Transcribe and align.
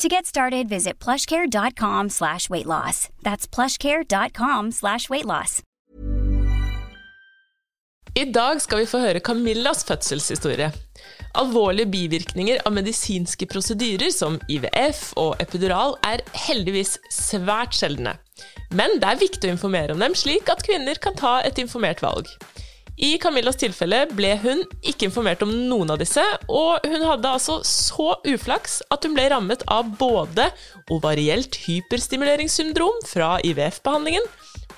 To 0.00 0.08
get 0.08 0.26
started, 0.26 0.68
visit 0.68 0.98
plushcare.com 0.98 2.10
slash 2.10 2.50
weight 2.50 2.66
loss. 2.66 3.08
That's 3.22 3.46
plushcare.com 3.46 4.72
slash 4.72 5.08
weight 5.08 5.24
loss. 5.24 5.62
I 8.14 8.24
dag 8.24 8.60
skal 8.62 8.78
vi 8.78 8.86
få 8.86 8.98
høre 9.02 9.20
Camillas 9.20 9.84
fødselshistorie. 9.86 10.68
Alvorlige 11.34 11.86
bivirkninger 11.90 12.60
av 12.66 12.74
medisinske 12.74 13.46
prosedyrer 13.50 14.10
som 14.14 14.36
IVF 14.50 15.12
og 15.18 15.40
epidural 15.42 15.96
er 16.06 16.22
heldigvis 16.44 16.96
svært 17.10 17.74
sjeldne. 17.74 18.16
Men 18.74 18.98
det 19.02 19.08
er 19.08 19.22
viktig 19.22 19.50
å 19.50 19.54
informere 19.56 19.94
om 19.94 20.02
dem, 20.02 20.14
slik 20.14 20.50
at 20.50 20.62
kvinner 20.66 20.98
kan 21.02 21.18
ta 21.18 21.40
et 21.46 21.58
informert 21.62 22.02
valg. 22.02 22.30
I 22.96 23.16
Camillas 23.18 23.58
tilfelle 23.58 24.04
ble 24.14 24.36
hun 24.38 24.60
ikke 24.86 25.08
informert 25.08 25.42
om 25.42 25.50
noen 25.50 25.90
av 25.90 25.98
disse, 25.98 26.22
og 26.46 26.84
hun 26.86 27.02
hadde 27.02 27.32
altså 27.36 27.58
så 27.66 28.14
uflaks 28.22 28.80
at 28.94 29.06
hun 29.06 29.16
ble 29.16 29.26
rammet 29.32 29.64
av 29.66 29.88
både 29.98 30.46
ovarielt 30.94 31.58
hyperstimuleringssyndrom 31.64 33.02
fra 33.08 33.36
IVF-behandlingen 33.42 34.28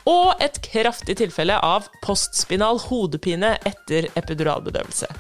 og 0.09 0.41
et 0.41 0.61
kraftig 0.65 1.19
tilfelle 1.21 1.59
av 1.61 1.91
postspinal 2.05 2.81
hodepine 2.87 3.57
etter 3.69 4.09
epiduralbedøvelse. 4.17 5.11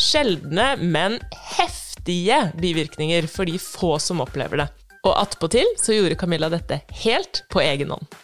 Sjeldne, 0.00 0.72
men 0.80 1.18
heftige 1.58 2.46
bivirkninger 2.60 3.28
for 3.28 3.50
de 3.50 3.58
få 3.60 3.98
som 4.00 4.22
opplever 4.24 4.62
det. 4.62 4.70
Og 5.04 5.12
attpåtil 5.16 5.66
så 5.80 5.96
gjorde 5.96 6.16
Camilla 6.20 6.48
dette 6.52 6.80
helt 7.02 7.44
på 7.52 7.60
egen 7.64 7.92
hånd. 7.92 8.20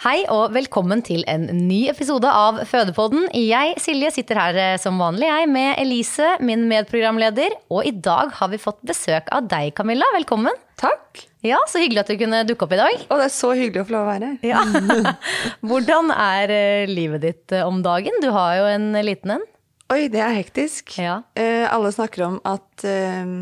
Hei 0.00 0.22
og 0.32 0.54
velkommen 0.54 1.02
til 1.04 1.26
en 1.28 1.42
ny 1.68 1.82
episode 1.90 2.24
av 2.24 2.62
Fødepodden. 2.64 3.26
Jeg, 3.36 3.74
Silje, 3.84 4.08
sitter 4.14 4.38
her 4.40 4.56
eh, 4.56 4.76
som 4.80 4.96
vanlig 4.96 5.26
jeg 5.28 5.48
med 5.52 5.74
Elise, 5.82 6.28
min 6.40 6.62
medprogramleder. 6.70 7.52
Og 7.68 7.84
i 7.84 7.92
dag 7.92 8.32
har 8.38 8.48
vi 8.48 8.56
fått 8.62 8.78
besøk 8.88 9.28
av 9.28 9.50
deg, 9.50 9.74
Camilla. 9.76 10.08
Velkommen. 10.16 10.56
Takk. 10.80 11.20
Ja, 11.44 11.60
Så 11.68 11.82
hyggelig 11.84 12.00
at 12.06 12.14
du 12.14 12.16
kunne 12.16 12.40
dukke 12.48 12.64
opp 12.64 12.72
i 12.72 12.80
dag. 12.80 13.04
Og 13.10 13.20
det 13.20 13.26
er 13.26 13.34
så 13.34 13.52
hyggelig 13.52 13.82
å 13.82 13.90
få 13.90 13.96
lov 13.98 14.08
å 14.08 14.10
være 14.14 14.30
her. 14.30 14.48
Ja. 14.54 15.12
Hvordan 15.68 16.08
er 16.16 16.56
eh, 16.56 16.88
livet 16.88 17.26
ditt 17.26 17.58
eh, 17.58 17.68
om 17.68 17.84
dagen? 17.84 18.16
Du 18.24 18.30
har 18.32 18.56
jo 18.56 18.72
en 18.72 18.94
liten 19.04 19.36
en. 19.36 19.48
Oi, 19.92 20.06
det 20.08 20.24
er 20.24 20.32
hektisk. 20.38 20.96
Ja. 20.96 21.20
Eh, 21.36 21.68
alle 21.68 21.92
snakker 21.92 22.24
om 22.24 22.40
at 22.48 22.88
eh, 22.88 23.36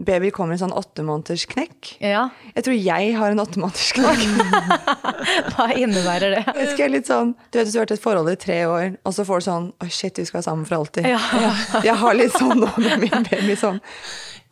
baby 0.00 0.30
kommer 0.32 0.54
i 0.54 0.56
en 0.56 0.62
sånn 0.62 0.72
åtte 0.76 1.04
måneders. 1.04 1.44
Ja. 2.00 2.28
Jeg 2.54 2.64
tror 2.66 2.76
jeg 2.76 3.10
har 3.18 3.34
en 3.34 3.42
åtte 3.42 3.60
måneders. 3.60 3.92
Hva 5.54 5.66
innebærer 5.76 6.36
det? 6.36 6.42
Jeg 6.46 6.66
husker 6.70 6.86
er 6.86 6.94
litt 6.94 7.10
sånn, 7.10 7.34
du 7.50 7.58
vet, 7.58 7.66
Hvis 7.66 7.74
du 7.74 7.78
har 7.80 7.84
vært 7.86 7.94
i 7.94 7.98
et 7.98 8.04
forhold 8.04 8.32
i 8.32 8.38
tre 8.40 8.58
år, 8.70 8.96
og 9.04 9.14
så 9.16 9.26
får 9.28 9.42
du 9.42 9.46
sånn 9.50 9.68
Oi, 9.84 9.90
shit, 9.92 10.16
vi 10.18 10.26
skal 10.28 10.40
være 10.40 10.48
sammen 10.48 10.66
for 10.68 10.80
alltid. 10.80 11.08
Ja. 11.10 11.20
Jeg 11.84 11.96
har 12.00 12.16
litt 12.16 12.36
sånn 12.38 12.62
nå 12.64 12.70
med 12.80 13.04
min 13.04 13.26
baby. 13.28 13.56
sånn 13.60 13.80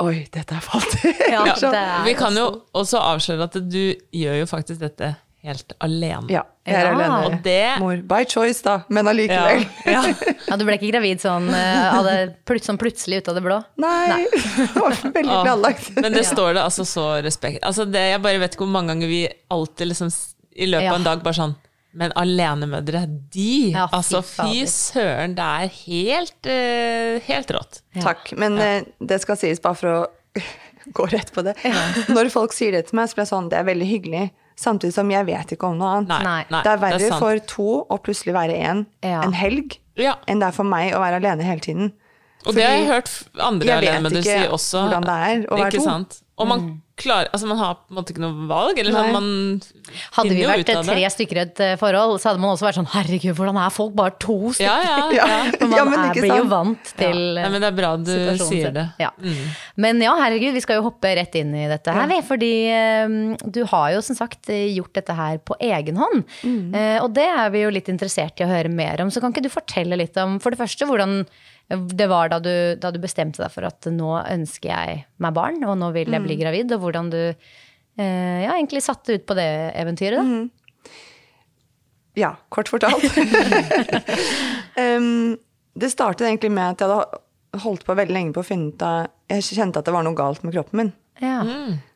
Oi, 0.05 0.29
dette 0.31 0.55
er 0.55 0.63
falt. 0.63 0.93
Ja, 1.27 1.43
Sånn. 1.59 1.73
det 1.75 1.81
er 1.83 2.05
Vi 2.07 2.13
kan 2.19 2.37
jo 2.39 2.45
også 2.79 3.01
avsløre 3.03 3.49
at 3.49 3.57
du 3.67 3.81
gjør 4.15 4.37
jo 4.45 4.47
faktisk 4.51 4.85
dette 4.85 5.17
helt 5.47 5.73
alene. 5.81 6.27
Ja, 6.33 6.43
jeg 6.67 6.75
er 6.75 6.87
Ja. 6.89 6.95
alene. 6.95 7.19
Og 7.27 7.43
det 7.45 7.79
Mor. 7.81 7.97
By 8.11 8.25
choice, 8.29 8.61
da, 8.63 8.81
men 8.91 9.07
allikevel. 9.07 9.67
ja. 9.87 10.03
Ja, 10.49 10.57
Du 10.57 10.65
ble 10.67 10.75
ikke 10.79 10.91
gravid 10.91 11.21
sånn, 11.23 11.47
eh, 11.55 11.95
av 11.99 12.05
det, 12.05 12.17
plut- 12.45 12.65
sånn 12.67 12.79
plutselig 12.81 13.21
ut 13.23 13.29
av 13.29 13.35
det 13.39 13.43
blå? 13.45 13.61
Nei, 13.79 14.27
det 14.57 14.75
var 14.75 14.91
veldig 15.15 15.39
planlagt. 15.45 15.93
Men 16.01 16.13
det 16.13 16.25
står 16.27 16.55
det 16.59 16.63
altså 16.65 16.85
så 16.89 17.07
respekt 17.23 17.63
Altså 17.63 17.87
det, 17.91 18.01
Jeg 18.17 18.23
bare 18.23 18.39
vet 18.43 18.55
ikke 18.57 18.65
hvor 18.67 18.73
mange 18.75 18.89
ganger 18.95 19.09
vi 19.09 19.23
alltid 19.51 19.89
liksom 19.93 20.11
i 20.59 20.67
løpet 20.67 20.83
Ja. 20.89 20.93
av 20.93 20.97
en 20.99 21.05
dag 21.05 21.23
bare 21.23 21.35
sånn 21.39 21.55
Men 21.95 22.13
alenemødre, 22.19 23.05
de 23.31 23.71
Ja, 23.73 23.87
fy 23.89 23.97
Altså 23.97 24.23
fy 24.25 24.65
søren, 24.67 25.35
det 25.39 25.45
er 25.45 25.69
helt, 25.87 26.47
uh, 26.47 27.21
helt 27.27 27.49
rått. 27.55 27.81
Takk. 28.03 28.33
Men 28.37 28.59
eh, 28.59 28.83
det 29.01 29.21
skal 29.23 29.37
sies 29.41 29.59
bare 29.63 29.75
for 29.79 29.89
å 29.89 30.07
gå 30.99 31.07
rett 31.11 31.33
på 31.35 31.43
det. 31.45 31.55
Når 32.13 32.31
folk 32.31 32.53
sier 32.53 32.73
det 32.77 32.89
til 32.89 32.97
meg, 32.97 33.09
så 33.09 33.15
blir 33.17 33.25
jeg 33.27 33.33
sånn 33.33 33.49
Det 33.51 33.59
er 33.59 33.65
veldig 33.71 33.89
hyggelig. 33.89 34.31
Samtidig 34.59 34.93
som 34.97 35.11
jeg 35.13 35.27
vet 35.29 35.53
ikke 35.55 35.69
om 35.69 35.77
noe 35.79 35.91
annet. 36.01 36.09
Nei, 36.25 36.45
Nei. 36.51 36.63
det 36.67 36.71
er 36.73 36.81
verre 36.83 36.99
sant. 37.09 37.21
for 37.23 37.39
to 37.47 37.67
å 37.95 37.99
plutselig 38.03 38.35
være 38.35 38.57
én 38.59 38.87
Ja. 39.07 39.21
en 39.23 39.33
helg 39.33 39.79
Ja. 39.97 40.17
enn 40.27 40.41
det 40.41 40.49
er 40.49 40.53
for 40.57 40.65
meg 40.67 40.93
å 40.95 40.99
være 40.99 41.21
alene 41.23 41.43
hele 41.47 41.61
tiden. 41.61 41.93
Og 42.47 42.55
det 42.55 42.65
har 42.65 42.75
jeg 42.79 42.87
hørt 42.89 43.11
andre 43.39 43.67
jeg 43.67 43.81
vet 43.81 43.89
alenemødre 43.95 44.23
si 44.23 44.31
ikke 44.31 44.51
også. 44.57 44.83
hvordan 44.89 45.03
det 45.07 45.17
er 45.29 45.47
å 45.47 45.59
være 45.59 45.71
to. 45.77 45.85
Sant? 45.85 46.21
Og 46.39 46.47
man 46.49 46.69
klarer 46.99 47.29
Altså 47.31 47.47
man 47.47 47.59
har 47.61 47.77
på 47.79 47.93
en 47.93 47.99
måte 47.99 48.11
ikke 48.13 48.23
noe 48.25 48.47
valg, 48.51 48.79
eller 48.81 48.95
sånn 48.95 49.13
man 49.15 49.29
Hadde 50.17 50.35
vi 50.35 50.47
vært 50.49 50.65
ut 50.67 50.73
av 50.75 50.83
det. 50.83 50.95
tre 50.97 51.11
stykker 51.15 51.39
i 51.39 51.43
et 51.45 51.61
eh, 51.65 51.75
forhold, 51.81 52.17
så 52.21 52.31
hadde 52.31 52.43
man 52.43 52.53
også 52.53 52.67
vært 52.67 52.79
sånn 52.81 52.89
herregud, 52.93 53.37
hvordan 53.39 53.59
er 53.63 53.73
folk 53.73 53.95
bare 53.99 54.15
to 54.21 54.37
stykker? 54.57 54.67
Ja, 54.67 54.79
ja, 54.83 55.05
Ja. 55.19 55.29
ja. 55.31 55.39
For 55.55 55.71
man 55.71 55.79
Ja, 55.79 55.85
men 55.89 56.03
er, 56.03 56.19
blir 56.19 56.35
jo 56.43 56.49
vant 56.51 56.93
til 56.99 57.21
Nei, 57.39 57.47
men 57.55 57.63
det 57.63 57.71
er 57.71 57.77
bra 57.79 57.93
du 58.03 58.13
sier 58.43 58.75
det. 58.75 58.85
Ja. 59.01 59.13
Mm. 59.23 59.45
Men 59.87 60.03
ja, 60.05 60.15
herregud, 60.19 60.57
vi 60.59 60.63
skal 60.65 60.81
jo 60.81 60.87
hoppe 60.89 61.13
rett 61.19 61.39
inn 61.39 61.55
i 61.57 61.67
dette 61.71 61.95
her, 61.95 62.09
vi. 62.11 62.19
Fordi 62.27 62.53
um, 63.07 63.19
du 63.47 63.63
har 63.71 63.93
jo 63.95 64.03
som 64.05 64.19
sagt 64.19 64.51
eh, 64.53 64.67
gjort 64.75 64.93
dette 64.99 65.15
her 65.17 65.39
på 65.39 65.57
egen 65.71 65.99
hånd. 66.01 66.25
Mm. 66.43 66.75
Uh, 66.75 66.99
og 67.05 67.13
det 67.17 67.29
er 67.31 67.53
vi 67.55 67.63
jo 67.65 67.73
litt 67.75 67.91
interessert 67.93 68.43
i 68.43 68.47
å 68.47 68.51
høre 68.51 68.73
mer 68.73 69.05
om. 69.05 69.13
Så 69.15 69.23
kan 69.23 69.35
ikke 69.35 69.47
du 69.47 69.53
fortelle 69.53 69.99
litt 70.01 70.19
om 70.21 70.37
for 70.43 70.55
det 70.55 70.61
første 70.61 70.89
hvordan 70.89 71.23
det 71.69 72.07
var 72.09 72.31
da 72.33 72.39
du, 72.41 72.53
da 72.81 72.91
du 72.95 72.99
bestemte 73.03 73.43
deg 73.43 73.53
for 73.53 73.67
at 73.69 73.85
nå 73.93 74.13
ønsker 74.25 74.71
jeg 74.71 75.03
meg 75.21 75.35
barn, 75.37 75.59
og 75.69 75.77
nå 75.81 75.91
vil 75.93 76.09
jeg 76.09 76.21
Mm. 76.23 76.27
bli 76.27 76.37
gravid, 76.41 76.73
og 76.73 76.81
hvordan 76.81 77.11
du 77.13 77.19
eh, 77.21 78.39
ja, 78.45 78.55
egentlig 78.55 78.81
satte 78.83 79.19
ut 79.19 79.27
på 79.29 79.35
det 79.37 79.49
eventyret, 79.77 80.17
da. 80.17 80.23
Mm. 80.25 80.51
Ja, 82.19 82.33
kort 82.51 82.69
fortalt. 82.73 83.05
um, 84.83 85.37
det 85.79 85.91
startet 85.93 86.27
egentlig 86.27 86.51
med 86.51 86.73
at 86.73 86.81
jeg 86.83 86.89
hadde 86.91 87.63
holdt 87.63 87.85
på 87.87 87.95
veldig 87.95 88.15
lenge 88.17 88.35
på 88.35 88.43
å 88.43 88.47
finne 88.49 88.73
ut 88.73 88.83
av 88.83 89.07
Jeg 89.31 89.45
kjente 89.59 89.79
at 89.81 89.87
det 89.87 89.95
var 89.95 90.03
noe 90.07 90.17
galt 90.19 90.43
med 90.45 90.55
kroppen 90.57 90.81
min. 90.83 90.91
Ja. 91.21 91.43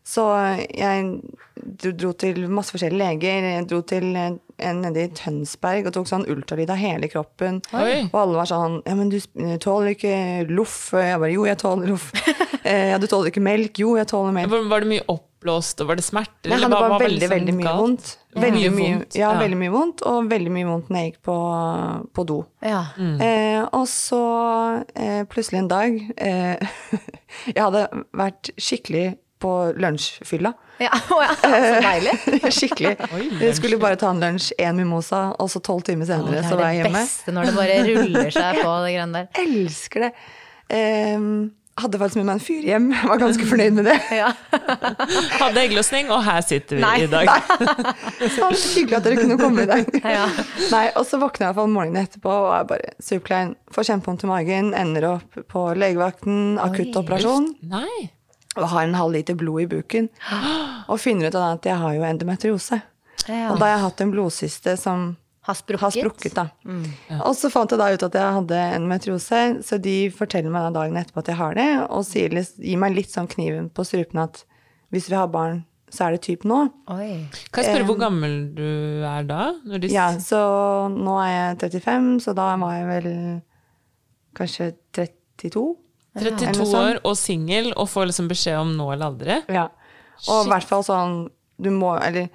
Så 0.03 0.25
jeg 0.67 1.11
dro, 1.55 1.93
dro 1.95 2.13
til 2.19 2.47
masse 2.51 2.75
forskjellige 2.75 2.99
leger. 3.05 3.49
Jeg 3.57 3.67
dro 3.71 3.81
til 3.87 4.09
en 4.17 4.81
nede 4.83 5.07
i 5.07 5.11
Tønsberg 5.15 5.89
og 5.89 5.97
tok 5.97 6.11
sånn 6.11 6.27
ultralyd 6.31 6.71
av 6.73 6.81
hele 6.81 7.11
kroppen. 7.13 7.61
Oi. 7.77 8.07
Og 8.11 8.17
alle 8.25 8.41
var 8.41 8.51
sånn 8.51 8.81
Ja, 8.87 8.97
men 8.99 9.13
du 9.13 9.19
tåler 9.63 9.95
ikke 9.95 10.15
loff. 10.51 10.93
Jeg 10.97 11.21
bare 11.23 11.35
Jo, 11.35 11.47
jeg 11.49 11.61
tåler 11.63 11.93
loff. 11.95 12.11
eh, 12.63 12.93
ja, 12.93 12.99
du 13.03 13.07
tåler 13.11 13.33
ikke 13.33 13.45
melk. 13.45 13.79
Jo, 13.83 13.97
jeg 14.01 14.11
tåler 14.11 14.35
melk. 14.37 14.51
Var, 14.53 14.67
var 14.71 14.85
det 14.85 14.91
mye 14.93 15.07
oppblåst, 15.07 15.83
og 15.83 15.93
var 15.93 15.99
det 15.99 16.07
smerter? 16.07 16.51
Nei, 16.53 16.61
det 16.63 16.73
var 16.75 16.99
veldig, 17.03 17.31
veldig 17.33 17.57
mye 17.59 17.79
vondt. 17.79 18.13
Veldig 18.33 18.61
Mye 18.63 18.69
mye, 18.73 18.93
vondt, 18.97 19.17
ja, 19.19 19.27
ja. 19.29 19.41
veldig 19.43 19.57
mye 19.61 19.73
vondt, 19.75 20.03
og 20.09 20.29
veldig 20.31 20.53
mye 20.55 20.65
vondt 20.65 20.87
når 20.89 21.03
jeg 21.03 21.11
gikk 21.11 21.19
på, 21.29 21.35
på 22.17 22.23
do. 22.31 22.39
Ja. 22.65 22.85
Mm. 22.97 23.19
Eh, 23.27 23.59
og 23.77 23.85
så 23.93 24.23
eh, 24.97 25.19
plutselig 25.29 25.61
en 25.61 25.69
dag 25.69 25.99
eh, 26.17 26.73
Jeg 27.53 27.61
hadde 27.61 27.85
vært 28.17 28.55
skikkelig 28.57 29.11
på 29.43 29.53
lunsjfylla. 29.83 30.53
ja. 30.83 30.91
oh 31.15 31.23
ja, 31.25 31.33
så 31.39 31.81
deilig. 31.85 32.19
Skikkelig. 32.59 32.95
Jeg 33.41 33.57
skulle 33.59 33.81
bare 33.83 33.99
ta 34.01 34.13
en 34.13 34.23
lunsj, 34.23 34.53
én 34.59 34.79
mimosa, 34.79 35.31
og 35.39 35.51
så 35.53 35.63
tolv 35.65 35.87
timer 35.89 36.09
senere 36.09 36.43
oh, 36.43 36.51
så 36.51 36.61
jeg 36.63 36.83
hjemme 36.83 36.93
det 36.93 36.93
er 36.93 36.93
det 36.93 37.01
beste 37.01 37.35
når 37.35 37.51
det 37.51 37.57
bare 37.59 37.81
ruller 37.89 38.31
seg 38.39 38.63
på 38.63 38.77
det 38.85 38.95
greiene 38.95 39.19
der. 39.19 39.35
Elsker 39.47 40.09
det. 40.09 40.15
Um, 40.73 41.35
hadde 41.81 41.99
faktisk 41.99 42.19
med 42.21 42.27
meg 42.29 42.37
en 42.37 42.43
fyr 42.45 42.67
hjem. 42.69 42.89
Jeg 42.93 43.09
var 43.09 43.21
ganske 43.23 43.47
fornøyd 43.49 43.77
med 43.79 43.87
det. 43.89 43.97
Ja. 44.13 44.29
Hadde 45.41 45.63
eggløsning, 45.63 46.11
og 46.13 46.21
her 46.27 46.43
sitter 46.45 46.79
vi 46.79 46.83
Nei. 46.85 46.95
i 47.07 47.09
dag. 47.11 47.31
Så 48.35 48.51
hyggelig 48.77 48.99
at 48.99 49.07
dere 49.07 49.21
kunne 49.23 49.39
komme 49.41 49.65
i 49.65 49.71
dag. 49.71 49.89
Ja. 50.05 50.27
Nei, 50.69 50.85
og 51.01 51.09
så 51.09 51.21
våkner 51.23 51.47
jeg 51.47 51.49
i 51.49 51.51
hvert 51.51 51.61
fall 51.63 51.73
morgenen 51.73 52.05
etterpå 52.05 52.35
og 52.45 52.51
er 52.59 52.69
bare 52.75 52.93
superklein. 53.01 53.55
Får 53.73 53.89
kjempevondt 53.89 54.27
i 54.27 54.33
magen, 54.35 54.73
ender 54.77 55.09
opp 55.15 55.41
på 55.49 55.65
legevakten, 55.81 56.59
akuttoperasjon. 56.61 57.55
Nei. 57.73 58.11
Og 58.57 58.69
har 58.69 58.85
en 58.85 58.95
halv 58.99 59.15
liter 59.15 59.35
blod 59.39 59.63
i 59.63 59.67
buken. 59.71 60.09
Og 60.93 60.99
finner 61.01 61.31
ut 61.31 61.37
av 61.39 61.55
at 61.57 61.65
jeg 61.71 61.79
har 61.81 61.95
jo 61.97 62.03
endometriose. 62.05 62.83
Ja. 63.29 63.53
Og 63.53 63.59
da 63.61 63.67
har 63.69 63.77
jeg 63.79 63.85
hatt 63.87 64.01
en 64.05 64.13
blodsyste 64.13 64.75
som 64.81 65.05
Har 65.47 65.55
sprukket. 65.59 65.81
har 65.81 65.91
sprukket, 65.95 66.35
da. 66.37 66.45
Og 67.25 67.33
så 67.35 67.49
fant 67.51 67.71
jeg 67.73 67.79
da 67.81 67.89
ut 67.95 68.03
at 68.07 68.15
jeg 68.15 68.35
hadde 68.37 68.59
endometriose, 68.77 69.41
så 69.67 69.79
de 69.83 69.97
forteller 70.15 70.53
meg 70.55 70.69
da 70.69 70.71
dagen 70.81 70.99
etterpå 71.01 71.19
at 71.25 71.31
jeg 71.33 71.39
har 71.41 71.55
det, 71.59 71.69
og 71.91 72.05
sier, 72.07 72.37
gir 72.63 72.79
meg 72.79 72.95
litt 72.95 73.11
sånn 73.11 73.27
kniven 73.31 73.67
på 73.75 73.83
strupen 73.89 74.21
at 74.23 74.45
hvis 74.95 75.09
vi 75.11 75.17
har 75.19 75.27
barn, 75.33 75.65
så 75.93 76.07
er 76.07 76.15
det 76.15 76.23
typ 76.29 76.45
nå. 76.49 76.61
Oi. 76.95 77.27
Kan 77.53 77.65
jeg 77.65 77.73
spørre 77.75 77.89
hvor 77.89 77.99
gammel 78.01 78.37
du 78.57 79.03
er 79.05 79.27
da? 79.29 79.41
Når 79.65 79.83
de, 79.83 79.91
Ja, 79.93 80.07
så 80.23 80.39
nå 80.93 81.17
er 81.25 81.33
jeg 81.59 81.59
35, 81.83 82.21
så 82.25 82.35
da 82.39 82.53
var 82.63 82.77
jeg 82.79 82.87
vel 82.91 83.11
kanskje 84.39 84.71
32. 84.97 85.65
eller 86.17 86.37
32 86.37 86.59
noe 86.63 86.81
år 86.83 86.99
og 87.09 87.17
singel, 87.17 87.73
og 87.77 87.89
får 87.89 88.11
liksom 88.11 88.29
beskjed 88.29 88.59
om 88.61 88.73
nå 88.77 88.91
eller 88.93 89.07
aldri? 89.13 89.39
Ja. 89.53 89.69
Og 90.29 90.47
i 90.47 90.51
hvert 90.53 90.69
fall 90.69 90.85
sånn 90.87 91.15
Du 91.59 91.71
må 91.75 91.95
Eller 91.99 92.29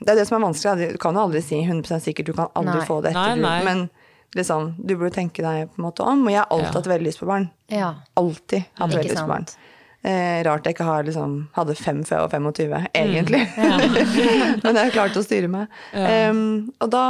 det 0.00 0.10
er 0.12 0.16
det 0.18 0.26
som 0.28 0.36
er 0.36 0.46
vanskelig. 0.46 0.90
Du 0.92 0.98
kan 1.00 1.14
jo 1.16 1.22
aldri 1.22 1.40
si 1.40 1.56
100% 1.62 2.02
sikkert, 2.04 2.26
du 2.26 2.32
kan 2.36 2.50
aldri 2.54 2.74
Nei. 2.82 2.84
få 2.88 2.98
det 3.00 3.14
etter 3.14 3.36
Nei, 3.36 3.40
nei. 3.40 3.62
Men 3.64 3.78
liksom, 4.36 4.74
du 4.76 4.92
burde 4.96 5.14
tenke 5.14 5.40
deg 5.40 5.70
på 5.72 5.80
en 5.80 5.86
måte 5.86 6.04
om. 6.04 6.26
Og 6.26 6.32
jeg 6.34 6.42
har 6.42 6.50
alltid 6.52 6.66
Ja. 6.68 6.72
hatt 6.80 6.90
veldig 6.90 7.06
lyst 7.06 7.20
på 7.22 7.26
barn. 7.30 7.46
Ja. 7.72 7.94
Alltid 8.20 8.64
hatt 8.76 8.92
veldig 8.92 9.08
lyst 9.10 9.22
på 9.22 9.30
barn. 9.30 9.46
Eh, 10.04 10.42
rart 10.44 10.64
jeg 10.68 10.74
ikke 10.76 10.84
har 10.84 11.02
liksom, 11.08 11.48
hadde 11.56 11.74
fem 11.80 12.04
før 12.04 12.28
jeg 12.28 12.28
var 12.28 12.40
Mm. 12.40 12.52
25, 12.52 12.86
egentlig. 12.92 13.40
Men 14.64 14.74
jeg 14.76 14.84
har 14.84 14.90
klart 14.98 15.16
å 15.16 15.24
styre 15.24 15.48
meg. 15.48 15.68
Um, 15.94 16.72
og 16.80 16.90
da 16.92 17.04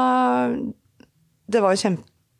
Det 1.50 1.62
var 1.62 1.74
jo 1.74 1.82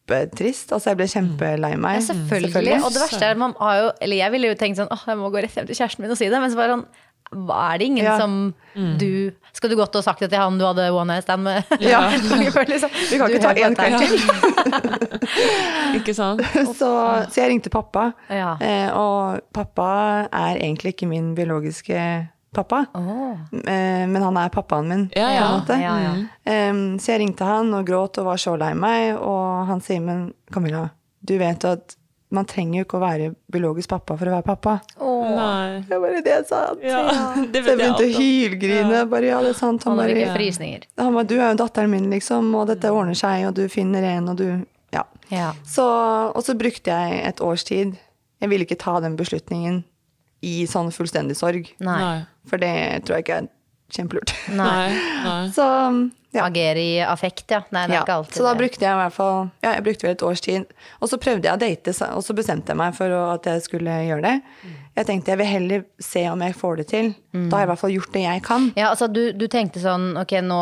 kjempetrist. 0.07 0.73
Altså, 0.73 0.91
jeg 0.93 0.97
ble 1.01 1.07
kjempelei 1.11 1.73
meg. 1.77 1.99
Ja, 2.01 2.05
selvfølgelig. 2.13 2.79
Og 2.85 2.93
det 2.95 3.03
verste 3.03 3.25
er, 3.27 3.35
man 3.35 3.55
har 3.59 3.81
jo 3.81 3.91
Eller 4.01 4.17
jeg 4.17 4.33
ville 4.33 4.49
jo 4.53 4.55
tenkt 4.55 4.79
sånn 4.79 4.93
åh, 4.93 5.03
jeg 5.07 5.19
må 5.19 5.31
gå 5.31 5.43
rett 5.43 5.57
hjem 5.57 5.67
til 5.67 5.77
kjæresten 5.77 6.03
min 6.05 6.11
og 6.15 6.19
si 6.21 6.29
det. 6.31 6.41
Men 6.41 6.51
så 6.53 6.57
var 6.61 6.69
det 6.71 6.77
sånn 6.79 6.87
hva 7.27 7.75
er 7.75 7.79
det 7.81 7.87
ingen 7.91 8.05
Ja. 8.05 8.19
som 8.21 8.55
du 9.01 9.33
Skal 9.53 9.71
du 9.71 9.75
godt 9.75 9.95
ha 9.99 10.03
sagt 10.03 10.21
det 10.21 10.29
til 10.31 10.39
han 10.39 10.59
du 10.61 10.65
hadde 10.65 10.93
one 10.95 11.11
night 11.13 11.25
stand 11.25 11.43
med? 11.43 11.65
Ja. 11.83 12.05
liksom? 12.71 12.91
Vi 13.11 13.19
kan 13.19 13.27
Du 13.27 13.35
ikke 13.35 13.43
ta 13.43 13.55
én 13.55 13.67
en 13.67 13.75
kveld 13.75 13.99
til. 13.99 14.15
Ikke 15.99 16.15
sant? 16.15 16.43
Så, 16.79 16.87
så 17.33 17.41
jeg 17.41 17.51
ringte 17.51 17.71
pappa. 17.73 18.13
Ja. 18.31 18.53
Eh, 18.63 18.93
og 18.95 19.41
pappa 19.53 20.29
er 20.31 20.61
egentlig 20.61 20.95
ikke 20.95 21.09
min 21.11 21.35
biologiske 21.35 21.99
pappa. 22.57 22.83
Oh. 22.97 23.37
Eh, 23.53 24.07
men 24.09 24.23
han 24.25 24.41
er 24.41 24.53
pappaen 24.55 24.89
min, 24.91 25.05
Ja, 25.17 25.29
ja. 25.35 25.43
på 25.43 25.53
en 25.53 25.61
måte. 25.61 25.79
Ja, 25.83 25.95
ja. 26.03 26.15
Em, 26.57 26.81
så 27.03 27.13
jeg 27.15 27.23
ringte 27.27 27.47
han 27.49 27.73
og 27.77 27.87
gråt 27.89 28.19
og 28.23 28.31
var 28.33 28.41
så 28.43 28.57
lei 28.59 28.73
meg, 28.75 29.15
og 29.21 29.67
han 29.71 29.85
sier 29.85 30.03
men 30.05 30.31
Camilla, 30.53 30.89
du 31.27 31.37
vet 31.41 31.65
jo 31.67 31.77
at 31.77 31.97
man 32.35 32.45
trenger 32.49 32.81
jo 32.81 32.85
ikke 32.89 32.99
å 32.99 33.03
være 33.05 33.27
biologisk 33.53 33.93
pappa 33.93 34.17
for 34.19 34.27
å 34.29 34.33
være 34.35 34.47
pappa. 34.49 34.73
Nei. 34.99 35.83
Det 35.89 35.99
var 36.03 36.17
det 36.17 36.33
jeg 36.33 36.47
sa. 36.49 36.61
Ja, 36.83 37.03
det 37.53 37.63
Så 37.63 37.71
jeg 37.73 37.79
begynte 37.79 38.07
å 38.07 38.13
hylgrine. 38.17 38.95
Ja. 38.99 39.05
Bare 39.11 39.29
ja, 39.31 39.41
det 39.45 39.53
er 39.55 39.59
sant. 39.59 39.85
Han 39.87 39.95
Han 39.95 40.01
bare, 40.03 40.17
han 40.99 41.15
bare, 41.15 41.27
du 41.31 41.37
er 41.39 41.53
jo 41.53 41.59
datteren 41.63 41.93
min, 41.93 42.09
liksom, 42.11 42.51
og 42.59 42.67
dette 42.73 42.91
ordner 42.91 43.15
seg, 43.19 43.47
og 43.49 43.55
du 43.59 43.69
finner 43.73 44.03
en, 44.17 44.33
og 44.33 44.41
du 44.43 44.49
Ja. 44.95 45.05
Ja. 45.31 45.53
Så, 45.67 45.85
og 45.87 46.43
så 46.47 46.55
brukte 46.59 46.91
jeg 46.95 47.23
et 47.27 47.41
års 47.41 47.65
tid. 47.65 47.97
Jeg 48.41 48.51
ville 48.51 48.65
ikke 48.67 48.79
ta 48.79 48.99
den 49.01 49.17
beslutningen 49.17 49.85
i 50.47 50.57
sånn 50.71 50.93
fullstendig 50.95 51.39
sorg. 51.39 51.73
Nei. 51.83 52.25
For 52.47 52.63
det 52.63 52.77
tror 53.07 53.19
jeg 53.19 53.27
ikke 53.27 53.41
er 53.43 53.51
kjempelurt. 53.93 54.35
Nei. 54.55 54.69
Nei. 54.69 55.11
Nei. 55.27 55.43
Så 55.55 55.67
ja. 56.37 56.45
Agere 56.45 56.83
i 56.83 57.01
affekt, 57.01 57.51
ja. 57.51 57.63
Nei, 57.73 57.87
det 57.87 57.95
er 57.95 57.97
ja. 57.97 58.05
ikke 58.05 58.17
alltid 58.21 58.37
Så 58.37 58.45
da 58.45 58.53
brukte 58.59 58.85
jeg 58.85 58.93
i 58.93 59.01
hvert 59.01 59.15
fall 59.15 59.39
Ja, 59.65 59.71
jeg 59.71 59.85
brukte 59.87 60.07
vel 60.07 60.17
et 60.17 60.25
års 60.27 60.43
tid. 60.45 60.73
Og 61.01 61.11
så 61.11 61.19
prøvde 61.23 61.49
jeg 61.49 61.57
å 61.57 61.61
date, 61.63 61.95
og 62.11 62.25
så 62.27 62.37
bestemte 62.37 62.75
jeg 62.75 62.81
meg 62.81 62.97
for 62.99 63.15
at 63.23 63.49
jeg 63.49 63.63
skulle 63.65 63.95
gjøre 64.05 64.25
det. 64.27 64.35
Jeg 64.99 65.09
tenkte 65.09 65.33
jeg 65.33 65.41
vil 65.41 65.51
heller 65.53 65.87
se 66.03 66.27
om 66.29 66.45
jeg 66.45 66.59
får 66.59 66.83
det 66.83 66.87
til. 66.93 67.13
Da 67.33 67.47
har 67.57 67.65
jeg 67.65 67.69
i 67.69 67.73
hvert 67.73 67.85
fall 67.85 67.95
gjort 67.95 68.13
det 68.19 68.25
jeg 68.27 68.45
kan. 68.47 68.69
Ja, 68.77 68.91
altså 68.91 69.09
du, 69.09 69.23
du 69.37 69.47
tenkte 69.53 69.83
sånn 69.83 70.13
Ok, 70.21 70.37
nå 70.45 70.61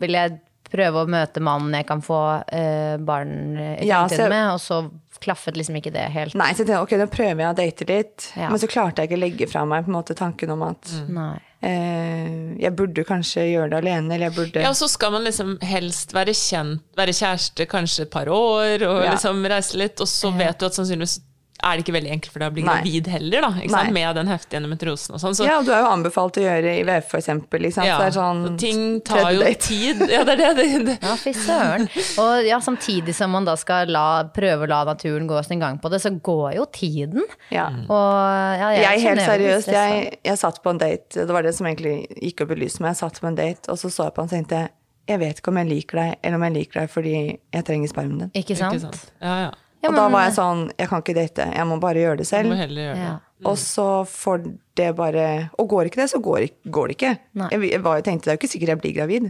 vil 0.00 0.18
jeg 0.18 0.36
prøve 0.74 1.04
å 1.04 1.08
møte 1.14 1.40
mannen 1.44 1.76
jeg 1.78 1.86
kan 1.88 2.02
få 2.04 2.18
eh, 2.52 2.96
barn 2.98 3.56
eh, 3.56 3.78
i 3.84 3.88
Ja, 3.88 4.02
jeg- 4.10 4.28
med, 4.32 4.50
og 4.56 4.60
så 4.60 4.82
klaffet 5.24 5.56
liksom 5.56 5.76
ikke 5.78 5.92
det 5.94 6.08
helt. 6.12 6.34
Nei, 6.36 6.50
så 6.52 6.64
jeg 6.64 6.66
tenkte 6.68 6.82
ok, 6.84 6.94
nå 7.00 7.06
prøver 7.12 7.44
jeg 7.44 7.52
å 7.54 7.56
date 7.62 7.86
litt. 7.88 8.24
Ja. 8.36 8.48
Men 8.50 8.60
så 8.60 8.68
klarte 8.68 9.00
jeg 9.04 9.08
ikke 9.12 9.16
å 9.20 9.22
legge 9.24 9.46
fra 9.48 9.62
meg 9.70 9.86
på 9.86 9.92
en 9.92 9.96
måte 10.00 10.16
tanken 10.18 10.50
om 10.52 10.64
at 10.66 10.90
Nei. 11.08 11.36
eh, 11.64 12.56
jeg 12.60 12.74
burde 12.76 13.04
kanskje 13.08 13.46
gjøre 13.52 13.70
det 13.72 13.78
alene, 13.80 14.12
eller 14.16 14.28
jeg 14.28 14.36
burde 14.36 14.64
Ja, 14.66 14.72
og 14.74 14.76
så 14.76 14.88
skal 14.90 15.14
man 15.14 15.24
liksom 15.24 15.54
helst 15.64 16.12
være 16.16 16.34
kjent, 16.36 16.82
være 16.98 17.14
kjæreste 17.16 17.66
kanskje 17.70 18.02
et 18.08 18.10
par 18.12 18.26
år, 18.28 18.82
og 18.84 19.04
Ja. 19.06 19.14
liksom 19.14 19.44
reise 19.48 19.78
litt, 19.80 20.00
og 20.02 20.10
så 20.10 20.32
vet 20.36 20.58
du 20.58 20.66
at 20.66 20.76
sannsynligvis 20.76 21.20
er 21.64 21.78
det 21.78 21.84
ikke 21.84 21.94
veldig 21.96 22.12
enkelt 22.14 22.34
for 22.34 22.44
deg 22.44 22.52
å 22.52 22.54
bli 22.54 22.64
Nei. 22.64 22.74
gravid 22.78 23.08
heller, 23.14 23.44
da, 23.46 23.50
ikke 23.58 23.72
sant? 23.74 23.88
Nei. 23.88 23.94
med 23.96 24.18
den 24.18 24.30
heftige 24.30 24.60
endometriosen 24.60 25.16
og 25.16 25.22
sånn. 25.22 25.36
Så 25.38 25.48
Ja, 25.48 25.56
og 25.60 25.68
du 25.68 25.72
er 25.74 25.82
jo 25.84 25.90
anbefalt 25.90 26.38
å 26.40 26.44
gjøre 26.44 26.74
IVF, 26.82 27.08
for 27.10 27.20
eksempel. 27.20 27.66
Ikke 27.68 27.78
sant? 27.78 27.88
ja, 27.88 27.96
det 28.02 28.10
er 28.10 28.16
sånn 28.18 28.42
så 28.44 28.52
ting 28.60 28.84
tar 29.06 29.30
jo 29.34 29.48
tid. 29.64 30.04
Ja, 30.14 30.22
det 30.28 30.36
er 30.36 30.42
det. 30.42 30.52
det, 30.60 30.82
det. 30.90 30.98
Ja, 31.00 31.16
fy 31.20 31.34
søren. 31.36 31.88
Og 32.22 32.48
ja, 32.48 32.60
samtidig 32.64 33.16
som 33.16 33.34
man 33.34 33.48
da 33.48 33.56
skal 33.60 33.90
la, 33.94 34.06
prøve 34.34 34.68
å 34.68 34.70
la 34.70 34.84
naturen 34.90 35.28
gå 35.30 35.42
sin 35.46 35.62
gang 35.62 35.80
på 35.82 35.90
det, 35.92 36.02
så 36.04 36.12
går 36.14 36.54
jo 36.58 36.68
tiden. 36.74 37.26
Ja. 37.54 37.66
Og 37.88 38.14
ja, 38.60 38.70
jeg, 38.76 38.84
Jeg, 38.84 39.04
helt 39.08 39.24
seriøst, 39.24 39.74
jeg, 39.74 40.06
jeg 40.24 40.40
satt 40.40 40.62
på 40.64 40.74
en 40.74 40.80
date, 40.82 41.24
det 41.24 41.34
var 41.34 41.46
det 41.46 41.54
som 41.56 41.68
egentlig 41.70 42.04
gikk 42.20 42.44
opp 42.44 42.54
i 42.54 42.62
lyset 42.64 42.82
men 42.84 42.92
Jeg 42.92 43.00
satt 43.04 43.20
på 43.22 43.30
en 43.30 43.38
date, 43.38 43.70
og 43.72 43.80
så 43.80 43.90
så 43.92 44.08
jeg 44.08 44.16
på 44.16 44.24
han 44.24 44.30
og 44.30 44.34
tenkte 44.34 44.66
jeg 45.04 45.20
vet 45.20 45.40
ikke 45.40 45.52
om 45.52 45.58
jeg 45.60 45.68
liker 45.68 46.00
deg, 46.00 46.14
eller 46.24 46.38
om 46.38 46.46
jeg 46.46 46.54
liker 46.54 46.80
deg 46.80 46.92
fordi 46.92 47.14
jeg 47.36 47.66
trenger 47.68 47.90
spermen 47.92 48.22
din. 48.22 48.30
Ikke 48.40 48.56
sant? 48.56 48.78
Ikke 48.78 48.86
sant? 48.86 49.12
Ja, 49.20 49.34
ja. 49.42 49.50
Ja, 49.84 49.90
og 49.92 49.96
da 49.98 50.08
var 50.08 50.26
jeg 50.26 50.36
sånn, 50.38 50.66
jeg 50.80 50.88
kan 50.90 51.02
ikke 51.04 51.16
date, 51.18 51.48
jeg 51.52 51.68
må 51.68 51.76
bare 51.82 52.00
gjøre 52.00 52.18
det 52.22 52.24
Du 52.24 52.30
må 52.30 52.32
selv. 52.32 52.54
heller 52.56 52.86
gjøre 52.88 52.98
det. 52.98 53.08
Ja. 53.08 53.14
Og 53.50 53.58
så 53.60 53.88
får 54.08 54.44
det 54.78 54.86
bare 54.96 55.24
Og 55.60 55.66
går 55.68 55.90
ikke 55.90 56.00
det, 56.00 56.06
så 56.14 56.20
går, 56.24 56.46
går 56.72 56.88
det 56.88 56.94
ikke. 56.96 57.10
Jeg, 57.52 57.64
jeg 57.74 57.82
var, 57.84 57.98
jeg 58.00 58.06
tenkte 58.06 58.30
det 58.30 58.32
er 58.32 58.38
jo 58.38 58.40
ikke 58.40 58.52
sikkert 58.54 58.72
jeg 58.72 58.80
blir 58.80 58.94
gravid. 58.96 59.26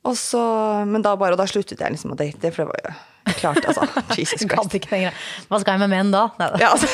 Og 0.00 0.14
så, 0.16 0.40
men 0.88 1.02
da 1.04 1.12
bare, 1.20 1.34
og 1.36 1.40
da 1.42 1.44
sluttet 1.50 1.80
jeg 1.82 1.92
liksom 1.92 2.14
å 2.14 2.16
date, 2.16 2.52
for 2.54 2.64
det 2.64 2.70
var 2.70 2.78
jo 2.86 3.34
klart, 3.40 3.66
altså. 3.68 3.84
Jesus 4.18 4.46
Christ. 4.48 4.86
Hva 5.50 5.58
skal 5.60 5.74
jeg 5.76 5.82
med 5.82 5.90
menn 5.92 6.12
da? 6.14 6.22
Nei, 6.40 6.48
da. 6.54 6.60
Ja, 6.62 6.70
altså. 6.72 6.88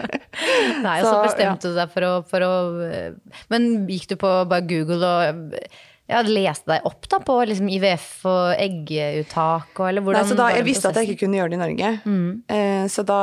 Nei, 0.84 0.98
og 1.00 1.06
så 1.06 1.14
Så, 1.14 1.22
bestemte 1.30 1.70
du 1.72 1.78
deg 1.78 1.94
for 1.94 2.04
å, 2.04 2.12
for 2.28 2.44
å 2.44 2.52
eh, 2.84 3.38
Men 3.52 3.86
gikk 3.88 4.10
du 4.12 4.16
på 4.20 4.32
bare 4.50 4.66
Google 4.68 5.14
og 5.14 5.56
ja, 6.06 6.20
leste 6.22 6.70
deg 6.70 6.84
opp 6.86 7.08
da 7.10 7.18
på 7.26 7.34
liksom 7.50 7.66
IVF 7.74 8.06
og 8.30 8.60
egguttak 8.62 9.80
og 9.80 9.88
eller 9.88 10.04
hvordan 10.06 10.22
Nei, 10.22 10.30
så 10.30 10.36
da, 10.38 10.44
jeg 10.54 10.66
visste 10.68 10.90
at 10.92 11.00
jeg 11.00 11.08
ikke 11.10 11.24
kunne 11.24 11.40
gjøre 11.40 11.50
det 11.50 11.56
i 11.56 11.62
Norge. 11.62 11.88
Eh, 12.54 12.84
så 12.92 13.02
da 13.08 13.18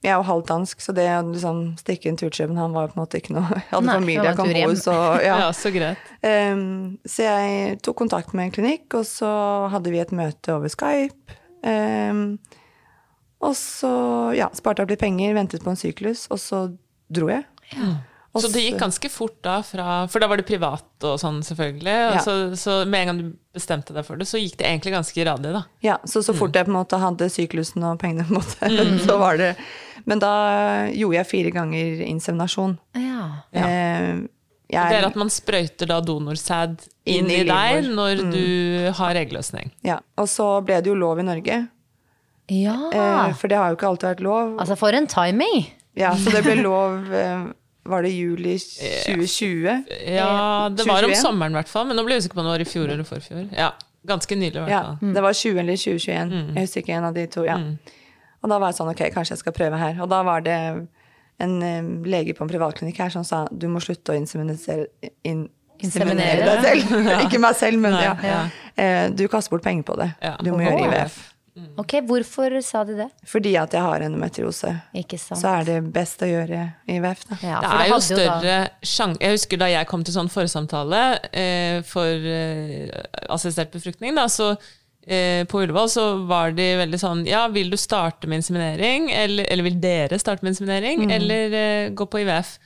Jeg 0.00 0.12
er 0.14 0.16
jo 0.16 0.24
halvt 0.30 0.48
dansk, 0.48 0.80
så 0.80 0.94
det 0.96 1.04
å 1.12 1.26
liksom 1.28 1.60
stikke 1.80 2.08
en 2.08 2.16
tur 2.16 2.30
til 2.30 2.46
København 2.46 2.76
var 2.78 2.88
på 2.88 2.96
en 2.96 3.02
måte 3.02 3.20
ikke 3.20 3.36
noe 3.36 3.50
Jeg 3.58 3.68
hadde 3.74 3.84
Nei, 3.90 3.98
familie 4.00 4.28
jeg 4.30 4.38
kan 4.40 4.48
bo 4.48 4.56
hjem. 4.62 4.72
hos, 4.72 4.86
og 4.94 5.20
ja. 5.28 5.36
Ja, 5.44 5.50
så 5.60 5.74
greit. 5.76 6.10
Eh, 6.24 6.64
så 7.04 7.28
jeg 7.28 7.78
tok 7.84 8.00
kontakt 8.00 8.32
med 8.32 8.48
en 8.48 8.56
klinikk, 8.56 8.88
og 8.96 9.04
så 9.10 9.30
hadde 9.76 9.92
vi 9.92 10.00
et 10.00 10.16
møte 10.16 10.56
over 10.56 10.72
Skype. 10.72 11.36
Eh, 11.68 12.24
og 13.44 13.52
så 13.60 13.92
ja, 14.32 14.48
sparte 14.56 14.86
opp 14.86 14.90
litt 14.94 15.04
penger, 15.04 15.36
ventet 15.36 15.64
på 15.66 15.74
en 15.74 15.76
syklus, 15.84 16.24
og 16.32 16.40
så 16.40 16.64
dro 17.12 17.28
jeg. 17.28 17.44
Og 17.76 18.15
Så 18.42 18.50
det 18.52 18.62
gikk 18.64 18.78
ganske 18.80 19.08
fort 19.10 19.36
da 19.42 19.60
fra 19.62 20.06
For 20.12 20.20
da 20.20 20.26
var 20.28 20.36
det 20.40 20.46
privat 20.48 21.04
og 21.04 21.18
sånn, 21.22 21.42
selvfølgelig. 21.46 21.96
Og 22.08 22.14
Ja. 22.16 22.20
så, 22.24 22.34
så 22.56 22.76
med 22.86 23.00
en 23.00 23.06
gang 23.10 23.18
du 23.22 23.32
bestemte 23.56 23.94
deg 23.96 24.04
for 24.04 24.16
det, 24.16 24.26
så 24.28 24.38
gikk 24.38 24.56
det 24.60 24.66
egentlig 24.66 24.92
ganske 24.94 25.24
radig, 25.26 25.52
da. 25.56 25.64
Ja, 25.82 25.96
så 26.04 26.22
så 26.22 26.34
fort 26.36 26.52
jeg 26.54 26.66
på 26.66 26.72
en 26.74 26.78
måte 26.78 26.98
hadde 27.00 27.28
syklusen 27.32 27.84
og 27.88 27.98
pengene, 28.02 28.24
på 28.28 28.34
en 28.34 28.40
måte, 28.40 29.00
så 29.08 29.18
var 29.18 29.36
det 29.40 29.54
Men 30.06 30.18
da 30.22 30.32
gjorde 30.92 31.16
jeg 31.22 31.26
fire 31.26 31.50
ganger 31.54 32.00
inseminasjon. 32.06 32.78
Ja. 32.94 33.28
Ehm, 33.52 34.28
Det 34.68 34.76
er 34.98 35.06
at 35.06 35.14
man 35.16 35.28
sprøyter 35.30 35.86
da 35.86 36.00
donorsæd 36.02 36.80
inn, 37.06 37.24
Inn 37.26 37.30
i 37.30 37.40
i 37.40 37.44
deg 37.46 37.84
livmor. 37.84 37.94
når 37.94 38.32
du 38.32 38.92
har 38.98 39.14
eggløsning. 39.14 39.70
ja, 39.86 40.00
og 40.18 40.26
så 40.28 40.60
ble 40.66 40.80
det 40.82 40.90
jo 40.90 40.94
lov 40.98 41.18
i 41.18 41.22
Norge, 41.22 41.68
ja. 42.50 42.74
eh, 42.92 43.32
for 43.34 43.48
det 43.48 43.56
har 43.58 43.70
jo 43.70 43.76
ikke 43.78 43.88
alltid 43.88 44.08
vært 44.10 44.20
lov. 44.26 44.56
Altså, 44.60 44.76
for 44.78 44.92
en 44.92 45.06
timing! 45.06 45.66
Ja, 45.96 46.12
så 46.18 46.30
det 46.34 46.42
ble 46.44 46.58
lov 46.62 47.06
eh, 47.14 47.46
Var 47.86 48.06
det 48.06 48.12
juli 48.12 48.56
2020? 48.58 49.84
Ja, 50.16 50.70
det 50.72 50.86
var 50.88 51.06
om 51.06 51.14
sommeren 51.18 51.54
i 51.54 51.60
hvert 51.60 51.70
fall, 51.70 51.86
men 51.88 51.98
nå 51.98 52.06
ble 52.06 52.16
jeg 52.16 52.26
usikker 52.26 52.38
på 52.38 52.42
om 52.44 52.48
det 52.48 52.54
var 52.56 52.64
i 52.64 52.68
fjor 52.68 52.88
eller 52.88 53.06
forfjor. 53.08 53.44
Ja, 53.56 53.70
ganske 54.06 54.38
nylig 54.38 54.56
i 54.56 54.64
hvert 54.64 54.74
Ja, 54.74 55.12
det 55.18 55.22
var 55.22 55.36
20 55.36 55.62
eller 55.62 55.78
2021. 55.78 56.32
Mm. 56.32 56.50
Jeg 56.56 56.66
husker 56.66 56.84
ikke 56.84 56.98
en 56.98 57.08
av 57.10 57.16
de 57.16 57.26
to. 57.30 57.46
ja. 57.46 57.60
Og 58.44 58.50
da 58.52 58.58
var 58.62 58.70
jeg 58.70 58.78
sånn, 58.78 58.90
ok, 58.92 59.00
kanskje 59.14 59.34
jeg 59.34 59.40
skal 59.40 59.54
prøve 59.56 59.78
her. 59.80 59.96
Og 60.04 60.10
da 60.12 60.20
var 60.22 60.44
det 60.46 60.56
en 61.42 61.54
eh, 61.66 61.88
lege 62.06 62.34
på 62.36 62.44
en 62.44 62.50
privatklinikk 62.50 63.00
her 63.02 63.12
som 63.12 63.24
sa 63.26 63.44
du 63.50 63.66
må 63.72 63.80
slutte 63.82 64.14
å 64.14 64.18
inseminere, 64.18 64.86
in, 65.26 65.46
inseminere 65.82 66.44
deg 66.44 66.66
selv. 66.66 67.08
ikke 67.26 67.40
meg 67.42 67.56
selv, 67.58 67.80
men 67.82 67.96
ja. 67.98 68.12
ja. 68.22 68.42
Eh, 68.76 69.06
du 69.16 69.26
kaster 69.32 69.56
bort 69.56 69.66
penger 69.66 69.88
på 69.88 69.98
det. 69.98 70.12
Du 70.44 70.52
må 70.54 70.62
gjøre 70.62 70.86
IVF. 70.86 71.18
Ok, 71.80 71.94
hvorfor 72.04 72.52
sa 72.64 72.82
de 72.84 72.96
det? 72.98 73.06
Fordi 73.24 73.54
at 73.56 73.72
jeg 73.72 73.80
har 73.80 74.02
endometriose, 74.04 74.72
Ikke 74.96 75.16
sant? 75.20 75.40
så 75.40 75.54
er 75.60 75.68
det 75.68 75.76
best 75.94 76.20
å 76.20 76.28
gjøre 76.28 76.62
IVF. 76.92 77.22
Da. 77.30 77.38
Ja, 77.40 77.60
Det 77.64 77.70
er 77.72 77.88
jo 77.88 78.00
større 78.04 78.56
sjanse 78.84 79.22
Jeg 79.24 79.36
husker 79.38 79.60
da 79.62 79.68
jeg 79.72 79.88
kom 79.88 80.04
til 80.04 80.16
sånn 80.16 80.28
forsamtale 80.32 81.00
eh, 81.32 81.78
for 81.88 82.28
eh, 82.32 82.90
assistert 83.32 83.72
befruktning, 83.72 84.14
da, 84.18 84.26
så 84.28 84.50
eh, 85.06 85.46
på 85.48 85.62
Ullevål 85.64 85.88
så 85.92 86.06
var 86.28 86.52
de 86.56 86.68
veldig 86.82 87.00
sånn 87.00 87.24
Ja, 87.28 87.46
vil 87.48 87.72
du 87.72 87.78
starte 87.80 88.28
med 88.28 88.42
inseminering? 88.42 89.08
Eller, 89.16 89.48
eller 89.48 89.68
vil 89.70 89.80
dere 89.80 90.20
starte 90.20 90.44
med 90.44 90.52
inseminering? 90.52 91.08
Eller 91.10 91.56
eh, 91.62 91.88
gå 91.96 92.04
på 92.04 92.20
IVF? 92.20 92.58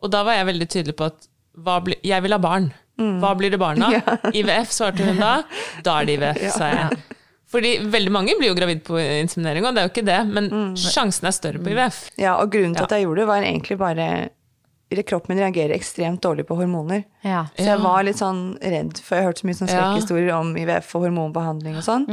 Og 0.00 0.12
da 0.14 0.24
var 0.24 0.38
jeg 0.38 0.48
veldig 0.54 0.70
tydelig 0.72 0.96
på 0.96 1.10
at 1.10 1.28
hva 1.58 1.80
bli, 1.82 1.96
jeg 2.06 2.22
vil 2.22 2.32
ha 2.32 2.38
barn. 2.38 2.72
Hva 2.98 3.32
blir 3.38 3.50
det 3.50 3.58
barn 3.60 3.82
av? 3.82 3.94
IVF, 4.38 4.72
svarte 4.74 5.04
hun 5.06 5.18
da. 5.20 5.42
Da 5.86 6.00
er 6.00 6.06
det 6.08 6.16
IVF, 6.18 6.44
sa 6.56 6.68
jeg. 6.70 6.98
Fordi 7.48 7.78
veldig 7.88 8.12
mange 8.12 8.34
blir 8.38 8.50
jo 8.50 8.56
gravid 8.58 8.82
på 8.84 8.98
inseminering, 9.00 9.64
og 9.64 9.74
det 9.74 9.80
er 9.82 9.86
jo 9.88 9.92
ikke 9.94 10.04
det, 10.08 10.18
men 10.28 10.50
sjansen 10.76 11.28
er 11.30 11.32
større 11.32 11.62
på 11.64 11.70
IVF. 11.72 12.10
Ja, 12.20 12.34
og 12.42 12.50
grunnen 12.52 12.74
til 12.76 12.82
Ja. 12.82 12.84
at 12.84 12.90
jeg 12.98 13.06
gjorde 13.06 13.22
det, 13.22 13.26
var 13.30 13.42
egentlig 13.42 13.78
bare 13.78 14.08
Kroppen 15.04 15.34
min 15.36 15.38
reagerer 15.44 15.74
ekstremt 15.76 16.20
dårlig 16.24 16.46
på 16.48 16.56
hormoner. 16.56 17.02
Ja. 17.22 17.42
Så 17.58 17.64
jeg 17.66 17.78
var 17.82 18.02
litt 18.04 18.16
sånn 18.16 18.56
redd, 18.62 18.96
for 19.04 19.16
jeg 19.16 19.24
har 19.24 19.28
hørt 19.32 19.40
så 19.42 19.44
mye 19.44 19.58
sånn 19.58 19.68
Ja. 19.68 19.80
skrekkhistorier 19.92 20.32
om 20.32 20.54
IVF 20.56 20.94
og 20.96 21.02
hormonbehandling 21.04 21.76
og 21.76 21.84
sånn. 21.84 22.06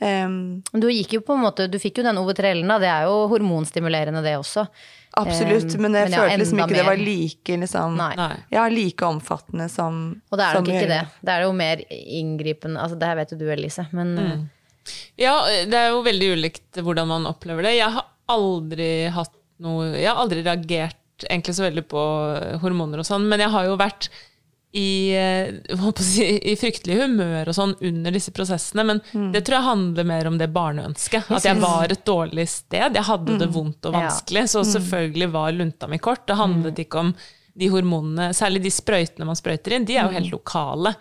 Um, 0.00 0.62
Du 0.72 0.86
gikk 0.88 1.12
jo 1.12 1.20
på 1.20 1.34
en 1.34 1.42
måte, 1.42 1.68
du 1.68 1.76
fikk 1.78 1.98
jo 1.98 2.04
den 2.04 2.16
Ovetrellen, 2.16 2.66
da. 2.66 2.78
Det 2.78 2.88
er 2.88 3.02
jo 3.04 3.28
hormonstimulerende, 3.28 4.22
det 4.22 4.36
også. 4.38 4.66
absolutt, 5.18 5.76
men 5.80 5.92
jeg 5.92 6.08
men 6.08 6.12
ja, 6.12 6.18
følte 6.22 6.38
liksom 6.38 6.58
ikke 6.58 6.68
ikke 6.68 6.76
det 6.76 6.86
var 6.86 6.96
like 6.96 7.56
liksom, 7.60 7.96
Nei. 7.96 8.14
Nei. 8.16 8.36
Ja, 8.52 8.68
like 8.68 9.04
omfattende 9.04 9.68
som 9.68 10.22
Og 10.30 10.38
det 10.38 10.46
er 10.46 10.54
nok 10.54 10.68
ikke 10.68 10.88
det. 10.88 11.02
Det 11.24 11.28
er 11.34 11.42
jo 11.42 11.52
mer 11.52 11.76
inngripende. 11.90 12.78
Altså, 12.80 12.98
det 12.98 13.08
her 13.08 13.16
vet 13.16 13.30
jo 13.32 13.38
du, 13.38 13.50
Elise. 13.50 13.86
Men 13.92 14.48
Ja, 15.20 15.34
det 15.68 15.78
er 15.78 15.90
jo 15.92 16.04
veldig 16.06 16.30
ulikt 16.38 16.80
hvordan 16.82 17.10
man 17.10 17.28
opplever 17.30 17.66
det. 17.66 17.76
Jeg 17.78 17.92
har 17.96 18.06
aldri 18.28 19.08
hatt 19.14 19.34
noe 19.64 19.88
Jeg 19.96 20.06
har 20.06 20.20
aldri 20.22 20.44
reagert 20.46 21.26
egentlig 21.26 21.56
så 21.56 21.64
veldig 21.64 21.82
på 21.90 22.02
hormoner 22.62 23.00
og 23.02 23.06
sånn, 23.08 23.24
men 23.26 23.42
jeg 23.42 23.50
har 23.50 23.64
jo 23.66 23.78
vært 23.80 24.06
i, 24.76 25.10
eh, 25.16 25.94
si, 25.96 26.26
i 26.52 26.54
fryktelig 26.60 26.98
humør 27.00 27.48
og 27.48 27.56
sånn 27.56 27.72
under 27.88 28.14
disse 28.14 28.32
prosessene. 28.36 28.84
Men 28.84 29.32
det 29.32 29.42
tror 29.46 29.58
jeg 29.58 29.68
handler 29.68 30.08
mer 30.10 30.28
om 30.28 30.36
det 30.38 30.50
barneønsket. 30.54 31.30
At 31.32 31.48
jeg 31.48 31.58
var 31.62 31.90
et 31.90 32.04
dårlig 32.06 32.46
sted. 32.52 32.94
Jeg 32.94 33.08
hadde 33.08 33.38
det 33.40 33.48
vondt 33.54 33.88
og 33.88 33.96
vanskelig. 33.96 34.44
Så 34.52 34.64
selvfølgelig 34.68 35.30
var 35.32 35.56
lunta 35.56 35.88
mi 35.88 35.98
kort. 35.98 36.26
Det 36.28 36.36
handlet 36.38 36.84
ikke 36.84 37.00
om 37.06 37.14
de 37.58 37.68
hormonene, 37.72 38.28
særlig 38.36 38.60
de 38.62 38.70
sprøytene 38.70 39.26
man 39.26 39.34
sprøyter 39.38 39.74
inn, 39.76 39.84
de 39.88 39.96
er 39.98 40.06
jo 40.06 40.14
helt 40.14 40.30
lokale. 40.32 40.92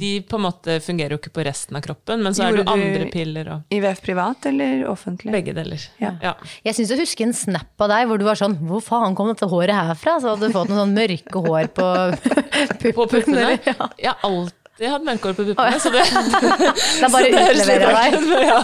De 0.00 0.12
på 0.24 0.38
en 0.38 0.44
måte 0.46 0.78
fungerer 0.84 1.12
jo 1.14 1.18
ikke 1.20 1.32
på 1.36 1.44
resten 1.44 1.76
av 1.76 1.82
kroppen, 1.84 2.22
men 2.24 2.32
så 2.36 2.46
er 2.46 2.52
det 2.56 2.62
jo 2.62 2.64
du- 2.64 2.72
andre 2.72 3.08
piller 3.12 3.50
og 3.52 3.74
IVF 3.76 4.00
privat 4.06 4.46
eller 4.48 4.86
offentlig? 4.88 5.32
begge 5.32 5.52
deler. 5.54 5.82
Ja. 6.00 6.14
Ja. 6.22 6.34
jeg 6.64 6.74
syns 6.74 6.88
jeg 6.94 6.98
husker 7.04 7.26
en 7.28 7.34
snap 7.36 7.84
av 7.84 7.88
deg 7.92 8.08
hvor 8.08 8.18
du 8.18 8.24
var 8.24 8.34
sånn 8.40 8.56
Hvor 8.68 8.80
faen 8.82 9.14
kom 9.14 9.28
dette 9.28 9.46
håret 9.48 9.74
herfra? 9.76 10.16
Så 10.20 10.32
hadde 10.34 10.48
du 10.48 10.52
fått 10.56 10.68
noen 10.72 10.82
sånn 10.86 10.96
mørke 10.96 11.44
hår 11.44 11.68
på 11.76 11.88
puppene. 12.24 12.92
På 12.98 13.06
puppene. 13.06 13.58
Ja. 13.66 13.88
Jeg 13.98 14.12
har 14.14 14.24
alltid 14.24 14.57
hatt 14.86 15.02
hadde 15.08 15.22
hår 15.26 15.34
på 15.34 15.44
puppene, 15.48 15.78
så 15.82 15.90
det, 15.90 16.04
så 17.00 17.08
det 17.10 17.22
litt 17.24 17.50
utleverer 17.50 17.82
jeg 17.82 17.90
rart 17.90 18.12
deg. 18.14 18.46
ja. 18.46 18.60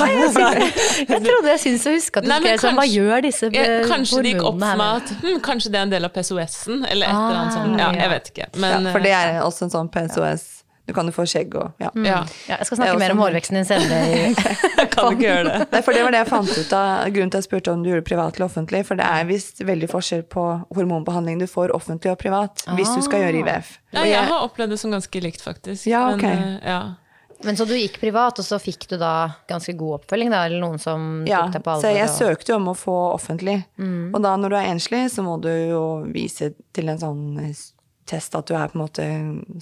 Nei, 0.00 0.10
jeg, 0.16 0.30
synes- 0.32 1.08
jeg 1.10 1.20
trodde 1.26 1.52
jeg 1.52 1.60
syntes 1.66 1.86
å 1.86 1.94
huske 1.96 2.22
at 2.22 2.24
du 2.24 2.32
skrev 2.32 2.60
sånn 2.64 2.78
Hva 2.80 2.86
gjør 2.88 3.24
disse 3.26 3.46
hormonene 3.50 3.76
eh, 3.82 3.88
kanskje 3.92 4.22
det 4.24 4.32
gikk 4.32 4.44
opp 4.48 4.60
for 4.64 4.80
meg 4.80 4.90
at 5.02 5.14
hm, 5.22 5.38
kanskje 5.44 5.72
det 5.74 5.78
er 5.80 5.86
en 5.88 5.94
del 5.96 6.08
av 6.08 6.14
PSOS-en, 6.16 6.84
eller 6.88 7.06
et 7.06 7.12
eller 7.12 7.40
annet 7.42 7.56
sånt. 7.58 7.78
Ja, 7.80 7.86
Ah, 7.86 7.92
ja. 7.92 8.00
jeg 8.06 8.10
vet 8.16 8.30
ikke. 8.32 8.46
Men, 8.62 8.86
ja, 8.88 8.92
for 8.96 9.04
det 9.04 9.12
er 9.20 9.40
også 9.44 9.66
en 9.68 9.74
sånn 9.76 9.90
PSOS. 9.92 10.46
Du 10.86 10.92
kan 10.94 11.06
jo 11.06 11.10
få 11.10 11.24
skjegg 11.26 11.54
og 11.58 11.72
ja. 11.82 11.88
eh, 11.96 12.04
ja, 12.06 12.18
Ja, 12.46 12.56
jeg 12.60 12.66
skal 12.68 12.78
snakke 12.78 12.92
snakke 12.92 12.98
mer 13.02 13.14
om 13.16 13.18
hårveksten 13.24 13.56
din 13.58 13.64
senere. 13.66 14.02
i- 14.14 14.34
jeg 14.78 14.90
kan 14.92 15.08
ikke 15.12 15.24
gjøre 15.26 15.44
det. 15.48 15.56
Nei, 15.72 15.80
for 15.82 15.92
det 15.98 16.02
var 16.06 16.14
det 16.14 16.20
jeg 16.22 16.28
fant 16.30 16.52
ut 16.58 16.72
av 16.78 17.08
grunnen 17.10 17.30
til 17.32 17.38
at 17.38 17.42
jeg 17.42 17.48
spurte 17.48 17.72
om 17.72 17.82
du 17.82 17.88
gjorde 17.90 18.04
det 18.04 18.08
privat 18.10 18.36
eller 18.38 18.46
offentlig. 18.46 18.84
For 18.86 18.94
det 19.00 19.08
er 19.10 19.24
visst 19.26 19.64
veldig 19.66 19.88
forskjell 19.90 20.22
på 20.30 20.44
hormonbehandling 20.78 21.40
du 21.42 21.46
får 21.50 21.74
offentlig 21.74 22.12
og 22.14 22.20
privat 22.22 22.62
hvis 22.78 22.92
du 22.94 23.02
skal 23.02 23.24
gjøre 23.26 23.42
IVF. 23.42 23.72
Ja, 23.96 24.04
jeg 24.04 24.12
jeg- 24.14 24.30
har 24.30 24.46
opplevd 24.46 24.70
det 24.70 24.78
som 24.78 24.94
ganske 24.94 25.20
likt, 25.26 25.42
faktisk. 25.42 25.86
Ja, 25.90 26.04
ok. 26.14 26.22
Men, 26.22 26.46
eh, 26.62 26.70
ja. 26.70 26.78
Men 27.44 27.54
så 27.58 27.66
du 27.68 27.74
gikk 27.76 27.98
privat, 28.00 28.38
og 28.40 28.44
så 28.46 28.56
fikk 28.62 28.86
du 28.88 28.96
da 28.96 29.10
ganske 29.50 29.74
god 29.76 29.98
oppfølging, 30.00 30.30
da? 30.32 30.44
Eller 30.46 30.60
noen 30.62 30.78
som 30.80 31.26
Ja, 31.28 31.42
tok 31.44 31.52
deg 31.58 31.62
på 31.66 31.70
alvor? 31.74 31.82
så 31.84 31.92
jeg 31.92 32.08
og- 32.08 32.14
søkte 32.16 32.48
jo 32.54 32.56
om 32.56 32.68
å 32.72 32.76
få 32.78 32.94
offentlig. 33.12 33.58
Og 34.14 34.22
da 34.22 34.36
når 34.40 34.48
du 34.48 34.56
er 34.56 34.70
enslig, 34.72 35.02
så 35.12 35.20
må 35.26 35.34
du 35.42 35.50
jo 35.50 35.82
vise 36.14 36.54
til 36.72 36.88
en 36.88 36.96
sånn 36.98 37.36
test 38.06 38.34
at 38.38 38.46
du 38.48 38.54
er 38.54 38.70
på 38.70 38.78
en 38.78 38.84
måte 38.84 39.06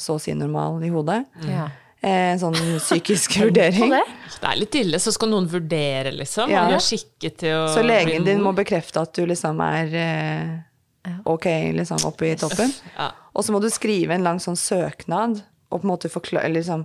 så 0.01 0.17
å 0.19 0.21
si 0.23 0.35
normal 0.37 0.83
i 0.85 0.91
hodet. 0.93 1.23
Ja. 1.49 1.67
Eh, 2.05 2.33
En 2.35 2.41
sånn 2.43 2.57
psykisk 2.85 3.39
vurdering. 3.41 3.91
det? 3.95 4.03
Det 4.41 4.51
er 4.51 4.59
litt 4.61 4.75
ille, 4.77 5.01
så 5.01 5.13
skal 5.15 5.31
noen 5.33 5.47
vurdere, 5.49 6.13
liksom. 6.13 6.53
Ja. 6.53 6.67
Er 6.69 6.83
skikket 6.85 7.39
til 7.45 7.55
å 7.57 7.69
Så 7.73 7.83
legen 7.87 8.27
din 8.29 8.43
må 8.45 8.53
bekrefte 8.57 9.01
at 9.01 9.15
du 9.17 9.25
liksom 9.31 9.61
er 9.65 9.95
eh, 10.03 11.15
ok, 11.25 11.47
liksom 11.81 12.05
oppe 12.09 12.29
i 12.33 12.37
toppen. 12.41 12.73
Ja. 12.99 13.11
Og 13.35 13.45
så 13.47 13.55
må 13.55 13.61
du 13.65 13.71
skrive 13.73 14.15
en 14.19 14.25
lang 14.27 14.39
sånn 14.43 14.57
søknad 14.61 15.41
og 15.71 15.81
på 15.81 15.87
en 15.89 15.91
måte 15.95 16.11
forklare 16.13 16.53
liksom, 16.53 16.85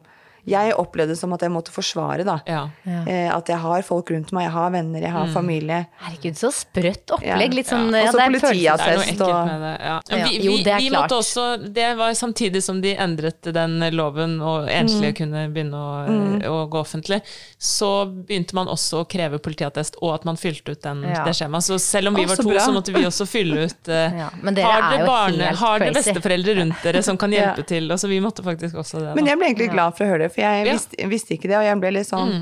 Jeg 0.50 0.74
opplevde 0.82 1.14
det 1.14 1.20
som 1.20 1.34
at 1.36 1.42
jeg 1.46 1.52
måtte 1.54 1.72
forsvare, 1.74 2.26
da. 2.28 2.40
Ja. 2.50 2.64
Eh, 2.86 3.30
at 3.36 3.48
jeg 3.54 3.58
har 3.62 3.82
folk 3.86 4.10
rundt 4.12 4.32
meg, 4.36 4.48
jeg 4.48 4.54
har 4.56 4.70
venner, 4.74 5.00
jeg 5.06 5.12
har 5.14 5.28
familie. 5.34 5.80
Herregud, 6.02 6.38
så 6.40 6.50
sprøtt 6.56 7.14
opplegg. 7.16 7.28
Ja. 7.30 7.38
Litt 7.60 7.70
sånn 7.70 7.92
Ja. 7.94 8.04
ja, 8.04 8.10
Også 8.10 8.18
det 8.18 8.26
er 8.26 8.34
politiet 8.40 8.78
Det 8.80 8.88
er 8.90 8.98
noe 8.98 9.06
ekkelt 9.06 9.22
og- 9.22 9.46
med 9.48 9.62
det. 9.62 9.74
Ja. 9.86 10.00
Ja. 10.10 10.28
Vi, 10.28 10.40
Jo, 10.44 10.58
det 10.64 10.74
er 10.74 10.78
vi 10.80 10.90
klart. 10.90 11.10
måtte 11.10 11.18
også 11.20 11.74
Det 11.74 11.98
var 11.98 12.12
samtidig 12.12 12.64
som 12.64 12.82
de 12.82 12.96
endret 12.96 13.42
den 13.54 13.80
loven 13.96 14.42
og 14.42 14.68
enslige 14.70 15.16
kunne 15.16 15.46
begynne 15.54 15.74
å, 15.74 16.42
å 16.50 16.70
gå 16.70 16.80
offentlig, 16.80 17.22
så 17.58 18.06
begynte 18.10 18.54
man 18.58 18.68
også 18.68 19.04
å 19.04 19.08
kreve 19.10 19.40
politiattest, 19.40 19.96
og 20.02 20.14
at 20.16 20.26
man 20.26 20.36
fylte 20.36 20.72
ut 20.72 20.82
den, 20.82 21.04
Ja. 21.04 21.24
det 21.26 21.34
skjemaet. 21.36 21.64
Så 21.64 21.80
selv 21.80 22.08
om 22.08 22.16
vi 22.16 22.26
var 22.26 22.36
så 22.36 22.44
to, 22.44 22.50
bra. 22.50 22.60
så 22.60 22.72
måtte 22.74 22.94
vi 22.94 23.04
også 23.06 23.28
fylle 23.28 23.66
ut 23.68 23.88
eh, 23.90 24.18
Ja, 24.20 24.30
men 24.42 24.56
dere 24.56 24.66
Har 24.66 24.82
er 24.82 24.90
dere 24.98 25.00
jo 25.00 25.06
barne, 25.12 25.44
helt 25.50 25.58
har 25.60 25.80
dere 25.80 25.94
besteforeldre 25.94 26.56
rundt 26.60 26.84
dere 26.84 27.04
som 27.04 27.18
kan 27.18 27.32
hjelpe 27.38 27.58
Ja. 27.64 27.64
til? 27.64 27.90
Altså, 27.92 28.08
vi 28.08 28.20
måtte 28.20 28.44
faktisk 28.44 28.76
også 28.76 29.00
det. 29.00 29.16
Men 29.16 29.26
jeg 29.26 29.38
ble 29.38 29.46
egentlig 29.50 29.72
glad 29.72 29.96
for 29.98 30.06
å 30.06 30.10
høre 30.10 30.20
det, 30.28 30.32
for 30.40 30.48
jeg 30.48 30.66
Ja. 30.66 30.72
visste, 30.74 31.08
visste 31.12 31.36
ikke 31.38 31.50
det. 31.52 31.58
Og 31.60 31.64
jeg 31.68 31.80
ble 31.84 31.92
litt 32.00 32.08
sånn 32.10 32.34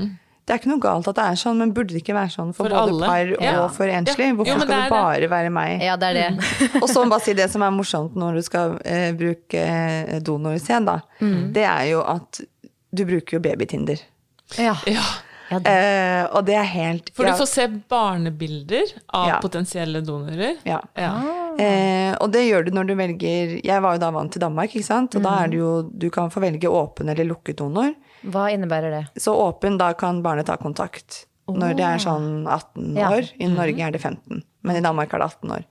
Det 0.48 0.54
er 0.54 0.60
ikke 0.62 0.70
noe 0.70 0.80
galt 0.80 1.06
at 1.10 1.14
det 1.18 1.24
er 1.28 1.34
sånn, 1.36 1.58
men 1.60 1.72
burde 1.76 1.92
det 1.92 2.00
ikke 2.00 2.14
være 2.16 2.30
sånn 2.32 2.54
for, 2.56 2.64
For 2.64 2.72
både 2.72 2.88
alle. 2.88 3.06
par 3.06 3.44
Ja. 3.44 3.64
og 3.66 3.70
for 3.76 3.84
enslig? 3.84 4.30
Hvorfor 4.32 4.46
Jo, 4.48 4.54
skal 4.56 4.68
det 4.70 4.76
det 4.78 4.90
bare 4.90 5.28
bare 5.28 5.28
være 5.28 5.50
meg? 5.52 5.82
Ja, 5.84 5.96
det 6.00 6.08
er 6.08 6.14
det. 6.14 6.38
Og 6.82 6.88
så 6.88 7.02
bare 7.10 7.20
si 7.20 7.34
det 7.36 7.50
som 7.52 7.60
er 7.62 7.70
morsomt 7.70 8.14
når 8.16 8.34
du 8.38 8.42
skal 8.46 8.78
eh, 8.82 9.12
bruke 9.12 9.60
i 9.60 10.20
donorscen, 10.24 10.86
da. 10.88 11.00
Mm. 11.20 11.52
Det 11.52 11.64
er 11.68 11.84
jo 11.90 12.00
at 12.00 12.40
du 12.94 13.04
bruker 13.04 13.36
jo 13.36 13.40
babytinder. 13.44 14.00
Ja. 14.56 14.72
Ja, 14.86 15.04
Ja, 15.50 15.58
det- 15.58 15.72
Eh, 15.72 16.24
og 16.36 16.44
det 16.44 16.54
er 16.56 16.64
helt 16.64 17.10
for 17.14 17.24
ja, 17.24 17.32
du 17.32 17.38
får 17.42 17.48
se 17.48 17.66
barnebilder 17.88 18.92
av 19.14 19.28
Ja. 19.28 19.38
potensielle 19.40 20.00
donorer. 20.04 20.56
ja. 20.64 20.80
Ja. 20.96 21.12
Eh, 21.58 22.14
og 22.20 22.30
det 22.32 22.42
gjør 22.50 22.64
du 22.66 22.70
når 22.70 22.86
du 22.86 22.94
velger 22.94 23.60
Jeg 23.64 23.82
var 23.82 23.94
jo 23.94 23.98
da 23.98 24.10
vant 24.10 24.30
til 24.32 24.40
Danmark, 24.40 24.70
ikke 24.70 24.84
sant. 24.84 25.14
Og 25.16 25.22
da 25.22 25.30
Mm. 25.30 25.42
er 25.44 25.48
det 25.48 25.58
jo 25.58 25.82
Du 25.98 26.10
kan 26.10 26.30
få 26.30 26.40
velge 26.40 26.68
åpen 26.68 27.08
eller 27.08 27.24
lukket 27.24 27.56
donor. 27.56 27.94
Hva 28.24 28.50
innebærer 28.52 28.90
det? 28.90 29.08
Så 29.22 29.34
åpen, 29.34 29.78
da 29.78 29.92
kan 29.94 30.22
barnet 30.22 30.46
ta 30.46 30.56
kontakt. 30.56 31.24
Når 31.48 31.76
det 31.76 31.80
er 31.84 31.96
sånn 31.98 32.46
18 32.46 32.94
Ja. 32.96 33.08
år. 33.10 33.32
I 33.40 33.46
Norge 33.46 33.80
er 33.80 33.90
det 33.90 34.00
15, 34.02 34.42
men 34.62 34.76
i 34.76 34.80
Danmark 34.80 35.12
er 35.14 35.18
det 35.18 35.24
18 35.32 35.50
år. 35.50 35.64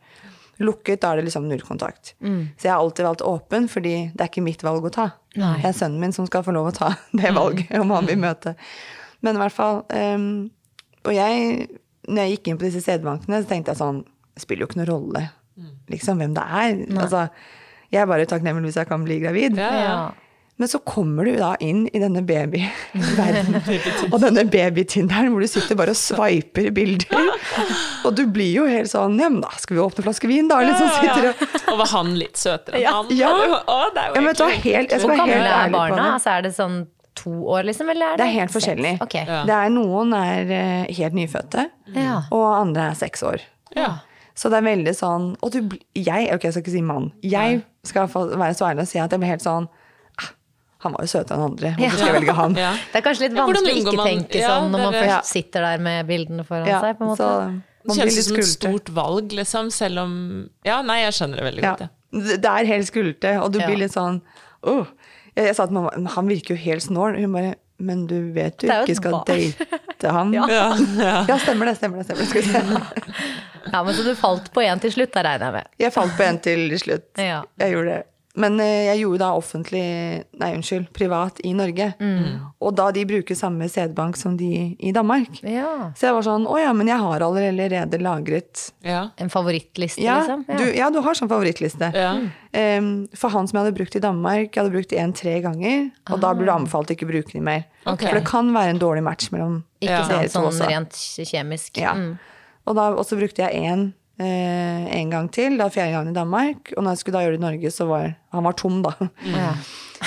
Lukket, 0.60 1.00
da 1.02 1.12
er 1.14 1.18
det 1.18 1.26
liksom 1.26 1.48
null 1.48 1.60
kontakt. 1.62 2.16
Så 2.20 2.64
jeg 2.64 2.72
har 2.72 2.80
alltid 2.80 3.06
valgt 3.06 3.22
åpen, 3.22 3.68
fordi 3.70 4.12
det 4.16 4.22
er 4.22 4.28
ikke 4.28 4.42
mitt 4.44 4.64
valg 4.64 4.84
å 4.84 4.92
ta. 4.92 5.12
Nei. 5.36 5.58
Det 5.62 5.66
er 5.66 5.74
sønnen 5.74 6.00
min 6.00 6.12
som 6.12 6.26
skal 6.26 6.42
få 6.42 6.52
lov 6.52 6.72
å 6.72 6.74
ta 6.74 6.96
det 7.14 7.32
valget, 7.32 7.80
om 7.80 7.92
han 7.92 8.06
vil 8.08 8.18
møte. 8.18 8.56
Men 9.28 9.38
i 9.40 9.44
hvert 9.44 9.56
fall 9.58 9.82
um, 9.92 10.28
Og 11.06 11.14
jeg, 11.16 11.68
når 12.08 12.24
jeg 12.24 12.38
gikk 12.38 12.52
inn 12.54 12.60
på 12.62 12.68
disse 12.70 12.82
sædbankene, 12.88 13.44
så 13.44 13.52
tenkte 13.52 13.74
jeg 13.76 13.82
sånn 13.84 14.02
Det 14.08 14.44
spiller 14.46 14.64
jo 14.66 14.72
ikke 14.72 14.82
noen 14.84 14.92
rolle 14.94 15.28
liksom 15.90 16.20
hvem 16.22 16.34
det 16.36 16.44
er. 16.44 16.74
Altså, 17.02 17.22
jeg 17.90 18.02
er 18.04 18.08
bare 18.10 18.26
takknemlig 18.30 18.68
hvis 18.70 18.76
jeg 18.78 18.88
kan 18.90 19.02
bli 19.08 19.16
gravid. 19.24 19.56
Ja, 19.58 19.70
ja. 19.74 19.86
Ja. 19.88 20.00
Men 20.58 20.70
så 20.70 20.80
kommer 20.86 21.26
du 21.26 21.36
da 21.38 21.52
inn 21.62 21.84
i 21.94 22.00
denne 22.02 22.22
babyverdenen. 22.26 23.62
og 24.12 24.20
denne 24.24 24.44
babytinderen 24.50 25.30
hvor 25.34 25.42
du 25.46 25.48
sitter 25.50 25.78
bare 25.80 25.94
og 25.94 26.00
sveiper 26.00 26.70
bilder. 26.76 27.32
og 28.06 28.16
du 28.18 28.24
blir 28.34 28.52
jo 28.56 28.66
helt 28.70 28.90
sånn 28.92 29.18
Ja, 29.22 29.30
men 29.34 29.42
da 29.46 29.52
skal 29.62 29.78
vi 29.78 29.84
åpne 29.84 30.02
en 30.04 30.08
flaske 30.10 30.30
vin, 30.30 30.50
da. 30.52 30.60
Liksom, 30.66 30.90
sitter 30.98 31.30
og, 31.32 31.46
Og 31.74 31.82
var 31.84 31.92
han 31.94 32.14
litt 32.20 32.38
søtere 32.42 32.80
enn 32.80 32.86
Ja. 32.88 32.94
han? 33.00 33.12
Ja. 33.18 33.32
Å, 33.34 33.80
det 33.94 34.02
er 34.04 34.12
jo 34.12 34.16
ja, 34.18 34.22
men 34.22 34.30
vet 34.32 34.42
du 34.42 34.46
hva, 34.46 34.52
helt, 34.68 34.94
jeg 34.94 35.04
skal 35.06 35.14
være 35.14 35.28
helt 35.32 35.52
ærlig 35.54 35.74
på 35.74 35.78
barna? 35.80 35.98
det. 36.04 36.12
Altså, 36.18 36.36
er 36.38 36.48
det 36.48 36.54
sånn 36.58 36.78
to 37.20 37.32
år, 37.52 37.66
liksom? 37.68 37.90
Eller 37.92 38.14
er 38.14 38.18
det 38.18 38.24
Det 38.24 38.28
er 38.30 38.36
helt 38.40 38.52
seks? 38.52 38.58
forskjellig. 38.60 38.94
Okay. 39.04 39.26
Ja. 39.28 39.42
Det 39.50 39.56
er 39.58 39.70
Noen 39.74 40.14
er 40.18 40.52
eh, 40.58 40.94
helt 41.00 41.14
nyfødte, 41.18 41.66
Ja. 41.96 42.22
og 42.32 42.46
andre 42.62 42.92
er 42.92 42.96
seks 43.00 43.24
år. 43.28 43.42
Ja. 43.76 43.98
Så 44.38 44.50
det 44.54 44.60
er 44.60 44.66
veldig 44.70 44.92
sånn 44.94 45.24
Og 45.42 45.50
du, 45.52 45.64
jeg 45.98 46.28
Ok, 46.34 46.44
jeg 46.46 46.54
skal 46.54 46.62
ikke 46.62 46.72
si 46.76 46.82
mann. 46.86 47.12
Jeg 47.26 47.64
skal 47.84 48.04
i 48.04 48.06
hvert 48.06 48.12
fall 48.14 48.30
være 48.38 48.54
så 48.54 48.68
ærlig 48.70 48.84
og 48.86 48.88
si 48.92 49.00
at 49.02 49.10
jeg 49.12 49.20
blir 49.20 49.32
helt 49.32 49.42
sånn 49.42 49.66
ah, 50.22 50.28
Han 50.86 50.94
var 50.94 51.02
jo 51.02 51.10
søtere 51.10 51.38
enn 51.40 51.46
andre. 51.48 51.72
Hvorfor 51.80 51.98
skal 51.98 52.08
jeg 52.12 52.16
velge 52.22 52.36
han? 52.38 52.56
Ja. 52.56 52.72
Det 52.94 53.00
er 53.02 53.06
kanskje 53.08 53.24
litt 53.26 53.36
Ja, 53.36 53.48
vanskelig 53.48 53.74
å 53.74 53.80
ikke 53.82 53.96
man- 53.98 54.08
tenke 54.12 54.38
Ja, 54.44 54.52
sånn 54.54 54.70
når 54.72 54.84
man 54.86 54.94
det 54.94 55.02
først 55.10 55.26
sitter 55.34 55.62
der 55.66 55.78
med 55.90 56.06
bildene 56.08 56.46
foran 56.46 56.68
Ja, 56.70 56.82
seg. 56.86 57.00
på 57.00 57.02
en 57.08 57.10
måte. 57.10 57.18
så 57.18 57.30
Det 57.50 57.88
man 57.88 57.98
det 57.98 58.06
kjennes 58.06 58.28
som 58.30 58.38
et 58.38 58.52
stort 58.52 58.90
valg, 58.94 59.34
liksom, 59.42 59.72
selv 59.74 59.98
om 60.06 60.14
Ja, 60.64 60.82
nei, 60.84 61.00
jeg 61.02 61.14
skjønner 61.18 61.42
det 61.42 61.46
veldig 61.50 61.64
Ja. 61.64 61.72
godt, 61.76 61.82
Ja. 61.82 62.38
Det 62.38 62.46
er 62.46 62.66
helt 62.66 62.86
skulte, 62.94 63.42
og 63.42 63.52
du 63.52 63.60
Ja. 63.60 63.66
blir 63.68 63.78
litt 63.78 63.92
sånn 63.98 64.22
åh. 64.64 64.86
Jeg 65.38 65.56
sa 65.56 65.68
til 65.70 65.78
mamma 65.78 66.12
han 66.16 66.28
virker 66.32 66.56
jo 66.56 66.60
helt 66.62 66.84
snål. 66.84 67.18
Hun 67.22 67.34
bare 67.38 67.56
Men 67.80 68.08
du 68.10 68.32
vet 68.34 68.58
du 68.58 68.66
ikke 68.72 68.96
skal 68.98 69.12
bar. 69.12 69.26
date 69.30 70.10
han? 70.16 70.34
ja. 70.38 70.48
Ja, 70.50 70.64
ja. 71.30 71.38
stemmer 71.38 71.70
det. 71.70 71.76
stemmer 71.78 72.02
det, 72.02 72.06
stemmer 72.10 72.24
det. 72.24 72.30
Skal 72.32 72.42
vi 72.42 72.48
se. 72.50 73.32
Ja, 73.72 73.84
men 73.84 73.94
Så 73.94 74.04
du 74.04 74.16
falt 74.16 74.52
på 74.54 74.64
én 74.64 74.80
til 74.82 74.92
slutt, 74.96 75.12
da 75.14 75.22
regner 75.28 75.46
jeg 75.46 75.54
med. 75.60 75.68
Jeg 75.84 75.94
falt 75.94 76.16
på 76.18 76.24
en 76.26 76.40
til 76.40 76.70
til 76.72 76.80
slutt. 76.80 77.08
Ja. 77.22 77.44
Jeg 77.62 77.76
gjorde 77.76 77.92
det. 77.98 78.04
Men 78.38 78.60
eh, 78.62 78.86
jeg 78.92 79.02
gjorde 79.02 79.20
da 79.24 79.32
offentlig, 79.38 79.84
nei 80.38 80.50
unnskyld, 80.56 80.92
privat 80.96 81.40
i 81.48 81.54
Norge. 81.58 81.90
Mm. 81.98 82.38
Og 82.62 82.76
da 82.78 82.90
de 82.94 83.06
bruker 83.10 83.38
samme 83.38 83.66
sædbank 83.72 84.18
som 84.20 84.36
de 84.38 84.52
i 84.78 84.92
Danmark. 84.96 85.40
Ja. 85.42 85.92
Så 85.98 86.10
jeg 86.10 86.18
var 86.18 86.26
sånn 86.28 86.46
å 86.50 86.60
ja, 86.62 86.70
men 86.78 86.92
jeg 86.92 87.02
har 87.02 87.26
allerede 87.26 88.00
lagret 88.04 88.68
ja. 88.86 89.08
En 89.18 89.32
favorittliste, 89.34 90.04
ja, 90.06 90.20
liksom? 90.22 90.46
du, 90.60 90.66
ja, 90.78 90.90
du 90.94 91.02
har 91.06 91.18
sånn 91.18 91.32
favorittliste. 91.32 91.92
ja. 91.98 92.14
Em, 92.58 93.08
for 93.14 93.30
han 93.30 93.46
som 93.46 93.58
jeg 93.58 93.66
hadde 93.66 93.78
brukt 93.78 93.96
i 93.98 94.02
Danmark, 94.02 94.48
jeg 94.56 94.62
hadde 94.64 94.74
brukt 94.74 94.94
en 94.98 95.12
tre 95.14 95.36
ganger. 95.44 95.90
Og 96.10 96.22
da 96.24 96.32
blir 96.34 96.48
det 96.48 96.56
anbefalt 96.56 96.90
å 96.90 96.96
ikke 96.96 97.10
bruke 97.10 97.34
den 97.36 97.46
mer. 97.46 97.66
Okay. 97.84 98.08
For 98.08 98.18
det 98.18 98.24
kan 98.30 98.50
være 98.56 98.74
en 98.74 98.82
dårlig 98.82 99.04
match 99.06 99.30
mellom 99.34 99.60
Ikke 99.84 99.92
Ja. 99.94 100.08
dere 100.10 100.30
sant, 100.32 100.56
sånn 100.56 100.72
rent 100.72 100.98
kjemisk. 101.28 101.78
Ja. 101.78 101.94
Mm. 101.94 102.16
Og 102.66 102.76
da 102.80 102.88
og 102.96 103.06
så 103.06 103.20
brukte 103.20 103.44
jeg 103.46 103.62
én 103.68 103.92
eh, 104.20 105.00
en 105.00 105.10
gang 105.14 105.30
til, 105.34 105.58
da 105.60 105.70
fjerde 105.74 105.94
gangen 105.96 106.14
i 106.14 106.18
Danmark. 106.18 106.72
Og 106.76 106.84
når 106.84 106.96
jeg 106.96 107.02
skulle 107.02 107.18
da 107.18 107.24
gjøre 107.26 107.38
det 107.38 107.42
i 107.42 107.46
Norge, 107.46 107.70
så 107.74 107.84
var 107.90 108.04
han 108.34 108.48
var 108.48 108.56
tom, 108.58 108.76
da. 108.86 108.94
Mm. 109.26 109.36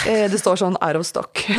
Eh, 0.06 0.26
det 0.30 0.38
står 0.38 0.56
sånn 0.60 0.76
'out 0.78 0.96
of 0.96 1.06
stock'. 1.06 1.38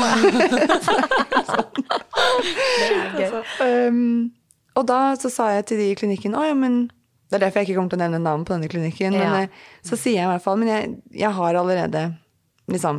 um, 3.61 4.31
og 4.75 4.87
da 4.87 5.15
så 5.19 5.29
sa 5.29 5.49
jeg 5.51 5.65
til 5.67 5.77
de 5.81 5.87
i 5.91 5.95
klinikken 5.99 6.35
Å 6.37 6.43
ja, 6.47 6.53
men 6.55 6.89
Det 7.29 7.35
er 7.37 7.43
derfor 7.45 7.59
jeg 7.59 7.65
ikke 7.69 7.77
kommer 7.79 7.91
til 7.91 7.99
å 7.99 8.03
nevne 8.05 8.19
navn 8.23 8.45
på 8.47 8.53
denne 8.55 8.69
klinikken. 8.71 9.11
Ja. 9.15 9.19
Men 9.19 9.31
eh, 9.43 9.49
så 9.83 9.95
sier 9.99 10.15
jeg 10.19 10.27
i 10.27 10.31
hvert 10.31 10.43
fall 10.43 10.57
Men 10.59 10.69
jeg, 10.71 10.81
jeg 11.23 11.31
har 11.31 11.55
allerede 11.59 12.01
liksom 12.71 12.95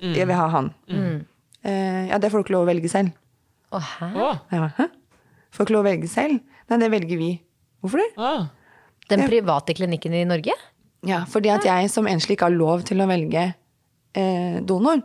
Jeg 0.00 0.26
vil 0.28 0.36
ha 0.36 0.48
han. 0.48 0.72
Eh, 1.62 2.08
ja, 2.08 2.18
det 2.18 2.30
får 2.32 2.38
du 2.40 2.44
ikke 2.46 2.54
lov 2.56 2.64
å 2.64 2.70
velge 2.70 2.88
selv. 2.88 3.10
Å, 3.70 3.78
hæ? 3.84 4.06
Og 4.16 4.36
Hæ? 4.48 4.86
Får 5.52 5.62
ikke 5.66 5.74
lov 5.74 5.84
å 5.84 5.88
velge 5.90 6.08
selv? 6.08 6.40
Nei, 6.70 6.78
det 6.80 6.88
velger 6.92 7.18
vi. 7.20 7.42
Hvorfor 7.84 7.98
det? 8.00 8.08
å. 8.16 8.48
Den 9.10 9.26
private 9.28 9.74
klinikken 9.76 10.14
i 10.14 10.24
Norge? 10.28 10.54
Ja, 11.06 11.22
fordi 11.28 11.48
at 11.52 11.64
jeg 11.64 11.88
som 11.90 12.06
enslig 12.10 12.36
ikke 12.36 12.48
har 12.50 12.56
lov 12.56 12.82
til 12.88 13.00
å 13.00 13.06
velge 13.08 13.46
eh, 14.14 14.60
donor 14.66 15.00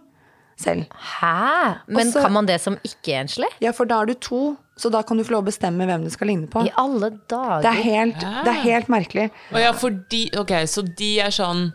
selv. 0.60 0.86
Hæ? 1.20 1.80
Men 1.88 2.08
Også- 2.08 2.22
kan 2.24 2.34
man 2.36 2.46
det 2.48 2.60
som 2.64 2.76
ikke-enslig? 2.84 3.48
Ja, 3.64 3.72
for 3.76 3.86
da 3.86 4.02
er 4.02 4.06
du 4.12 4.14
to, 4.14 4.58
så 4.80 4.92
da 4.92 5.02
kan 5.04 5.18
du 5.18 5.24
få 5.24 5.32
lov 5.38 5.44
å 5.46 5.48
bestemme 5.50 5.86
hvem 5.88 6.04
du 6.04 6.10
skal 6.12 6.28
ligne 6.28 6.48
på. 6.52 6.66
I 6.68 6.72
alle 6.80 7.10
dager. 7.32 7.62
Det 7.64 7.72
er 7.72 7.82
helt, 7.84 8.20
det 8.20 8.52
er 8.54 8.62
helt 8.64 8.88
merkelig. 8.92 9.30
Å 9.56 9.60
ja, 9.64 9.72
fordi 9.74 10.30
Ok, 10.40 10.52
så 10.68 10.84
de 10.98 11.20
er 11.20 11.32
sånn 11.32 11.72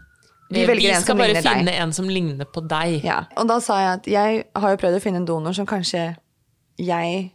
De 0.52 0.66
Vi 0.66 0.88
en 0.90 1.00
skal 1.00 1.14
bare 1.16 1.28
ligner 1.28 1.42
deg. 1.42 1.58
finne 1.60 1.74
en 1.78 1.92
som 1.92 2.08
ligner 2.08 2.44
på 2.44 2.60
deg. 2.66 3.04
Ja. 3.04 3.20
Og 3.38 3.46
da 3.46 3.60
sa 3.60 3.76
jeg 3.78 3.92
at 4.00 4.06
jeg 4.10 4.44
har 4.56 4.70
jo 4.72 4.76
prøvd 4.82 4.96
å 4.96 5.00
finne 5.00 5.16
en 5.22 5.26
donor 5.28 5.52
som 5.54 5.64
kanskje 5.64 6.16
jeg 6.76 7.30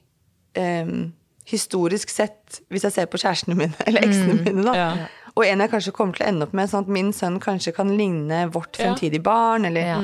em, 0.55 1.13
historisk 1.45 2.09
sett, 2.09 2.61
hvis 2.73 2.83
jeg 2.87 2.91
ser 2.95 3.05
på 3.11 3.17
kjærestene 3.21 3.55
mine, 3.55 3.73
eller 3.87 4.01
eksene 4.07 4.39
mine, 4.45 4.63
da, 4.65 4.73
Ja. 4.75 4.89
og 5.35 5.45
en 5.45 5.59
jeg 5.65 5.69
kanskje 5.71 5.91
kommer 5.93 6.15
til 6.17 6.25
å 6.25 6.29
ende 6.31 6.47
opp 6.47 6.53
med, 6.53 6.69
sånn 6.71 6.85
at 6.87 6.87
min 6.89 7.11
sønn 7.13 7.39
kanskje 7.43 7.73
kan 7.75 7.91
ligne 7.97 8.47
vårt 8.51 8.79
Ja. 8.79 8.87
fremtidige 8.89 9.21
barn, 9.23 9.65
eller 9.65 9.81
Ja. 9.81 9.99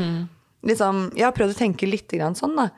liksom 0.64 1.12
Jeg 1.16 1.24
har 1.26 1.32
prøvd 1.34 1.56
å 1.56 1.58
tenke 1.58 1.90
litt 1.90 2.08
grann 2.12 2.36
sånn, 2.38 2.56
da. 2.56 2.70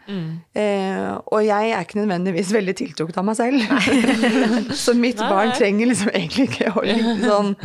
Eh, 0.56 1.18
og 1.32 1.42
jeg 1.44 1.72
er 1.74 1.84
ikke 1.84 2.00
nødvendigvis 2.00 2.54
veldig 2.56 2.76
tiltrukket 2.80 3.18
av 3.18 3.26
meg 3.26 3.36
selv. 3.36 3.60
så 4.86 4.94
mitt 4.96 5.18
Nei, 5.20 5.30
barn 5.30 5.50
nei. 5.50 5.58
trenger 5.58 5.88
liksom 5.92 6.10
egentlig 6.14 6.48
ikke 6.50 6.72
å 6.72 6.86
ligne 6.88 7.20
sånn. 7.28 7.56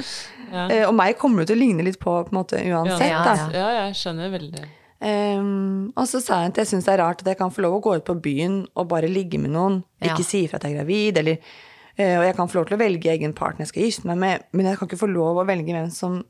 Eh, 0.73 0.83
og 0.88 0.95
meg 0.97 1.19
kommer 1.21 1.45
det 1.45 1.50
til 1.52 1.59
å 1.59 1.61
ligne 1.61 1.85
litt 1.85 1.99
på, 2.01 2.11
på 2.25 2.33
en 2.33 2.38
måte, 2.40 2.57
uansett, 2.64 3.07
Ja, 3.11 3.22
da. 3.22 3.51
ja, 3.53 3.68
jeg 3.85 3.94
skjønner 4.01 4.31
veldig. 4.33 4.64
Ehm, 4.98 5.92
og 5.94 6.08
så 6.11 6.18
sa 6.22 6.40
jeg 6.42 6.52
at 6.52 6.61
jeg 6.62 6.70
syns 6.72 6.88
det 6.88 6.96
er 6.96 7.02
rart 7.04 7.20
at 7.22 7.30
jeg 7.30 7.38
kan 7.38 7.52
få 7.54 7.62
lov 7.62 7.76
å 7.76 7.82
gå 7.84 7.94
ut 8.00 8.06
på 8.08 8.16
byen 8.22 8.64
og 8.74 8.88
bare 8.90 9.11
ligge 9.11 9.38
med 9.38 9.54
noen. 9.54 9.82
Ja. 10.02 10.11
Ikke 10.11 10.26
si 10.26 10.44
ifra 10.46 10.58
at 10.58 10.66
jeg 10.66 10.74
er 10.74 10.82
gravid, 10.82 11.20
eller 11.22 11.38
uh, 11.38 12.16
Og 12.18 12.26
jeg 12.26 12.34
kan 12.38 12.50
få 12.50 12.58
lov 12.58 12.66
til 12.68 12.78
å 12.78 12.82
velge 12.82 13.12
egen 13.14 13.37
partner 13.37 13.66
jeg 13.66 13.72
skal 13.72 13.87
gifte 13.87 14.11
meg 14.11 14.20
med, 14.22 14.50
men 14.52 14.70
jeg 14.70 14.80
kan 14.80 14.90
ikke 14.90 15.00
få 15.04 15.11
lov 15.11 15.38
å 15.38 15.46
velge 15.46 15.74
hvem 15.74 15.88
som 15.94 16.20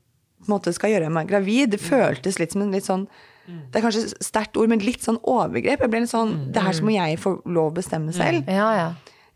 måte 0.48 0.72
skal 0.76 0.94
gjøre 0.94 1.10
meg 1.12 1.30
gravid. 1.30 1.72
Det 1.74 1.82
føltes 1.82 2.38
litt 2.38 2.54
som 2.54 2.64
en 2.64 2.72
litt 2.74 2.86
sånn 2.86 3.08
Det 3.48 3.80
er 3.80 3.84
kanskje 3.86 4.10
sterkt 4.22 4.58
ord, 4.60 4.68
men 4.68 4.84
litt 4.84 5.04
sånn 5.04 5.18
overgrep. 5.24 5.80
Jeg 5.80 5.90
ble 5.90 6.04
litt 6.04 6.12
sånn 6.12 6.34
Det 6.52 6.62
her 6.62 6.76
så 6.76 6.84
må 6.84 6.92
jeg 6.92 7.20
få 7.20 7.38
lov 7.48 7.72
å 7.72 7.76
bestemme 7.80 8.12
selv. 8.16 8.48
Ja, 8.52 8.68
ja. 8.76 8.88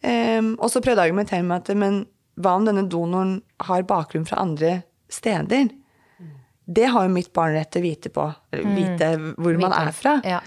Um, 0.02 0.56
og 0.58 0.68
så 0.72 0.82
prøvde 0.82 0.98
jeg 0.98 1.06
å 1.06 1.08
argumentere 1.12 1.46
med 1.46 1.62
at 1.62 1.78
men 1.78 2.02
hva 2.42 2.56
om 2.58 2.64
denne 2.66 2.84
donoren 2.90 3.36
har 3.68 3.84
bakgrunn 3.86 4.26
fra 4.26 4.40
andre 4.42 4.80
steder? 5.12 5.70
Det 6.66 6.86
har 6.94 7.08
jo 7.08 7.12
mitt 7.14 7.32
barn 7.34 7.56
rett 7.56 7.72
til 7.74 7.82
å 7.82 7.86
vite 7.88 8.12
på. 8.14 8.28
Eller 8.52 8.76
vite 8.76 9.10
hvor 9.36 9.58
man 9.60 9.74
er 9.74 9.90
fra. 9.96 10.18
Ja. 10.26 10.40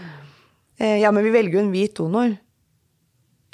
Eh, 0.80 1.00
ja, 1.02 1.12
men 1.12 1.24
vi 1.26 1.34
velger 1.34 1.60
jo 1.60 1.64
en 1.66 1.72
hvit 1.74 1.96
donor. 1.98 2.36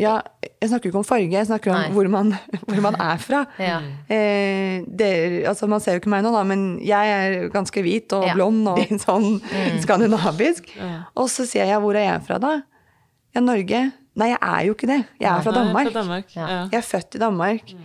Ja, 0.01 0.15
jeg 0.41 0.71
snakker 0.71 0.89
ikke 0.89 1.01
om 1.01 1.05
farge, 1.05 1.29
jeg 1.29 1.45
snakker 1.45 1.73
om 1.75 1.93
hvor 1.93 2.07
man, 2.09 2.31
hvor 2.69 2.81
man 2.81 2.97
er 3.01 3.19
fra. 3.21 3.43
Ja. 3.61 3.77
Eh, 4.09 4.81
det, 4.87 5.11
altså 5.49 5.69
man 5.69 5.83
ser 5.83 5.97
jo 5.97 6.01
ikke 6.01 6.13
meg 6.13 6.23
nå, 6.25 6.31
da, 6.33 6.41
men 6.47 6.79
jeg 6.85 7.11
er 7.13 7.49
ganske 7.53 7.83
hvit 7.85 8.13
og 8.17 8.25
Ja. 8.29 8.33
blond 8.37 8.65
og 8.71 8.81
sånn 9.05 9.35
mm. 9.41 9.81
skandinavisk. 9.83 10.71
Og 11.13 11.29
så 11.33 11.45
sier 11.49 11.69
jeg, 11.69 11.81
hvor 11.83 11.97
er 11.97 12.07
jeg 12.07 12.25
fra 12.29 12.39
da? 12.41 12.55
Ja, 13.35 13.43
Norge. 13.45 13.83
Nei, 14.19 14.27
jeg 14.33 14.41
er 14.43 14.65
jo 14.67 14.73
ikke 14.75 14.89
det. 14.89 15.01
Jeg 15.21 15.29
er 15.31 15.45
fra 15.45 15.53
Danmark. 15.55 15.87
Fra 15.91 16.01
Danmark. 16.01 16.33
Ja. 16.35 16.47
Ja. 16.49 16.63
Jeg 16.73 16.81
er 16.81 16.87
født 16.87 17.15
i 17.15 17.21
Danmark. 17.21 17.75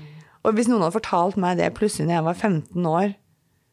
Og 0.47 0.57
hvis 0.57 0.69
noen 0.71 0.83
hadde 0.83 0.95
fortalt 0.97 1.37
meg 1.43 1.61
det 1.61 1.69
plutselig 1.77 2.09
når 2.09 2.17
jeg 2.17 2.27
var 2.27 2.41
15 2.41 2.89
år, 2.91 3.13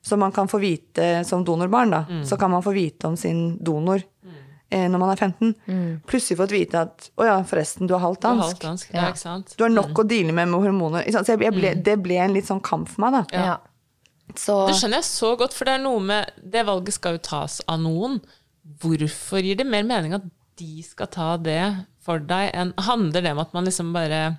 så 0.03 0.17
man 0.19 0.31
kan 0.35 0.49
få 0.51 0.59
vite 0.59 1.23
som 1.25 1.45
donorbarn, 1.47 1.93
da, 1.95 2.01
så 2.27 2.37
kan 2.37 2.51
man 2.51 2.63
få 2.65 2.73
vite 2.75 3.07
om 3.07 3.15
sin 3.17 3.57
donor 3.63 4.01
eh, 4.69 4.87
når 4.91 4.99
man 4.99 5.09
er 5.13 5.21
15. 5.21 5.53
Plutselig 6.09 6.37
fått 6.41 6.51
vite 6.51 6.81
at 6.81 7.09
å 7.15 7.27
ja, 7.27 7.37
forresten, 7.47 7.87
du 7.87 7.93
er 7.95 8.01
halvt 8.03 8.21
Du 8.21 8.27
er 8.27 8.35
dansk. 8.41 8.47
halvt 8.49 8.65
dansk. 8.67 8.93
Ja, 8.93 9.09
ikke 9.13 9.21
sant? 9.21 9.53
Du 9.57 9.63
har 9.63 9.71
nok 9.71 10.01
å 10.03 10.07
deale 10.09 10.33
med 10.35 10.49
med 10.51 10.59
hormoner. 10.65 11.05
Så 11.07 11.23
jeg, 11.31 11.39
jeg 11.47 11.55
ble, 11.55 11.71
det 11.87 11.95
ble 12.03 12.17
en 12.19 12.33
litt 12.35 12.49
sånn 12.49 12.59
kamp 12.65 12.89
for 12.91 13.05
meg, 13.05 13.19
da. 13.21 13.23
ja. 13.47 13.57
Så 14.39 14.53
Det 14.67 14.75
skjønner 14.79 15.01
jeg 15.01 15.05
så 15.07 15.33
godt, 15.37 15.53
for 15.53 15.67
det 15.67 15.73
er 15.75 15.81
noe 15.83 15.99
med 16.01 16.29
Det 16.41 16.61
valget 16.65 16.95
skal 16.95 17.17
jo 17.17 17.19
tas 17.27 17.59
av 17.69 17.81
noen. 17.83 18.21
Hvorfor 18.81 19.43
gir 19.43 19.59
det 19.59 19.65
mer 19.67 19.83
mening 19.85 20.15
at 20.15 20.23
de 20.57 20.81
skal 20.85 21.09
ta 21.11 21.33
det 21.37 21.59
for 22.03 22.19
deg, 22.23 22.49
enn 22.55 22.71
handler 22.87 23.21
det 23.25 23.31
om 23.35 23.41
at 23.43 23.53
man 23.55 23.67
liksom 23.67 23.91
bare 23.93 24.37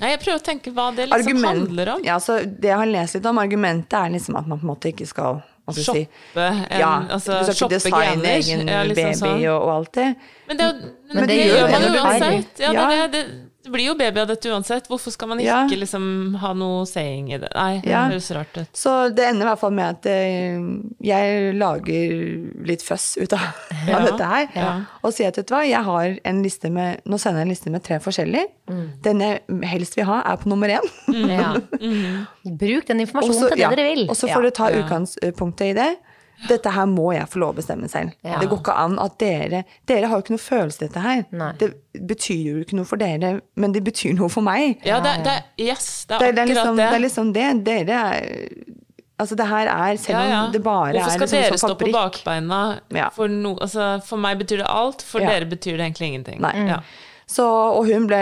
Nei, 0.00 0.10
jeg 0.14 0.20
prøver 0.24 0.40
å 0.40 0.44
tenke 0.50 0.72
hva 0.72 0.88
det 0.96 1.06
liksom 1.10 1.20
argument, 1.20 1.58
handler 1.68 1.92
om. 1.94 2.04
ja, 2.04 2.16
så 2.18 2.38
det 2.44 2.68
jeg 2.70 2.78
har 2.82 2.86
lest 2.90 3.14
litt 3.18 3.26
om, 3.30 3.38
argumentet 3.42 3.98
er 4.00 4.10
liksom 4.16 4.36
at 4.40 4.46
man 4.50 4.58
på 4.60 4.66
en 4.66 4.72
måte 4.72 4.92
ikke 4.94 5.06
skal 5.06 5.42
si, 5.70 5.84
Shoppe 5.86 6.42
en, 6.42 6.80
ja, 6.80 6.88
altså, 7.14 7.36
du 7.44 7.52
skal 7.52 7.68
ikke 7.68 7.74
designe 7.76 8.32
egen 8.40 8.64
Ja, 8.68 8.80
liksom 8.82 9.04
baby 9.12 9.20
sånn. 9.20 9.44
og, 9.52 9.60
og 9.60 9.70
alt 9.76 9.92
det. 9.94 10.08
Men 10.48 10.56
det, 10.58 10.68
men 10.74 11.14
Men 11.14 11.28
det, 11.28 11.36
det 11.36 11.46
gjør 11.46 11.70
man 11.70 11.82
jo 11.84 11.92
uansett. 12.00 12.64
Ja, 12.64 12.72
Ja. 12.72 12.88
Det, 12.90 13.06
det, 13.12 13.49
det 13.62 13.70
blir 13.74 13.84
jo 13.90 13.94
baby 13.94 14.20
av 14.22 14.26
dette 14.30 14.48
uansett. 14.48 14.86
Hvorfor 14.88 15.12
skal 15.12 15.28
man 15.28 15.38
ikke 15.38 15.44
Ja. 15.70 15.76
liksom 15.76 16.34
ha 16.40 16.52
noe 16.54 16.86
saying 16.86 17.32
i 17.32 17.38
det? 17.38 17.50
Nei, 17.54 17.80
det 17.84 17.90
Ja. 17.90 18.06
høres 18.08 18.30
rart 18.34 18.56
ut. 18.56 18.68
Så 18.72 19.14
det 19.14 19.24
ender 19.28 19.46
i 19.46 19.48
hvert 19.50 19.58
fall 19.60 19.70
med 19.76 19.88
at 19.98 20.06
eh, 20.06 20.58
jeg 21.04 21.54
lager 21.54 22.64
litt 22.66 22.80
føss 22.82 23.18
ut 23.20 23.32
av, 23.32 23.40
Ja, 23.88 23.98
av 23.98 24.06
dette 24.08 24.24
her. 24.24 24.48
ja. 24.54 24.80
Og 25.04 25.12
sier 25.12 25.28
at 25.28 25.36
vet 25.36 25.46
du 25.46 25.54
hva, 25.54 25.62
jeg 25.68 25.84
har 25.84 26.16
en 26.24 26.42
liste 26.42 26.70
med 26.70 27.00
Nå 27.06 27.18
sender 27.20 27.40
jeg 27.40 27.46
en 27.48 27.54
liste 27.54 27.70
med 27.70 27.82
tre 27.84 27.98
forskjellige. 27.98 28.46
Den 29.02 29.20
jeg 29.20 29.40
helst 29.64 29.96
vil 29.96 30.04
ha, 30.04 30.22
er 30.24 30.36
på 30.36 30.46
nummer 30.48 30.68
én. 30.68 30.86
ja. 31.28 31.52
Bruk 32.44 32.86
den 32.86 33.00
informasjonen 33.04 33.36
Også, 33.36 33.48
til 33.48 33.56
det 33.58 33.64
ja, 33.64 33.70
dere 33.74 33.88
vil. 33.94 34.06
Og 34.08 34.16
så 34.16 34.28
Ja. 34.28 34.34
får 34.36 34.42
dere 34.42 34.56
ta 34.56 34.70
utgangspunktet 34.70 35.66
i 35.70 35.72
det. 35.74 35.96
Dette 36.48 36.70
her 36.72 36.86
må 36.88 37.10
jeg 37.12 37.28
få 37.28 37.40
lov 37.42 37.52
å 37.54 37.58
bestemme 37.60 37.88
selv. 37.92 38.14
Ja. 38.24 38.38
Det 38.40 38.48
går 38.48 38.62
ikke 38.62 38.76
an 38.80 38.98
at 39.02 39.18
dere 39.20 39.64
Dere 39.86 40.08
har 40.08 40.16
jo 40.18 40.24
ikke 40.24 40.36
noe 40.36 40.42
følelse 40.44 40.86
dette 40.86 41.02
her. 41.04 41.24
Nei. 41.36 41.52
Det 41.60 41.72
betyr 42.08 42.42
jo 42.46 42.60
ikke 42.64 42.78
noe 42.78 42.88
for 42.88 42.96
dere, 43.00 43.40
men 43.60 43.72
det 43.76 43.82
betyr 43.84 44.14
noe 44.16 44.30
for 44.32 44.46
meg. 44.46 44.78
Ja, 44.86 45.00
det, 45.04 45.18
det, 45.26 45.36
yes, 45.60 46.06
det 46.08 46.20
Det 46.22 46.28
er 46.30 46.32
det, 46.32 46.44
er 46.44 46.46
akkurat 46.46 46.54
liksom, 46.54 46.76
det. 46.76 46.86
det 46.86 46.94
er 47.00 47.04
liksom 47.04 47.32
det. 47.36 47.48
Dere 47.70 48.04
er 48.04 48.78
Altså, 49.20 49.36
det 49.36 49.46
her 49.50 49.68
er 49.68 49.96
Selv 50.00 50.16
Ja, 50.16 50.24
ja. 50.30 50.40
om 50.46 50.52
det 50.52 50.62
bare 50.64 50.94
er 50.94 51.02
Hvorfor 51.02 51.10
er 51.10 51.18
skal 51.18 51.26
liksom 51.28 51.42
dere 51.42 51.58
sånn 51.60 51.74
stå 51.74 51.76
på 51.82 51.92
bakbeina? 51.92 52.60
Ja. 52.96 53.10
For, 53.12 53.28
no, 53.28 53.52
altså, 53.60 53.88
for 54.06 54.16
meg 54.22 54.38
betyr 54.40 54.62
det 54.62 54.68
alt, 54.72 55.02
for 55.04 55.20
Ja. 55.20 55.34
dere 55.34 55.44
betyr 55.50 55.76
det 55.76 55.84
egentlig 55.90 56.08
ingenting. 56.08 56.40
Nei. 56.40 56.80
Ja. 57.30 57.34
Så, 57.36 57.44
og 57.46 57.86
hun 57.86 58.08
ble 58.10 58.18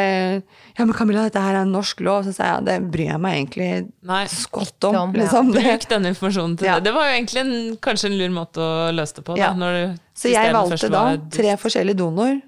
Ja, 0.77 0.85
men 0.85 0.93
Camilla, 0.95 1.23
dette 1.25 1.41
her 1.41 1.55
er 1.57 1.63
en 1.65 1.73
norsk 1.73 2.01
lov. 2.05 2.27
Så 2.29 2.35
sa 2.37 2.45
jeg 2.59 2.67
det 2.69 2.77
bryr 2.93 3.09
jeg 3.15 3.21
meg 3.25 3.39
egentlig 3.39 3.69
Nei. 4.07 4.27
skott 4.29 4.85
om. 4.85 4.95
om, 4.95 5.15
ja. 5.17 5.23
Liksom. 5.25 5.49
ja. 5.55 5.63
Bruk 5.73 5.89
denne 5.89 6.13
informasjonen 6.13 6.59
til 6.61 6.67
Ja. 6.69 6.75
det. 6.79 6.85
Det 6.85 6.93
var 6.95 7.09
jo 7.09 7.15
egentlig 7.17 7.41
en, 7.41 7.77
kanskje 7.89 8.11
en 8.13 8.19
lur 8.21 8.35
måte 8.37 8.61
å 8.61 8.93
løse 8.95 9.15
det 9.17 9.25
på. 9.25 9.35
Da, 9.35 9.41
Ja. 9.43 9.53
når 9.55 9.73
du- 9.79 9.99
Så 10.15 10.31
jeg 10.31 10.53
valgte 10.55 10.77
først 10.77 10.91
da 10.93 11.17
tre 11.31 11.57
forskjellige 11.57 11.97
donor 11.97 12.41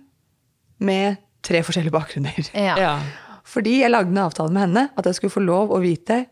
med 0.81 1.16
tre 1.42 1.62
forskjellige 1.62 1.92
bakgrunner. 1.96 2.51
Ja. 2.55 2.77
Ja. 2.79 3.01
Fordi 3.44 3.81
jeg 3.81 3.90
lagde 3.90 4.12
en 4.12 4.18
avtale 4.29 4.53
med 4.53 4.62
henne 4.68 4.90
at 4.96 5.05
jeg 5.05 5.14
skulle 5.16 5.33
få 5.35 5.44
lov 5.44 5.70
å 5.70 5.81
vite 5.81 6.27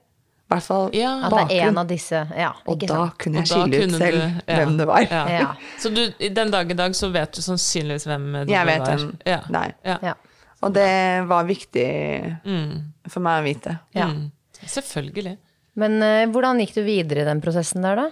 I 0.48 0.54
hvert 0.54 0.64
fall 0.64 0.86
Ja. 0.96 1.10
At 1.26 1.34
det 1.50 1.58
er 1.58 1.66
en 1.68 1.78
av 1.78 1.86
disse. 1.90 2.22
Ja, 2.36 2.52
Og 2.66 2.78
da 2.80 2.86
sant. 2.86 3.18
kunne 3.20 3.42
jeg 3.42 3.46
skille 3.50 3.82
ut 3.84 3.90
selv 3.98 4.16
du- 4.16 4.40
ja. 4.48 4.56
hvem 4.56 4.78
det 4.78 4.86
var. 4.88 5.00
Ja. 5.10 5.24
Ja. 5.28 5.48
Så 5.78 5.90
du, 5.94 6.06
den 6.28 6.50
dag 6.50 6.70
i 6.70 6.74
dag 6.74 6.92
så 6.96 7.10
vet 7.12 7.32
du 7.36 7.42
sannsynligvis 7.42 8.06
hvem 8.08 8.32
det 8.46 8.48
Jeg 8.54 8.66
vet 8.66 8.80
var. 8.80 8.96
hvem 8.96 9.18
ja. 9.26 9.40
det 9.48 9.60
er. 9.60 9.74
Ja. 9.84 9.98
Ja. 10.02 10.14
Og 10.62 10.72
det 10.74 10.88
var 11.28 11.44
viktig 11.44 12.38
Mm. 12.44 12.72
for 13.08 13.20
meg 13.20 13.42
å 13.42 13.44
vite. 13.44 13.78
Ja. 13.94 14.06
Mm. 14.08 14.30
Selvfølgelig. 14.66 15.36
Men 15.76 16.00
uh, 16.02 16.26
hvordan 16.32 16.58
gikk 16.64 16.74
du 16.74 16.82
videre 16.82 17.20
i 17.22 17.28
den 17.28 17.40
prosessen 17.44 17.82
der, 17.84 17.94
da? 17.94 18.08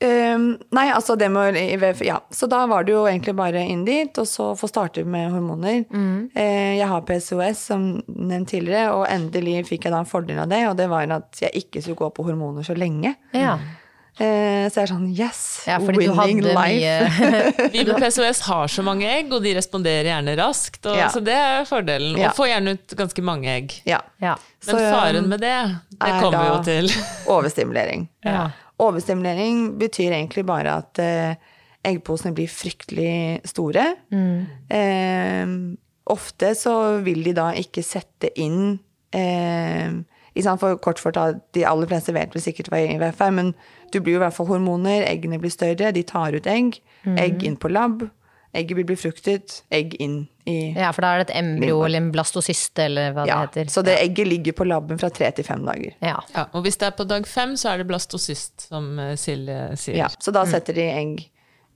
Ehm, 0.00 0.58
nei, 0.70 0.84
altså 0.94 1.16
det 1.18 1.26
med 1.32 1.56
IVF 1.58 2.04
Ja, 2.06 2.20
så 2.30 2.46
da 2.50 2.60
var 2.70 2.84
det 2.86 2.92
jo 2.94 3.06
egentlig 3.10 3.34
bare 3.38 3.64
inn 3.66 3.84
dit, 3.86 4.18
og 4.20 4.28
så 4.30 4.52
få 4.58 4.68
starte 4.70 5.02
med 5.04 5.32
hormoner. 5.32 5.84
Eh, 6.34 6.76
jeg 6.78 6.86
har 6.86 7.02
PCOS, 7.08 7.64
som 7.72 7.88
nevnt 8.06 8.52
tidligere, 8.52 8.92
og 8.94 9.08
endelig 9.10 9.66
fikk 9.72 9.88
jeg 9.88 9.96
da 9.96 10.04
en 10.04 10.08
fordel 10.08 10.38
av 10.44 10.48
det, 10.52 10.62
og 10.70 10.78
det 10.78 10.88
var 10.92 11.10
at 11.18 11.42
jeg 11.42 11.64
ikke 11.64 11.82
skulle 11.82 12.02
gå 12.04 12.12
på 12.14 12.28
hormoner 12.30 12.66
så 12.66 12.78
lenge. 12.78 13.16
Ja, 13.34 13.58
Uh, 14.18 14.66
så 14.66 14.80
jeg 14.80 14.82
er 14.82 14.90
sånn 14.90 15.10
yes, 15.14 15.40
ja 15.68 15.76
fordi 15.78 16.08
du 16.08 16.10
winning 16.10 16.40
hadde 16.42 16.54
life. 16.56 17.68
Vi 17.74 17.84
med 17.86 18.00
PCOS 18.02 18.40
har 18.48 18.72
så 18.74 18.82
mange 18.82 19.06
egg, 19.06 19.30
og 19.30 19.44
de 19.44 19.52
responderer 19.54 20.08
gjerne 20.10 20.34
raskt. 20.40 20.80
Og, 20.90 20.96
Ja. 20.98 21.06
Så 21.14 21.22
det 21.22 21.36
er 21.38 21.62
fordelen. 21.68 22.16
Ja. 22.18 22.32
Og 22.32 22.34
får 22.40 22.50
gjerne 22.50 22.74
ut 22.74 22.96
ganske 22.98 23.22
mange 23.22 23.52
egg. 23.52 23.76
ja. 23.86 24.00
Ja. 24.18 24.34
Men 24.66 24.74
Så, 24.74 24.78
faren 24.90 25.28
med 25.30 25.38
det, 25.38 25.54
det 25.94 26.08
er 26.10 26.18
kommer 26.18 26.42
vi 26.42 26.48
jo 26.50 26.62
til. 26.66 26.90
Overstimulering. 27.30 28.08
Ja. 28.26 28.48
Overstimulering 28.78 29.72
betyr 29.80 30.12
egentlig 30.12 30.44
bare 30.46 30.76
at 30.82 31.00
eh, 31.02 31.34
eggposene 31.86 32.34
blir 32.36 32.50
fryktelig 32.50 33.40
store. 33.48 33.86
Eh, 34.70 35.56
ofte 36.08 36.52
så 36.56 36.74
vil 37.04 37.24
de 37.26 37.34
da 37.36 37.50
ikke 37.58 37.84
sette 37.84 38.30
inn 38.40 38.78
eh, 39.14 39.98
For 40.38 40.78
kort 40.78 41.00
fortalt, 41.02 41.40
de 41.54 41.64
aller 41.66 41.90
fleste 41.90 42.14
vet 42.14 42.34
vel 42.34 42.42
sikkert 42.44 42.70
hva 42.70 42.78
IVF 42.78 43.20
er, 43.24 43.32
men 43.34 43.48
du 43.90 43.98
blir 43.98 44.14
jo 44.14 44.20
i 44.20 44.22
hvert 44.22 44.36
fall 44.36 44.46
hormoner, 44.46 45.02
eggene 45.08 45.40
blir 45.42 45.50
større, 45.50 45.90
de 45.90 46.04
tar 46.06 46.36
ut 46.36 46.46
egg. 46.46 46.78
Egg 47.18 47.42
inn 47.42 47.56
på 47.58 47.70
lab. 47.72 48.04
Egget 48.56 48.78
vil 48.78 48.86
bli 48.88 48.96
befruktet, 48.96 49.58
egg 49.68 49.92
inn 50.00 50.22
i 50.48 50.72
ja, 50.72 50.88
for 50.96 51.04
da 51.04 51.10
er 51.12 51.20
det 51.20 51.26
et 51.28 51.34
embryo 51.42 51.82
eller 51.84 52.00
en 52.00 52.10
blastocyste, 52.14 52.86
eller 52.88 53.12
hva 53.12 53.26
ja, 53.28 53.36
det 53.42 53.64
heter. 53.64 53.72
Så 53.74 53.82
det 53.84 53.98
egget 54.00 54.30
ligger 54.30 54.56
på 54.56 54.64
labben 54.64 55.00
fra 55.00 55.10
tre 55.12 55.28
til 55.36 55.44
fem 55.44 55.66
dager. 55.66 55.92
Ja. 56.00 56.16
Ja, 56.32 56.46
og 56.56 56.64
hvis 56.64 56.80
det 56.80 56.88
er 56.88 56.94
på 56.96 57.04
dag 57.08 57.28
fem, 57.28 57.52
så 57.60 57.74
er 57.74 57.82
det 57.82 57.88
blastocyst, 57.90 58.70
som 58.70 58.94
eh, 59.02 59.12
Silje 59.20 59.58
sier. 59.76 59.98
Ja, 60.00 60.08
så 60.16 60.32
da 60.32 60.46
setter 60.48 60.78
de 60.78 60.86
egg 60.88 61.26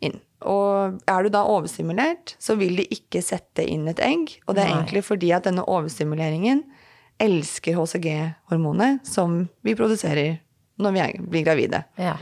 inn. 0.02 0.16
Og 0.48 1.02
er 1.06 1.26
du 1.26 1.32
da 1.35 1.44
overstimulert, 1.46 2.35
så 2.42 2.56
vil 2.58 2.80
de 2.80 2.87
ikke 2.96 3.20
sette 3.22 3.66
inn 3.68 3.85
et 3.92 4.00
egg. 4.02 4.32
Og 4.46 4.56
det 4.56 4.64
er 4.64 4.72
Nei. 4.72 4.78
egentlig 4.80 5.04
fordi 5.06 5.35
at 5.37 5.46
denne 5.46 5.66
overstimuleringen 5.68 6.64
elsker 7.22 7.76
HCG-hormonet 7.76 9.06
som 9.06 9.44
vi 9.62 9.76
produserer 9.78 10.40
når 10.82 10.96
vi 10.96 11.02
er, 11.04 11.20
blir 11.30 11.44
gravide. 11.46 11.85
Ja. 12.00 12.16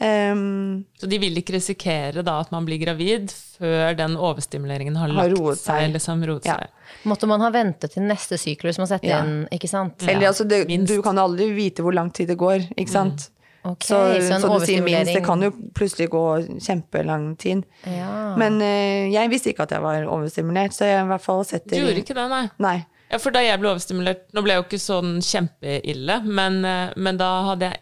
Ehm, 0.00 0.84
Så 0.98 1.06
de 1.06 1.18
vil 1.20 1.36
ikke 1.36 1.52
risikere 1.58 2.22
da 2.24 2.38
at 2.40 2.50
man 2.52 2.64
blir 2.64 2.80
gravid 2.80 3.28
før 3.60 3.96
den 3.98 4.14
overstimuleringen 4.16 4.96
har, 4.96 5.08
Har 5.12 5.28
lagt 5.28 5.58
seg. 5.60 5.66
seg. 5.66 5.92
Liksom 5.92 6.24
roet 6.26 6.46
Ja. 6.48 6.56
seg. 6.56 6.68
Måtte 7.04 7.28
man 7.28 7.40
ha 7.40 7.50
ventet 7.50 7.92
til 7.92 8.02
neste 8.02 8.38
syklus 8.40 8.78
med 8.78 8.88
å 8.88 8.92
sette 8.94 9.06
Ja. 9.06 9.22
inn, 9.22 9.46
ikke 9.52 9.68
sant? 9.68 10.02
eller 10.08 10.28
altså, 10.28 10.46
det, 10.48 10.66
du 10.86 11.02
kan 11.02 11.16
aldri 11.16 11.50
vite 11.54 11.82
hvor 11.82 11.92
lang 11.94 12.10
tid 12.10 12.28
det 12.28 12.38
går, 12.38 12.70
ikke 12.76 12.88
sant? 12.88 13.30
Ok, 13.62 13.80
så, 13.84 13.96
så 14.24 14.34
en 14.36 14.40
så 14.40 14.58
du 14.58 14.64
sier 14.64 14.80
minst, 14.82 15.12
det 15.12 15.22
kan 15.22 15.38
jo 15.42 15.50
plutselig 15.74 16.08
gå 16.08 16.48
kjempelang 16.64 17.36
tid. 17.36 17.64
Ja. 17.84 18.34
Men 18.40 18.56
uh, 18.56 19.12
jeg 19.12 19.28
visste 19.28 19.52
ikke 19.52 19.64
at 19.68 19.70
jeg 19.76 19.82
var 19.82 20.06
overstimulert, 20.08 20.72
så 20.72 20.86
jeg 20.88 21.04
i 21.04 21.08
hvert 21.10 21.20
fall 21.20 21.42
Du 21.44 21.48
setter 21.50 21.76
gjorde 21.76 22.00
ikke 22.00 22.14
det, 22.16 22.28
nei. 22.30 22.48
Nei. 22.58 22.86
Ja, 23.10 23.18
for 23.18 23.30
da 23.30 23.40
jeg 23.40 23.58
ble 23.60 23.68
overstimulert 23.74 24.20
Nå 24.32 24.42
ble 24.46 24.54
jeg 24.54 24.62
jo 24.62 24.66
ikke 24.68 24.80
sånn 24.80 25.18
kjempeille, 25.20 26.24
men, 26.24 26.64
eh, 26.64 26.92
men 26.96 27.16
da 27.18 27.30
hadde 27.50 27.68
jeg 27.68 27.80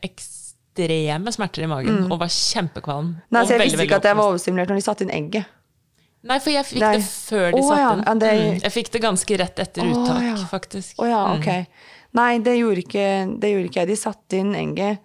ekstreme 0.78 1.32
smerter 1.34 1.64
i 1.64 1.68
magen 1.70 2.04
og 2.12 2.18
var 2.20 2.30
kjempekvalm. 2.32 3.06
Mm. 3.18 3.22
Nei, 3.34 3.42
så 3.44 3.52
jeg 3.54 3.58
veldig, 3.58 3.72
visste 3.72 3.86
ikke 3.88 3.96
at 4.00 4.08
jeg 4.10 4.16
var 4.18 4.30
overstimulert 4.32 4.68
når 4.72 4.78
de 4.80 4.84
satte 4.86 5.04
inn 5.06 5.10
egget. 5.14 5.54
Nei, 6.28 6.38
for 6.42 6.50
jeg 6.50 6.66
fikk 6.66 6.80
Nei. 6.82 6.92
det 6.98 7.04
før 7.06 7.46
de 7.54 7.60
oh, 7.60 7.68
satte 7.68 7.92
inn. 7.92 8.02
Ja, 8.06 8.14
det- 8.14 8.32
Mm, 8.38 8.62
Jeg 8.62 8.72
fikk 8.74 8.90
det 8.92 9.00
ganske 9.02 9.38
rett 9.38 9.58
etter 9.58 9.82
oh, 9.84 9.92
uttak, 10.02 10.22
ja. 10.22 10.36
faktisk. 10.50 10.98
Oh, 10.98 11.08
ja, 11.08 11.20
ok. 11.34 11.66
Nei, 12.18 12.38
det 12.38 12.56
gjorde, 12.58 12.82
ikke, 12.82 13.38
det 13.38 13.50
gjorde 13.52 13.68
ikke 13.68 13.80
jeg. 13.82 13.88
De 13.88 13.96
satte 13.96 14.38
inn 14.40 14.54
egget, 14.54 14.98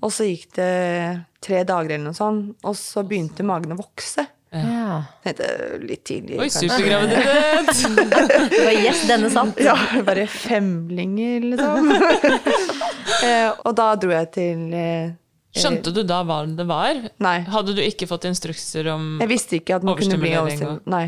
og 0.00 0.10
så 0.14 0.24
gikk 0.24 0.52
det 0.54 1.24
tre 1.44 1.64
dager 1.64 1.90
eller 1.96 2.04
noe 2.06 2.14
sånt, 2.16 2.54
og 2.64 2.76
så 2.78 3.02
begynte 3.04 3.44
magen 3.44 3.74
å 3.74 3.76
vokse. 3.80 4.24
Ja. 4.62 5.00
Det 5.24 5.48
er 5.48 5.82
litt 5.82 6.04
tidlig, 6.06 6.38
Oi, 6.40 6.48
supergraviditet! 6.52 7.72
Det 8.54 8.62
var 8.62 8.78
yes, 8.78 9.02
denne 9.08 9.30
satt. 9.32 9.58
Ja, 9.64 9.74
bare 10.06 10.26
femlinger, 10.30 11.44
liksom. 11.50 11.92
eh, 13.26 13.50
og 13.50 13.74
da 13.76 13.90
dro 13.98 14.14
jeg 14.14 14.30
til 14.36 14.74
eh, 14.78 15.12
Skjønte 15.54 15.92
du 15.94 16.00
da 16.02 16.22
hva 16.26 16.40
det 16.50 16.64
var? 16.66 16.98
Nei. 17.22 17.36
Hadde 17.46 17.76
du 17.76 17.82
ikke 17.82 18.08
fått 18.10 18.26
instrukser 18.26 18.88
om 18.90 19.20
Jeg 19.22 19.30
visste 19.30 19.60
ikke 19.60 19.76
at 19.78 19.86
man 19.86 19.94
kunne 19.98 20.18
bli 20.18 20.32
Overstimulering 20.34 20.82
overstimulert. 20.82 20.90
Nei. 20.90 21.04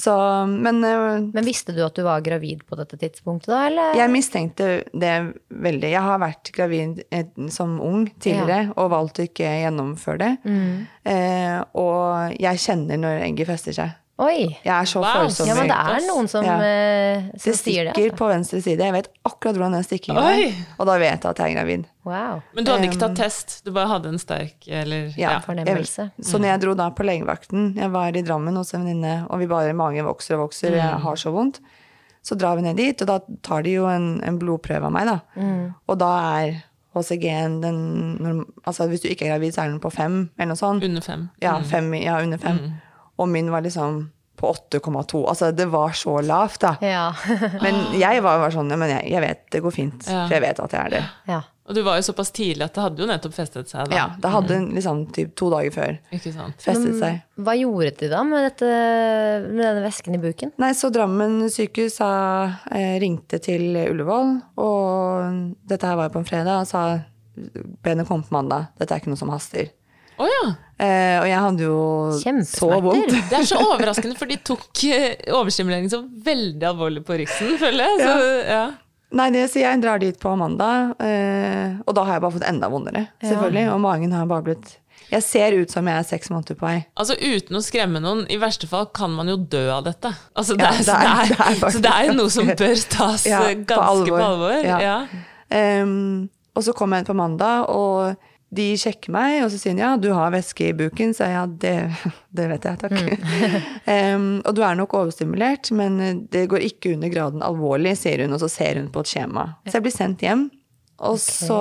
Så, 0.00 0.14
men 0.48 0.82
eh, 0.84 1.24
Men 1.34 1.46
visste 1.46 1.74
du 1.74 1.80
at 1.84 1.96
du 1.96 2.04
var 2.06 2.24
gravid 2.24 2.64
på 2.68 2.78
dette 2.78 2.98
tidspunktet 3.00 3.50
da, 3.52 3.64
eller? 3.68 3.96
Jeg 3.98 4.12
mistenkte 4.12 4.68
det 4.92 5.14
veldig. 5.48 5.90
Jeg 5.94 6.04
har 6.06 6.22
vært 6.22 6.52
gravid 6.54 7.02
eh, 7.10 7.26
som 7.54 7.76
ung 7.82 8.06
tidligere 8.18 8.74
og 8.76 8.92
valgt 8.94 9.20
å 9.20 9.28
ikke 9.28 9.50
gjennomføre 9.64 10.20
det. 10.22 10.32
Mm. 10.44 10.86
Eh, 11.14 11.58
og 11.80 12.38
jeg 12.40 12.64
kjenner 12.64 13.00
når 13.00 13.26
egget 13.28 13.50
fester 13.50 13.76
seg. 13.76 14.00
Oi! 14.22 14.44
Jeg 14.62 14.70
er 14.70 14.86
så 14.86 15.00
Wow. 15.02 15.24
følsom. 15.24 15.48
Ja, 15.48 15.54
men 15.58 15.66
det 15.66 15.74
er 15.74 16.04
noen 16.06 16.28
som, 16.30 16.44
Ja. 16.44 16.54
eh, 16.62 17.22
som 17.36 17.50
det 17.50 17.58
sier 17.58 17.84
det. 17.88 17.94
stikker 17.94 18.12
altså. 18.12 18.16
på 18.20 18.28
venstre 18.30 18.60
side. 18.62 18.78
Jeg 18.78 18.92
vet 18.94 19.08
akkurat 19.26 19.56
hvordan 19.56 19.72
den 19.74 19.82
stikkingen 19.82 20.22
er. 20.22 20.54
Og 20.78 20.86
da 20.86 20.98
vet 20.98 21.20
jeg 21.24 21.30
at 21.30 21.36
jeg 21.42 21.50
er 21.50 21.56
gravid. 21.58 21.84
Wow. 22.04 22.42
Men 22.54 22.64
du 22.64 22.70
hadde 22.70 22.86
ikke 22.86 23.00
tatt 23.00 23.16
test, 23.16 23.64
du 23.64 23.72
bare 23.72 23.88
hadde 23.88 24.08
en 24.12 24.18
sterk 24.18 24.68
eller 24.68 25.12
Ja, 25.18 25.40
fornemmelse. 25.40 26.12
Jeg, 26.16 26.24
så 26.24 26.38
når 26.38 26.46
jeg 26.52 26.60
dro 26.60 26.74
da 26.74 26.90
på 26.90 27.02
legevakten 27.02 27.74
Jeg 27.74 27.90
var 27.90 28.08
i 28.14 28.22
Drammen 28.22 28.54
hos 28.56 28.72
en 28.74 28.84
venninne, 28.84 29.26
og 29.30 29.38
vi 29.40 29.46
bare 29.46 29.72
magen 29.74 30.04
vokser 30.06 30.36
og 30.38 30.48
vokser, 30.50 30.76
jeg 30.76 31.00
har 31.02 31.16
så 31.16 31.32
vondt. 31.32 31.58
Så 32.22 32.38
drar 32.38 32.54
vi 32.56 32.62
ned 32.62 32.76
dit, 32.76 33.02
og 33.02 33.06
da 33.08 33.18
tar 33.42 33.62
de 33.64 33.70
jo 33.72 33.86
en, 33.86 34.20
en 34.22 34.38
blodprøve 34.38 34.84
av 34.86 34.92
meg, 34.92 35.06
da. 35.06 35.18
Og 35.88 35.98
da 35.98 36.12
er 36.38 36.62
HCG-en 36.94 37.60
den 37.60 38.44
Altså 38.64 38.86
hvis 38.88 39.02
du 39.02 39.08
ikke 39.08 39.26
er 39.26 39.34
gravid, 39.34 39.52
så 39.52 39.64
er 39.64 39.70
den 39.74 39.80
på 39.80 39.90
fem, 39.92 40.30
eller 40.38 40.54
noe 40.54 40.56
sånt. 40.56 40.84
Under 40.84 41.02
fem. 41.02 41.30
Ja, 41.42 41.58
fem, 41.60 41.92
ja 41.98 42.20
under 42.22 42.38
fem. 42.38 42.60
Og 43.18 43.28
min 43.30 43.50
var 43.52 43.62
liksom 43.64 44.04
på 44.36 44.48
8,2. 44.50 45.20
Altså 45.30 45.52
det 45.54 45.68
var 45.70 45.92
så 45.94 46.16
lavt, 46.26 46.60
da. 46.64 46.72
Ja. 46.82 47.08
Men 47.64 47.76
jeg 48.00 48.22
var 48.24 48.40
var 48.42 48.50
sånn 48.54 48.70
Ja, 48.72 48.76
men 48.80 48.90
jeg, 48.90 49.06
jeg 49.14 49.22
vet 49.22 49.44
det 49.54 49.60
går 49.62 49.74
fint. 49.76 50.06
Ja. 50.10 50.24
For 50.26 50.34
jeg 50.34 50.42
vet 50.42 50.62
at 50.64 50.72
jeg 50.74 50.80
er 50.88 50.96
det. 50.98 51.04
ja. 51.30 51.42
Og 51.64 51.72
du 51.72 51.78
var 51.80 51.96
jo 51.96 52.02
såpass 52.04 52.28
tidlig 52.36 52.60
at 52.66 52.74
det 52.76 52.82
hadde 52.84 53.00
jo 53.00 53.06
nettopp 53.08 53.32
festet 53.32 53.70
seg 53.72 53.86
da. 53.88 53.96
Ja, 53.96 54.02
det 54.20 54.28
hadde 54.34 54.58
liksom 54.76 54.98
typ 55.16 55.30
to 55.40 55.46
dager 55.48 55.72
før 55.72 55.94
Ikke 56.12 56.32
sant? 56.34 56.58
festet 56.60 56.98
seg. 56.98 57.22
Hva 57.40 57.54
gjorde 57.56 57.94
de 58.02 58.10
da 58.12 58.18
med, 58.28 58.44
dette, 58.50 58.68
med 59.46 59.62
denne 59.64 59.80
væsken 59.86 60.18
i 60.18 60.20
buken? 60.20 60.52
Nei, 60.60 60.74
så 60.76 60.90
Drammen 60.92 61.38
sykehus 61.48 61.96
sa, 62.02 62.10
eh, 62.68 62.98
ringte 63.00 63.40
til 63.40 63.64
Ullevål, 63.80 64.34
og 64.60 65.40
dette 65.72 65.88
her 65.88 65.96
var 66.02 66.10
jo 66.10 66.14
på 66.18 66.20
en 66.20 66.28
fredag, 66.28 66.60
og 66.60 66.68
sa 66.68 66.84
benet 67.88 68.12
kom 68.12 68.20
på 68.28 68.36
mandag, 68.36 68.68
dette 68.76 68.92
er 68.92 69.00
ikke 69.00 69.14
noe 69.14 69.22
som 69.24 69.32
haster. 69.32 69.72
Å 70.18 70.28
ja! 70.30 70.44
Eh, 70.84 71.16
og 71.22 71.26
jeg 71.30 71.38
hadde 71.44 71.66
jo 71.68 71.74
så 72.46 72.68
vondt. 72.82 73.12
Det 73.30 73.36
er 73.38 73.46
så 73.46 73.58
overraskende, 73.62 74.16
for 74.18 74.26
de 74.30 74.36
tok 74.42 74.84
eh, 74.90 75.14
overstimulering 75.34 75.86
så 75.92 76.00
veldig 76.26 76.66
alvorlig 76.70 77.04
på 77.06 77.16
Riksen, 77.20 77.54
føler 77.60 77.84
jeg. 77.86 78.00
Så, 78.02 78.30
ja. 78.50 78.64
Nei, 79.14 79.28
det, 79.30 79.44
så 79.52 79.60
jeg 79.62 79.78
drar 79.84 80.00
dit 80.02 80.16
på 80.18 80.32
mandag, 80.38 80.96
eh, 81.02 81.76
og 81.86 81.94
da 81.94 82.02
har 82.08 82.16
jeg 82.18 82.24
bare 82.24 82.34
fått 82.38 82.48
enda 82.50 82.70
vondere, 82.72 83.04
selvfølgelig. 83.22 83.68
Og 83.74 83.78
magen 83.84 84.16
har 84.18 84.26
bare 84.30 84.46
blitt 84.50 84.72
Jeg 85.12 85.22
ser 85.22 85.54
ut 85.60 85.70
som 85.70 85.86
jeg 85.86 86.00
er 86.00 86.06
seks 86.08 86.30
måneder 86.32 86.56
på 86.58 86.66
vei. 86.66 86.78
Altså 86.98 87.14
Uten 87.20 87.58
å 87.58 87.62
skremme 87.62 88.00
noen, 88.02 88.24
i 88.32 88.38
verste 88.42 88.66
fall 88.66 88.88
kan 88.96 89.12
man 89.14 89.30
jo 89.30 89.36
dø 89.38 89.66
av 89.76 89.84
dette. 89.86 90.10
Altså, 90.34 90.56
det 90.58 90.64
Ja, 90.66 90.72
er, 90.72 90.82
det 90.82 90.88
er- 90.88 91.04
det 91.04 91.38
er, 91.38 91.54
det 91.54 91.68
er 91.68 91.74
så 91.76 91.82
det 91.84 91.92
er 91.94 92.06
jo 92.08 92.14
noe 92.18 92.30
som 92.34 92.50
bør 92.50 92.84
tas 92.98 93.26
Ja, 93.30 93.42
eh, 93.46 93.54
på 93.62 93.68
ganske 93.70 93.90
alvor. 93.92 94.18
på 94.18 94.24
alvor. 94.26 94.56
Ja. 94.64 94.78
Ja. 94.82 94.96
Ehm, 95.54 96.28
og 96.56 96.62
så 96.66 96.74
kom 96.74 96.90
jeg 96.94 97.04
inn 97.04 97.08
på 97.12 97.16
mandag, 97.18 97.68
og 97.70 98.16
de 98.54 98.66
sjekker 98.80 99.12
meg, 99.14 99.40
og 99.44 99.50
så 99.52 99.58
sier 99.60 99.76
de 99.76 99.82
ja, 99.82 99.92
du 100.00 100.10
har 100.14 100.32
væske 100.34 100.68
i 100.70 100.74
buken. 100.76 101.14
Så 101.16 101.28
jeg 101.28 101.36
ja, 101.36 101.44
det, 101.64 101.74
det 102.34 102.48
vet 102.52 102.68
jeg, 102.68 102.80
takk. 102.82 102.98
Ehm, 103.94 104.28
og 104.46 104.54
du 104.56 104.62
er 104.64 104.76
nok 104.78 104.94
overstimulert, 104.96 105.70
men 105.76 106.26
det 106.32 106.46
går 106.52 106.64
ikke 106.70 106.94
under 106.96 107.12
graden 107.12 107.44
alvorlig, 107.44 107.96
sier 108.00 108.24
hun, 108.24 108.36
og 108.36 108.42
så 108.42 108.50
ser 108.52 108.80
hun 108.80 108.90
på 108.94 109.04
et 109.04 109.10
skjema. 109.10 109.48
Så 109.66 109.78
jeg 109.78 109.86
blir 109.86 109.96
sendt 109.96 110.24
hjem. 110.24 110.46
Og 111.04 111.18
så 111.18 111.58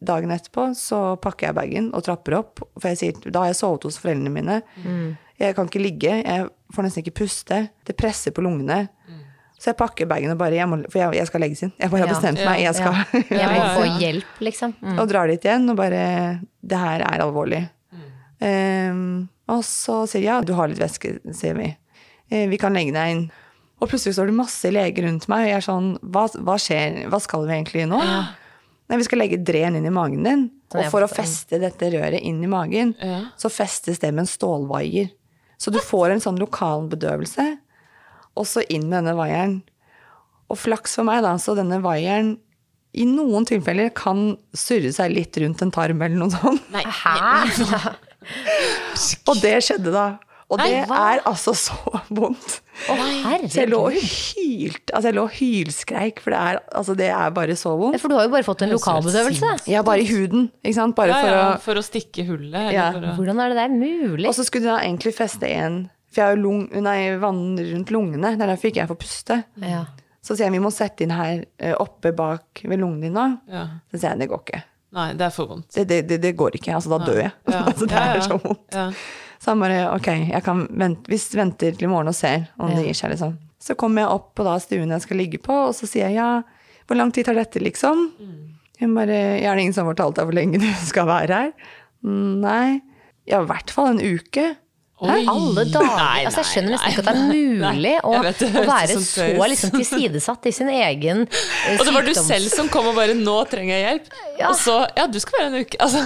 dagen 0.00 0.32
etterpå 0.32 0.70
så 0.78 0.98
pakker 1.20 1.50
jeg 1.50 1.56
bagen 1.58 1.90
og 1.94 2.06
trapper 2.06 2.38
opp. 2.38 2.62
For 2.80 2.88
jeg 2.90 3.00
sier, 3.02 3.30
da 3.30 3.44
har 3.44 3.52
jeg 3.52 3.60
sovet 3.60 3.84
hos 3.86 4.00
foreldrene 4.00 4.32
mine. 4.32 4.60
Jeg 5.36 5.56
kan 5.58 5.68
ikke 5.68 5.82
ligge, 5.84 6.14
jeg 6.22 6.46
får 6.72 6.86
nesten 6.86 7.04
ikke 7.04 7.18
puste. 7.20 7.58
Det 7.84 7.96
presser 8.00 8.32
på 8.32 8.44
lungene. 8.46 8.86
Så 9.58 9.70
jeg 9.72 9.76
pakker 9.78 10.06
bagen 10.06 10.30
og 10.34 10.36
bare 10.38 10.52
jeg 10.58 10.68
må, 10.68 10.82
For 10.92 10.98
jeg, 11.00 11.14
jeg 11.16 11.26
skal 11.30 11.40
legges 11.40 11.62
inn. 11.64 11.72
Jeg 11.80 11.90
bare 11.90 12.02
har 12.04 12.10
Ja. 12.10 12.14
bestemt 12.14 12.42
meg. 12.44 12.60
Jeg 12.60 12.74
skal 12.74 12.92
Jeg 13.40 13.48
må 13.54 13.62
få 13.78 13.86
hjelp, 14.02 14.40
liksom. 14.44 14.74
Mm. 14.82 14.98
Og 15.00 15.08
drar 15.08 15.26
dit 15.32 15.44
igjen 15.48 15.70
og 15.72 15.76
bare 15.80 16.02
Det 16.62 16.78
her 16.78 17.00
er 17.06 17.24
alvorlig. 17.24 17.62
Ehm, 18.44 19.28
og 19.48 19.62
så 19.64 20.02
sier 20.10 20.20
de 20.20 20.26
ja, 20.28 20.40
du 20.44 20.52
har 20.58 20.68
litt 20.68 20.80
væske, 20.82 21.16
sier 21.36 21.56
vi. 21.56 21.70
Eh, 22.30 22.46
vi 22.50 22.58
kan 22.60 22.74
legge 22.76 22.92
deg 22.92 23.12
inn. 23.14 23.22
Og 23.80 23.88
plutselig 23.90 24.16
står 24.16 24.30
det 24.30 24.36
masse 24.38 24.70
leger 24.72 25.04
rundt 25.06 25.26
meg, 25.28 25.44
og 25.46 25.50
jeg 25.50 25.56
er 25.60 25.64
sånn 25.66 25.88
Hva, 26.00 26.26
hva 26.44 26.56
skjer? 26.60 27.02
Hva 27.12 27.20
skal 27.20 27.44
vi 27.46 27.54
egentlig 27.58 27.84
nå? 27.90 28.00
Nei, 28.86 28.96
vi 29.00 29.04
skal 29.08 29.18
legge 29.20 29.40
dren 29.44 29.76
inn 29.76 29.86
i 29.88 29.92
magen 29.92 30.22
din. 30.24 30.46
Og 30.76 30.84
for 30.92 31.04
å 31.04 31.10
feste 31.10 31.58
dette 31.62 31.88
røret 31.92 32.20
inn 32.22 32.42
i 32.44 32.48
magen, 32.50 32.94
Ja. 33.02 33.20
så 33.38 33.48
festes 33.52 33.98
det 34.02 34.12
med 34.14 34.24
en 34.24 34.30
stålvaier. 34.30 35.10
Så 35.58 35.72
du 35.72 35.78
får 35.80 36.10
en 36.12 36.20
sånn 36.20 36.38
lokal 36.38 36.86
bedøvelse, 36.88 37.58
og 38.36 38.46
så 38.48 38.64
inn 38.68 38.88
med 38.88 39.00
denne 39.00 39.16
vaieren. 39.18 39.60
Og 40.52 40.60
flaks 40.60 40.98
for 40.98 41.08
meg, 41.08 41.22
da, 41.26 41.34
så 41.42 41.56
denne 41.58 41.80
vaieren 41.84 42.36
i 42.96 43.04
noen 43.08 43.44
tilfeller 43.48 43.90
kan 43.96 44.36
surre 44.56 44.92
seg 44.94 45.12
litt 45.12 45.36
rundt 45.42 45.64
en 45.64 45.72
tarm 45.74 46.00
eller 46.04 46.16
noe 46.16 46.32
sånt. 46.32 46.70
Nei, 46.72 46.84
Hæ? 46.84 47.96
Og 49.30 49.36
det 49.42 49.58
skjedde 49.62 49.92
da. 49.94 50.06
Og 50.46 50.60
det 50.60 50.68
Nei, 50.86 50.94
er 50.94 51.20
altså 51.26 51.50
så 51.58 51.74
vondt. 52.14 52.60
Å, 52.86 52.94
Så 53.50 53.64
jeg 53.64 53.70
lå 53.72 53.80
og 53.88 53.96
hylte, 53.96 54.92
altså 54.94 55.08
jeg 55.08 55.16
lå 55.16 55.24
og 55.26 55.32
hylskreik, 55.34 56.20
for 56.22 56.34
det 56.34 56.38
er, 56.38 56.60
altså 56.78 56.94
det 56.98 57.08
er 57.10 57.32
bare 57.34 57.56
så 57.58 57.72
vondt. 57.80 57.98
For 57.98 58.12
du 58.12 58.14
har 58.14 58.28
jo 58.28 58.32
bare 58.36 58.46
fått 58.46 58.62
en 58.62 58.70
lokalbedøvelse. 58.76 59.56
Ja, 59.72 59.82
bare 59.86 60.04
i 60.04 60.06
huden, 60.06 60.46
ikke 60.62 60.76
sant? 60.78 60.94
Bare 60.98 61.16
ja, 61.16 61.18
for 61.18 61.34
ja, 61.34 61.42
å 61.48 61.64
for 61.64 61.80
å 61.80 61.84
stikke 61.86 62.28
hullet. 62.28 62.70
Ja. 62.76 62.92
for 62.94 63.08
å... 63.10 63.16
Hvordan 63.18 63.42
er 63.42 63.50
det 63.50 63.58
der 63.58 63.74
mulig? 63.74 64.28
Og 64.30 64.38
så 64.38 64.46
skulle 64.46 64.68
de 64.68 64.70
da 64.70 64.78
egentlig 64.84 65.16
feste 65.18 65.50
en 65.50 65.82
For 66.16 66.22
jeg 66.22 66.30
har 66.30 66.36
jo 66.38 66.44
lung, 66.46 66.60
nei, 66.80 66.98
vann 67.20 67.42
rundt 67.60 67.90
lungene, 67.92 68.30
det 68.32 68.46
er 68.46 68.54
derfor 68.54 68.70
ikke 68.70 68.80
jeg 68.80 68.88
får 68.88 68.98
puste. 69.02 69.36
Ja. 69.60 69.82
Så 70.24 70.32
sier 70.32 70.48
jeg 70.48 70.54
vi 70.56 70.62
må 70.64 70.70
sette 70.72 71.04
inn 71.04 71.12
her 71.12 71.42
eh, 71.60 71.74
oppe 71.76 72.14
bak 72.16 72.62
ved 72.64 72.80
lungen 72.80 73.04
din 73.04 73.12
nå. 73.14 73.26
Ja. 73.52 73.66
Så 73.92 74.00
sier 74.00 74.14
jeg 74.14 74.22
det 74.24 74.30
går 74.32 74.40
ikke. 74.46 74.62
Nei, 74.96 75.10
det 75.20 75.26
er 75.26 75.34
for 75.36 75.50
vondt. 75.52 75.68
Det, 75.76 75.84
det, 75.90 76.00
det, 76.08 76.18
det 76.24 76.32
går 76.40 76.56
ikke. 76.56 76.72
Altså 76.78 76.94
da 76.94 76.98
dør 77.04 77.20
jeg. 77.20 77.34
Ja. 77.52 77.60
altså, 77.68 77.90
det 77.92 78.00
er 78.00 78.24
så 78.24 78.38
vondt. 78.40 78.64
Ja. 78.72 78.86
Så 79.36 79.52
han 79.52 79.60
bare 79.60 79.82
ok, 79.92 80.08
jeg 80.32 80.42
kan 80.46 80.64
vente, 80.72 81.12
hvis 81.12 81.28
venter 81.36 81.76
til 81.76 81.84
i 81.84 81.92
morgen 81.92 82.08
og 82.08 82.16
ser 82.16 82.48
om 82.56 82.72
det 82.72 82.86
gir 82.88 82.96
seg, 82.96 83.12
liksom. 83.12 83.36
Så 83.60 83.76
kommer 83.76 84.06
jeg 84.06 84.16
opp 84.16 84.30
på 84.38 84.46
da 84.46 84.56
stuen 84.62 84.94
jeg 84.96 85.04
skal 85.04 85.20
ligge 85.20 85.42
på, 85.44 85.52
og 85.68 85.76
så 85.76 85.84
sier 85.90 86.08
jeg 86.08 86.16
ja, 86.16 86.30
hvor 86.88 86.96
lang 86.96 87.12
tid 87.12 87.28
tar 87.28 87.36
dette, 87.36 87.60
liksom? 87.60 88.06
Hun 88.80 88.96
bare 88.96 89.20
ja, 89.42 89.50
er 89.52 89.58
det 89.58 89.66
ingen 89.66 89.76
som 89.76 89.84
har 89.84 89.92
fortalt 89.94 90.16
deg 90.18 90.28
hvor 90.30 90.38
lenge 90.40 90.62
du 90.64 90.68
skal 90.88 91.08
være 91.12 91.42
her? 91.42 91.52
«Mm, 92.06 92.40
Nei. 92.42 92.80
Ja, 93.26 93.40
i 93.42 93.48
hvert 93.48 93.72
fall 93.74 93.88
en 93.94 94.02
uke. 94.02 94.54
Oi. 94.96 95.26
Alle 95.28 95.66
dager. 95.68 95.90
Nei, 95.92 96.20
altså, 96.24 96.40
jeg 96.40 96.48
skjønner 96.50 96.72
nesten 96.72 96.92
ikke 96.94 97.02
at 97.02 97.08
det 97.10 97.12
er 97.12 97.26
mulig 97.28 97.80
Nei, 97.84 97.96
å, 98.00 98.12
vet 98.24 98.44
å 98.46 98.62
være 98.64 98.94
så 99.04 99.26
liksom, 99.52 99.74
tilsidesatt 99.74 100.48
i 100.48 100.52
sin 100.56 100.70
egen 100.72 101.26
eh, 101.26 101.74
Og 101.74 101.82
det 101.84 101.92
var 101.92 102.06
du 102.06 102.12
selv 102.16 102.48
som 102.48 102.70
kom 102.72 102.88
og 102.88 102.96
bare 102.96 103.12
'nå 103.18 103.34
trenger 103.50 103.74
jeg 103.74 103.84
hjelp'. 103.84 104.08
Ja. 104.38 104.48
Og 104.48 104.56
så 104.56 104.78
'ja, 104.96 105.04
du 105.04 105.18
skal 105.20 105.42
være 105.42 105.50
en 105.50 105.66
uke'. 105.66 105.80
Altså, 105.84 106.00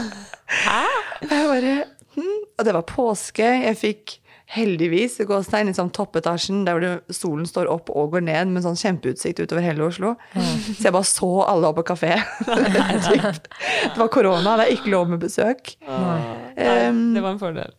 hæ? 0.64 0.82
Jeg 1.22 1.46
bare, 1.52 1.76
hm. 2.16 2.40
Og 2.58 2.66
det 2.66 2.74
var 2.74 2.88
påske. 2.90 3.46
Jeg 3.62 3.78
fikk 3.78 4.16
heldigvis 4.50 5.20
i 5.22 5.26
gåstegn 5.28 5.70
liksom 5.70 5.92
toppetasjen 5.94 6.64
der 6.66 6.74
hvor 6.74 7.14
solen 7.14 7.46
står 7.46 7.70
opp 7.70 7.92
og 7.94 8.16
går 8.16 8.24
ned 8.26 8.50
med 8.50 8.64
sånn 8.66 8.74
kjempeutsikt 8.74 9.38
utover 9.38 9.62
hele 9.62 9.86
Oslo. 9.86 10.16
Så 10.34 10.88
jeg 10.88 10.96
bare 10.96 11.06
så 11.06 11.30
alle 11.46 11.70
opp 11.70 11.78
på 11.78 11.86
kafé. 11.92 12.18
det 12.50 13.94
var 13.94 14.10
korona, 14.10 14.56
det 14.58 14.66
er 14.66 14.74
ikke 14.74 14.90
lov 14.96 15.14
med 15.14 15.22
besøk. 15.22 15.76
Nei, 15.86 16.18
det 16.58 17.22
var 17.22 17.36
en 17.36 17.38
fordel. 17.38 17.70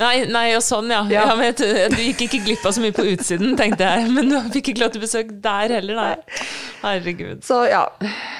Nei, 0.00 0.24
nei, 0.24 0.46
og 0.56 0.62
sånn, 0.64 0.88
ja. 0.90 1.02
Ja. 1.12 1.26
ja. 1.28 1.34
men 1.36 1.50
jeg 1.50 1.90
du 1.92 2.00
gikk 2.00 2.24
ikke 2.26 2.40
glipp 2.46 2.64
av 2.66 2.74
så 2.74 2.82
mye 2.82 2.94
på 2.96 3.04
utsiden, 3.12 3.52
tenkte 3.58 3.86
jeg. 3.86 4.08
Men 4.16 4.30
du 4.32 4.38
fikk 4.54 4.72
ikke 4.72 4.84
lov 4.84 4.94
til 4.94 5.04
besøk 5.04 5.34
der 5.44 5.74
heller, 5.76 5.98
nei. 6.00 6.44
Herregud. 6.82 7.42
Så 7.46 7.60
ja, 7.70 7.84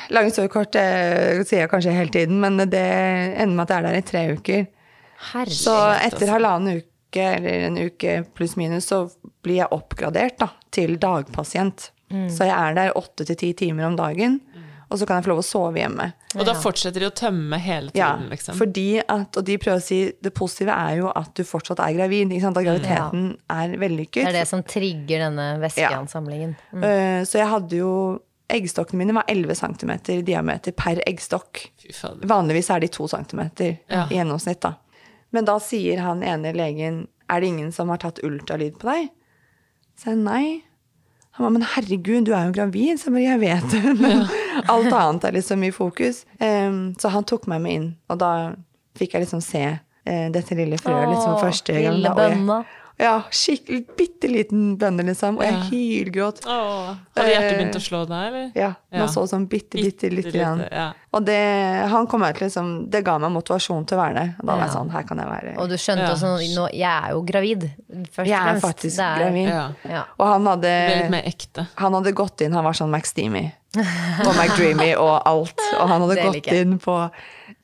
story 0.08 0.48
kort 0.50 0.78
sier 0.78 1.60
jeg 1.60 1.70
kanskje 1.70 1.94
hele 1.94 2.14
tiden, 2.14 2.40
men 2.42 2.58
det 2.72 2.82
ender 2.82 3.54
med 3.54 3.66
at 3.66 3.74
jeg 3.74 3.82
er 3.82 3.88
der 3.88 4.00
i 4.00 4.06
tre 4.08 4.24
uker. 4.32 4.64
Herregud. 5.32 5.60
Så 5.60 5.76
etter 6.08 6.32
halvannen 6.34 6.82
uke, 6.82 7.28
eller 7.36 7.68
en 7.68 7.80
uke 7.84 8.16
pluss 8.34 8.56
minus, 8.58 8.88
så 8.90 9.04
blir 9.44 9.60
jeg 9.60 9.74
oppgradert 9.76 10.40
da, 10.42 10.48
til 10.74 10.96
dagpasient. 11.02 11.90
Så 12.12 12.44
jeg 12.44 12.52
er 12.52 12.74
der 12.76 12.98
åtte 12.98 13.24
til 13.24 13.38
ti 13.40 13.52
timer 13.56 13.86
om 13.88 13.94
dagen, 13.96 14.40
og 14.92 14.98
så 15.00 15.06
kan 15.08 15.18
jeg 15.18 15.24
få 15.26 15.30
lov 15.32 15.40
å 15.42 15.46
sove 15.46 15.80
hjemme. 15.80 16.06
Og 16.36 16.44
da 16.48 16.52
fortsetter 16.60 17.00
de 17.02 17.08
å 17.08 17.14
tømme 17.16 17.58
hele 17.60 17.90
Ja, 17.96 18.12
tiden, 18.16 18.28
liksom. 18.30 18.56
fordi 18.60 18.86
at, 19.00 19.36
og 19.40 19.44
de 19.48 19.56
prøver 19.60 19.80
å 19.80 19.84
si, 19.84 20.00
det 20.22 20.32
positive 20.36 20.72
er 20.76 20.98
jo 21.00 21.10
at 21.16 21.32
du 21.38 21.42
fortsatt 21.48 21.80
er 21.84 21.94
gravid, 21.96 22.30
ikke 22.32 22.44
sant? 22.44 22.60
at 22.60 22.66
graviditeten 22.68 23.24
er 23.56 23.74
vellykket. 23.80 24.22
Det 24.26 24.30
er 24.34 24.38
det 24.42 24.48
som 24.52 24.62
trigger 24.62 25.24
denne 25.26 25.48
væskeansamlingen. 25.64 26.54
Mm. 26.72 26.84
Eh, 26.84 27.24
Så 27.28 27.38
jeg 27.40 27.48
hadde 27.50 27.76
jo, 27.80 27.92
eggstokkene 28.52 28.98
mine 29.00 29.14
var 29.16 29.24
11 29.32 29.54
cm 29.62 29.92
i 30.12 30.20
diameter 30.22 30.72
per 30.76 31.00
eggstokk. 31.08 31.64
Vanligvis 32.28 32.68
er 32.70 32.80
de 32.84 32.88
2 32.92 33.08
cm 33.08 33.40
Ja. 33.88 34.06
i 34.10 34.18
gjennomsnitt, 34.20 34.60
da. 34.60 34.74
Men 35.32 35.44
da 35.48 35.56
sier 35.58 35.98
han 36.04 36.22
ene 36.22 36.52
legen 36.52 37.06
Er 37.30 37.40
det 37.40 37.48
ingen 37.48 37.72
som 37.72 37.88
har 37.88 37.96
tatt 38.02 38.18
ultralyd 38.22 38.74
på 38.76 38.84
deg? 38.90 39.08
Så 39.96 40.10
jeg 40.12 40.18
nei. 40.18 40.62
Han 41.38 41.44
var, 41.46 41.52
men 41.54 41.62
herregud, 41.64 42.26
du 42.28 42.34
er 42.36 42.50
jo 42.50 42.52
gravid. 42.56 43.00
Så 43.00 43.08
jeg 43.08 43.14
bare, 43.14 43.22
jeg 43.24 43.40
vet 43.40 43.72
det. 43.72 43.94
Men 44.02 44.26
alt 44.68 44.92
annet 44.92 45.24
er 45.24 45.36
liksom 45.38 45.64
i 45.64 45.70
fokus. 45.72 46.26
Um, 46.36 46.92
så 47.00 47.08
han 47.14 47.24
tok 47.24 47.48
meg 47.48 47.62
med 47.64 47.78
inn, 47.78 47.88
og 48.12 48.20
da 48.20 48.32
fikk 49.00 49.16
jeg 49.16 49.24
liksom 49.24 49.40
se 49.44 49.62
uh, 49.72 50.26
dette 50.34 50.58
lille 50.58 50.76
frøet 50.80 51.08
liksom 51.08 51.38
første 51.40 51.78
gang. 51.78 52.02
da, 52.04 52.12
og 52.12 52.36
jeg-. 52.36 52.81
Ja, 53.02 53.16
skikkelig 53.34 53.80
bitte 53.98 54.28
liten 54.30 54.76
bønne, 54.78 55.02
liksom. 55.08 55.38
Og 55.40 55.42
jeg 55.42 55.54
Ja. 55.56 55.62
hylgråt. 55.72 56.42
Åh, 56.46 56.92
hadde 57.16 57.32
hjertet 57.32 57.56
begynt 57.58 57.78
å 57.78 57.82
slå 57.82 58.02
deg, 58.06 58.26
eller? 58.28 58.52
Ja, 58.54 58.68
man 58.92 59.00
Ja. 59.00 59.06
så 59.10 59.24
sånn 59.26 59.48
bitte, 59.50 59.74
bitte 59.80 60.06
bitte 60.08 60.10
lite, 60.14 60.32
igjen. 60.38 60.68
ja. 60.70 60.92
Og 61.12 61.24
det, 61.26 61.88
han 61.90 62.06
kom 62.06 62.22
ut 62.22 62.38
liksom, 62.40 62.88
det 62.90 63.02
ga 63.04 63.18
meg 63.18 63.32
motivasjon 63.34 63.84
til 63.86 63.98
å 63.98 64.00
være 64.00 64.14
der. 64.14 64.34
Og 64.40 64.46
da 64.46 64.52
var 64.56 64.62
jeg 64.66 64.70
sånn, 64.76 64.90
her 64.92 65.02
kan 65.02 65.18
jeg 65.18 65.26
være. 65.26 65.58
Og 65.58 65.68
du 65.68 65.74
skjønte 65.74 66.06
Ja. 66.06 66.14
også 66.14 66.54
nå, 66.56 66.68
Jeg 66.72 67.02
er 67.04 67.10
jo 67.10 67.22
gravid, 67.22 67.70
først 68.14 68.26
jeg 68.26 68.54
er 68.54 68.60
faktisk 68.60 68.98
er- 68.98 69.18
gravid. 69.18 69.48
Ja. 69.48 69.68
Ja. 69.88 70.04
Og 70.20 70.26
han 70.28 70.46
hadde, 70.46 71.02
litt 71.02 71.10
mer 71.10 71.22
ekte. 71.22 71.66
han 71.76 71.92
hadde 71.92 72.12
gått 72.14 72.40
inn, 72.40 72.52
han 72.52 72.64
var 72.64 72.72
sånn 72.72 72.90
McSteamy 72.90 73.52
og 74.26 74.34
McDreamy 74.36 74.94
og 74.96 75.22
alt. 75.26 75.58
Og 75.80 75.88
han 75.88 76.00
hadde 76.02 76.22
gått 76.22 76.52
inn 76.52 76.78
på, 76.78 77.10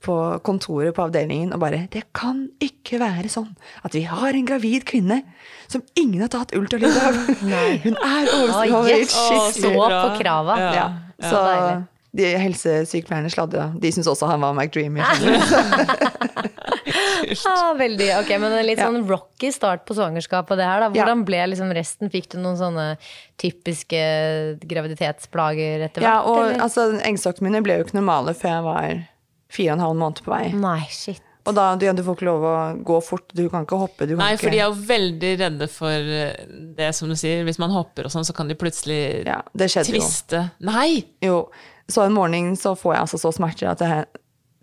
på 0.05 0.15
kontoret 0.47 0.95
på 0.95 1.03
avdelingen 1.09 1.51
og 1.53 1.59
bare 1.65 1.89
Det 1.91 2.05
kan 2.15 2.45
ikke 2.63 3.01
være 3.03 3.27
sånn 3.33 3.51
at 3.83 3.93
vi 3.97 4.05
har 4.07 4.31
en 4.39 4.47
gravid 4.47 4.85
kvinne 4.87 5.23
som 5.67 5.83
ingen 5.99 6.21
har 6.23 6.31
tatt 6.33 6.55
ultralyd 6.57 6.95
av. 7.03 7.15
Hun 7.85 7.97
er 7.99 8.31
overstått. 8.31 8.73
Å, 8.73 8.83
yes. 8.89 9.15
Å, 9.19 9.51
Stå 9.59 9.73
bra. 9.75 10.03
på 10.07 10.19
krava. 10.23 10.59
Ja. 10.59 10.73
Ja, 10.79 10.89
Ja. 11.19 11.31
så 11.33 11.41
deilig. 11.45 11.79
de 12.19 12.29
helsesykepleierne 12.45 13.31
sladra. 13.35 13.67
De 13.79 13.91
syntes 13.93 14.09
også 14.11 14.27
han 14.31 14.41
var 14.41 14.55
McDreamy. 14.55 15.03
Ah, 17.49 17.75
veldig, 17.83 18.09
ok, 18.23 18.31
Men 18.41 18.53
en 18.61 18.67
litt 18.67 18.79
Ja. 18.81 18.87
sånn 18.89 19.03
rocky 19.09 19.51
start 19.53 19.85
på 19.87 19.95
svangerskapet. 19.99 20.57
Det 20.57 20.65
her, 20.65 20.81
da. 20.81 20.89
Ja. 20.95 21.05
Hvordan 21.05 21.25
ble 21.29 21.43
liksom 21.53 21.75
resten? 21.77 22.11
Fikk 22.11 22.31
du 22.33 22.39
noen 22.39 22.57
sånne 22.57 22.87
typiske 23.41 24.01
graviditetsplager 24.65 25.85
etter 25.89 26.01
hvert? 26.03 26.09
Ja, 26.09 26.23
og 26.23 26.39
eller? 26.47 26.63
altså, 26.65 26.89
eggstokkene 27.03 27.51
mine 27.51 27.63
ble 27.67 27.79
jo 27.81 27.85
ikke 27.89 27.99
normale 28.01 28.35
før 28.39 28.55
jeg 28.57 28.67
var 28.71 28.89
fire 29.53 29.73
og 29.73 29.79
en 29.79 29.85
halv 29.87 29.99
måned 30.03 30.23
på 30.25 30.33
vei. 30.35 30.45
Nei, 30.57 30.83
shit. 30.93 31.23
Og 31.49 31.55
da 31.57 31.71
du, 31.81 31.87
du 31.97 32.03
får 32.05 32.19
ikke 32.19 32.27
lov 32.29 32.43
å 32.45 32.55
gå 32.85 32.99
fort, 33.01 33.31
du 33.33 33.47
kan 33.49 33.65
ikke 33.65 33.79
hoppe. 33.81 34.05
Du 34.05 34.13
kan 34.13 34.21
Nei, 34.21 34.35
for 34.41 34.53
de 34.53 34.59
er 34.61 34.67
jo 34.67 34.89
veldig 34.91 35.31
redde 35.41 35.69
for 35.73 36.11
eh, 36.19 36.43
det 36.77 36.91
som 36.97 37.09
du 37.09 37.17
sier. 37.17 37.41
Hvis 37.49 37.61
man 37.63 37.73
hopper 37.73 38.09
og 38.09 38.13
sånn, 38.13 38.27
så 38.29 38.35
kan 38.37 38.51
de 38.51 38.57
plutselig 38.59 38.99
Ja, 39.25 39.41
det 39.57 39.71
skjedde 39.73 39.97
jo. 39.97 40.43
Nei! 40.69 40.91
jo. 41.25 41.39
Så 41.89 42.05
en 42.05 42.13
morgen 42.13 42.53
så 42.61 42.75
får 42.77 42.95
jeg 42.95 43.05
altså 43.07 43.21
så 43.23 43.33
smerter 43.33 43.71
at 43.71 43.81
jeg 43.81 44.05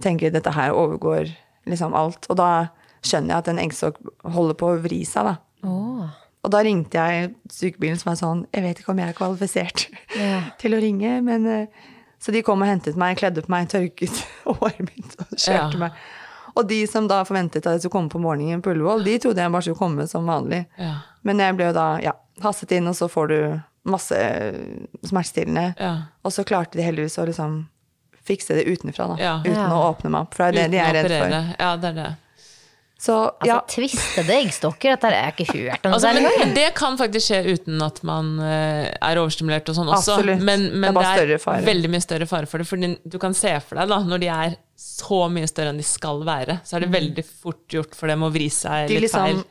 tenker 0.06 0.34
dette 0.36 0.54
her 0.54 0.76
overgår 0.78 1.32
liksom 1.66 1.96
alt. 1.98 2.28
Og 2.30 2.38
da 2.38 2.68
skjønner 3.06 3.34
jeg 3.34 3.42
at 3.42 3.50
en 3.50 3.64
eggstokk 3.64 3.98
holder 4.36 4.60
på 4.60 4.70
å 4.70 4.78
vri 4.84 5.02
seg, 5.10 5.32
da. 5.32 5.36
Åh. 5.66 6.14
Og 6.46 6.54
da 6.54 6.62
ringte 6.62 7.02
jeg 7.02 7.32
sykebilen 7.50 7.98
som 7.98 8.12
er 8.12 8.18
sånn 8.20 8.42
Jeg 8.54 8.62
vet 8.62 8.78
ikke 8.78 8.92
om 8.94 9.00
jeg 9.02 9.10
er 9.10 9.18
kvalifisert 9.18 9.88
Ja. 10.14 10.42
til 10.62 10.76
å 10.78 10.82
ringe, 10.84 11.16
men 11.26 11.48
eh, 11.50 11.86
Så 12.26 12.34
de 12.34 12.42
kom 12.42 12.64
og 12.66 12.68
hentet 12.72 12.96
meg, 12.98 13.20
kledde 13.20 13.44
på 13.46 13.52
meg, 13.54 13.68
tørket 13.70 14.16
håret 14.50 14.80
mitt 14.88 15.12
og 15.22 15.36
kjørte 15.38 15.76
Ja. 15.78 15.82
meg. 15.86 16.00
Og 16.56 16.66
de 16.70 16.80
som 16.88 17.06
da 17.12 17.20
forventet 17.28 17.66
at 17.68 17.76
jeg 17.76 17.82
skulle 17.84 17.98
komme 18.00 18.10
på 18.14 18.22
morgenen 18.24 18.62
på 18.64 18.72
Ullevål, 18.72 19.04
de 19.06 19.18
trodde 19.20 19.44
jeg 19.44 19.52
bare 19.52 19.66
skulle 19.68 19.78
komme 19.82 20.06
som 20.08 20.26
vanlig. 20.26 20.62
Ja. 20.80 20.94
Men 21.28 21.42
jeg 21.44 21.58
ble 21.60 21.66
jo 21.68 21.74
da 21.76 21.88
ja, 22.02 22.14
hastet 22.42 22.72
inn, 22.78 22.88
og 22.88 22.96
så 22.96 23.10
får 23.12 23.28
du 23.34 23.38
masse 23.92 24.16
smertestillende. 25.06 25.74
Ja. 25.80 25.94
Og 26.24 26.32
så 26.34 26.46
klarte 26.48 26.80
de 26.80 26.86
heldigvis 26.86 27.18
å 27.22 27.26
liksom 27.28 27.58
fikse 28.26 28.56
det 28.58 28.66
utenfra, 28.72 29.08
da. 29.12 29.18
Ja. 29.22 29.34
Uten 29.44 29.60
Ja. 29.60 29.68
å 29.76 29.82
åpne 29.92 30.10
meg 30.16 30.22
opp. 30.26 30.34
For 30.34 30.50
det 30.52 30.64
er 30.64 30.70
det 30.70 30.72
de 30.72 30.80
er 30.82 30.94
redd 30.98 31.12
for. 31.12 31.36
Ja, 31.60 31.76
det 31.78 31.92
er 31.92 32.00
det. 32.00 32.08
Så 32.98 33.16
Altså, 33.28 33.48
ja, 33.50 33.58
tvistede 33.68 34.36
eggstokker, 34.40 34.94
dette 34.96 35.10
har 35.10 35.16
jeg 35.18 35.34
ikke 35.36 35.46
hørt 35.52 35.88
om 35.88 35.96
Altså, 35.98 36.14
men 36.16 36.54
det 36.56 36.70
kan 36.78 36.96
faktisk 36.98 37.28
skje 37.28 37.42
uten 37.58 37.82
at 37.84 38.00
man 38.08 38.30
eh, 38.40 38.88
er 38.94 39.20
overstimulert 39.20 39.68
og 39.70 39.76
sånn 39.78 39.92
også. 39.92 40.16
Absolutt. 40.16 40.46
Men, 40.48 40.64
Det 40.72 41.04
er 41.04 41.28
det 41.34 41.40
er, 41.42 41.66
veldig 41.68 41.92
mye 41.92 42.06
større 42.06 42.30
fare 42.30 42.48
for 42.50 42.64
det. 42.64 42.70
For 42.70 42.80
du 42.80 43.20
kan 43.22 43.36
se 43.36 43.52
for 43.68 43.82
deg, 43.82 43.92
da, 43.92 44.00
når 44.08 44.24
de 44.24 44.32
er 44.32 44.56
så 44.80 45.26
mye 45.32 45.50
større 45.52 45.74
enn 45.76 45.82
de 45.84 45.88
skal 45.88 46.24
være, 46.28 46.60
så 46.64 46.78
er 46.78 46.86
det 46.86 46.92
veldig 46.96 47.26
fort 47.28 47.68
gjort 47.76 47.96
for 48.00 48.12
dem 48.12 48.24
å 48.24 48.32
vri 48.34 48.48
seg 48.54 48.86
Mm. 48.86 48.88
De 48.88 48.94
litt 48.96 49.06
liksom- 49.10 49.28
feil. 49.28 49.44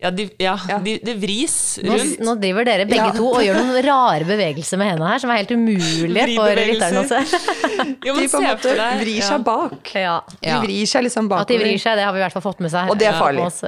Ja, 0.00 0.10
de, 0.10 0.24
ja, 0.40 0.54
Ja. 0.68 0.78
De, 0.80 0.94
det 1.04 1.14
vris 1.20 1.78
rundt. 1.84 2.20
nå 2.24 2.34
driver 2.40 2.64
dere 2.64 2.86
begge 2.88 3.10
Ja. 3.10 3.12
to 3.12 3.26
og 3.34 3.42
gjør 3.44 3.58
noen 3.60 3.82
rare 3.84 4.24
bevegelser 4.24 4.80
med 4.80 4.88
hendene 4.94 5.10
her, 5.12 5.18
som 5.20 5.30
er 5.30 5.42
helt 5.42 5.50
umulige 5.52 6.24
for 6.38 6.56
lytteren 6.56 7.02
å 7.02 7.06
se. 7.10 7.20
Jo, 8.06 8.14
de 8.16 8.26
på 8.32 8.40
en 8.40 8.46
måte 8.48 8.72
vrir 9.02 9.18
ja. 9.20 9.26
seg 9.28 9.44
bak. 9.44 9.92
Ja. 9.94 10.14
De 10.40 10.56
vrir 10.64 10.86
seg 10.88 11.04
liksom 11.04 11.28
bakover. 11.28 11.44
At 11.44 11.52
de 11.52 11.58
vrir 11.60 11.78
seg, 11.82 11.96
det 12.00 12.04
har 12.08 12.12
vi 12.16 12.20
i 12.22 12.24
hvert 12.24 12.32
fall 12.38 12.46
fått 12.48 12.60
med 12.64 12.72
seg. 12.72 12.88
Og 12.92 12.96
det 13.00 13.10
er 13.10 13.12
Ja, 13.12 13.20
farlig. 13.20 13.44
oss, 13.44 13.60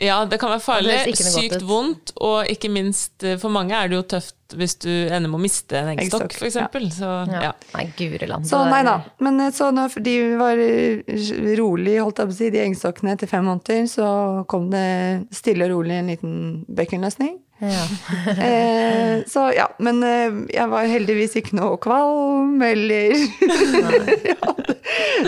ja. 0.00 0.18
Det 0.26 0.38
kan 0.40 0.52
være 0.54 0.62
farlig. 0.64 0.98
Sykt 1.20 1.64
vondt, 1.66 2.12
og 2.20 2.48
ikke 2.50 2.70
minst 2.72 3.24
eh, 3.26 3.36
for 3.40 3.52
mange 3.52 3.76
er 3.76 3.90
det 3.90 3.98
jo 4.00 4.04
tøft 4.16 4.36
hvis 4.58 4.74
du 4.82 4.88
ender 4.90 5.28
med 5.30 5.38
å 5.38 5.42
miste 5.44 5.78
en 5.78 5.92
eggstokk, 5.92 6.32
f.eks. 6.32 6.38
for 6.40 6.48
eksempel. 6.48 6.88
Så 6.94 7.10
Ja. 7.30 7.42
ja. 7.48 7.52
Nei, 7.76 7.84
guri 7.98 8.26
land. 8.26 8.48
Så 8.48 8.64
nei 8.66 8.80
da. 8.86 8.96
Men 9.22 9.38
eh, 9.44 9.52
så 9.54 9.70
når 9.74 9.94
de 10.02 10.16
var 10.40 10.58
eh, 10.64 11.20
rolig, 11.60 12.00
holdt 12.00 12.24
jeg 12.24 12.32
på 12.32 12.34
å 12.34 12.38
si, 12.40 12.50
de 12.50 12.64
eggstokkene 12.64 13.14
etter 13.14 13.30
fem 13.30 13.46
måneder, 13.46 13.86
så 13.90 14.08
kom 14.50 14.70
det 14.72 14.88
stille 15.34 15.68
og 15.68 15.76
rolig 15.76 16.00
en 16.00 16.10
liten 16.14 16.34
bekkenløsning. 16.66 17.38
Ja. 17.60 17.84
Eh, 18.40 19.20
så 19.28 19.42
ja, 19.52 19.66
men 19.84 19.98
eh, 20.06 20.36
jeg 20.54 20.68
var 20.70 20.86
heldigvis 20.88 21.34
ikke 21.40 21.56
noe 21.58 21.76
kvalm 21.82 22.60
eller 22.64 23.12
ja, 24.30 24.36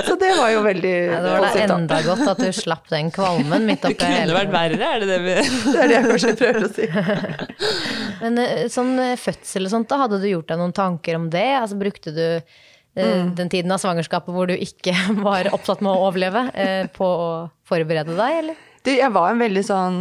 Så 0.07 0.14
det 0.21 0.31
var 0.38 0.49
jo 0.55 0.62
veldig 0.64 0.92
ja, 0.92 1.18
det 1.21 1.33
var 1.35 1.45
da 1.45 1.51
positivt. 1.51 1.68
da. 1.68 1.77
enda 1.77 1.99
godt 2.07 2.23
at 2.33 2.40
du 2.40 2.49
slapp 2.57 2.88
den 2.92 3.11
kvalmen 3.14 3.66
midt 3.68 3.85
Det 3.85 3.99
kunne 4.01 4.37
vært 4.38 4.53
verre, 4.55 4.88
er 4.97 5.05
det 5.05 5.11
det 5.12 5.21
vi 5.27 5.37
Det 5.75 5.77
er 5.85 5.92
det 5.92 5.99
jeg 5.99 6.09
kanskje 6.09 6.35
prøver 6.40 6.66
å 6.66 6.73
si. 6.73 6.88
Men 8.23 8.40
eh, 8.47 8.64
sånn 8.73 8.95
fødsel 9.21 9.68
og 9.68 9.75
sånt, 9.77 9.90
da 9.92 10.01
hadde 10.07 10.23
du 10.23 10.29
gjort 10.31 10.49
deg 10.53 10.62
noen 10.62 10.77
tanker 10.77 11.18
om 11.21 11.29
det? 11.33 11.49
Altså 11.61 11.81
brukte 11.81 12.14
du 12.16 12.27
Mm. 12.92 13.31
den 13.38 13.49
tiden 13.49 13.73
av 13.73 13.79
svangerskapet 13.81 14.35
hvor 14.37 14.51
du 14.51 14.53
ikke 14.53 14.92
var 15.25 15.47
opptatt 15.57 15.81
med 15.81 15.88
å 15.95 16.03
overleve, 16.11 16.42
på 16.92 17.07
å 17.09 17.29
forberede 17.64 18.12
deg, 18.18 18.35
eller? 18.42 18.59
Du, 18.85 18.90
jeg 18.92 19.09
var 19.14 19.31
en 19.33 19.40
veldig 19.40 19.62
sånn 19.64 19.97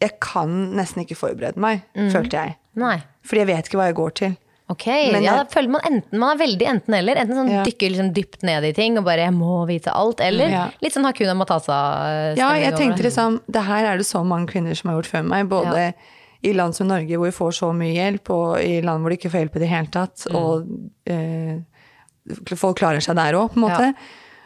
Jeg 0.00 0.20
kan 0.20 0.72
nesten 0.76 1.02
ikke 1.04 1.16
forberede 1.18 1.56
meg, 1.58 1.82
Mm. 1.96 2.10
følte 2.12 2.30
jeg. 2.38 2.56
Nei. 2.76 3.02
Fordi 3.26 3.38
jeg 3.42 3.46
vet 3.48 3.66
ikke 3.68 3.78
hva 3.80 3.86
jeg 3.88 3.94
går 3.96 4.14
til. 4.14 4.36
Ok, 4.70 4.84
Men 5.12 5.22
ja, 5.24 5.32
jeg- 5.36 5.46
da 5.48 5.54
føler 5.60 5.68
man 5.70 5.80
enten 5.80 6.18
Man 6.18 6.36
er 6.36 6.44
veldig 6.44 6.66
enten-eller. 6.68 7.16
Enten 7.16 7.34
sånn 7.34 7.50
Ja. 7.50 7.62
dykker 7.64 7.88
liksom 7.90 8.12
dypt 8.12 8.42
ned 8.42 8.64
i 8.64 8.72
ting 8.72 8.98
og 8.98 9.04
bare 9.04 9.24
'jeg 9.26 9.32
må 9.34 9.66
vite 9.66 9.90
alt', 9.90 10.20
eller 10.20 10.48
Ja. 10.48 10.68
litt 10.82 10.92
sånn 10.92 11.04
Hakuna 11.06 11.34
Matasa-stemning. 11.34 12.36
Ja, 12.36 12.52
jeg 12.52 12.74
tenkte 12.74 13.02
liksom 13.02 13.40
Det 13.50 13.62
her 13.62 13.86
er 13.86 13.96
det 13.96 14.06
så 14.06 14.22
mange 14.24 14.46
kvinner 14.46 14.76
som 14.76 14.90
har 14.90 15.00
gjort 15.02 15.10
før 15.10 15.24
meg. 15.26 15.48
Både 15.48 15.94
i 16.44 16.52
land 16.52 16.74
som 16.74 16.86
Norge, 16.86 17.08
hvor 17.16 17.24
vi 17.24 17.30
får 17.32 17.50
så 17.58 17.72
mye 17.74 17.94
hjelp, 17.94 18.30
og 18.30 18.58
i 18.60 18.80
land 18.82 19.02
hvor 19.02 19.08
de 19.10 19.16
ikke 19.16 19.30
får 19.30 19.40
hjelp 19.48 19.56
i 19.56 19.58
det 19.58 19.68
hele 19.68 19.86
tatt. 19.90 20.26
Og 20.34 20.66
eh, 21.06 21.58
folk 22.54 22.76
klarer 22.78 23.00
seg 23.02 23.16
der 23.16 23.32
òg, 23.32 23.50
på 23.52 23.56
en 23.56 23.62
måte. 23.62 23.80
Ja. 23.80 23.92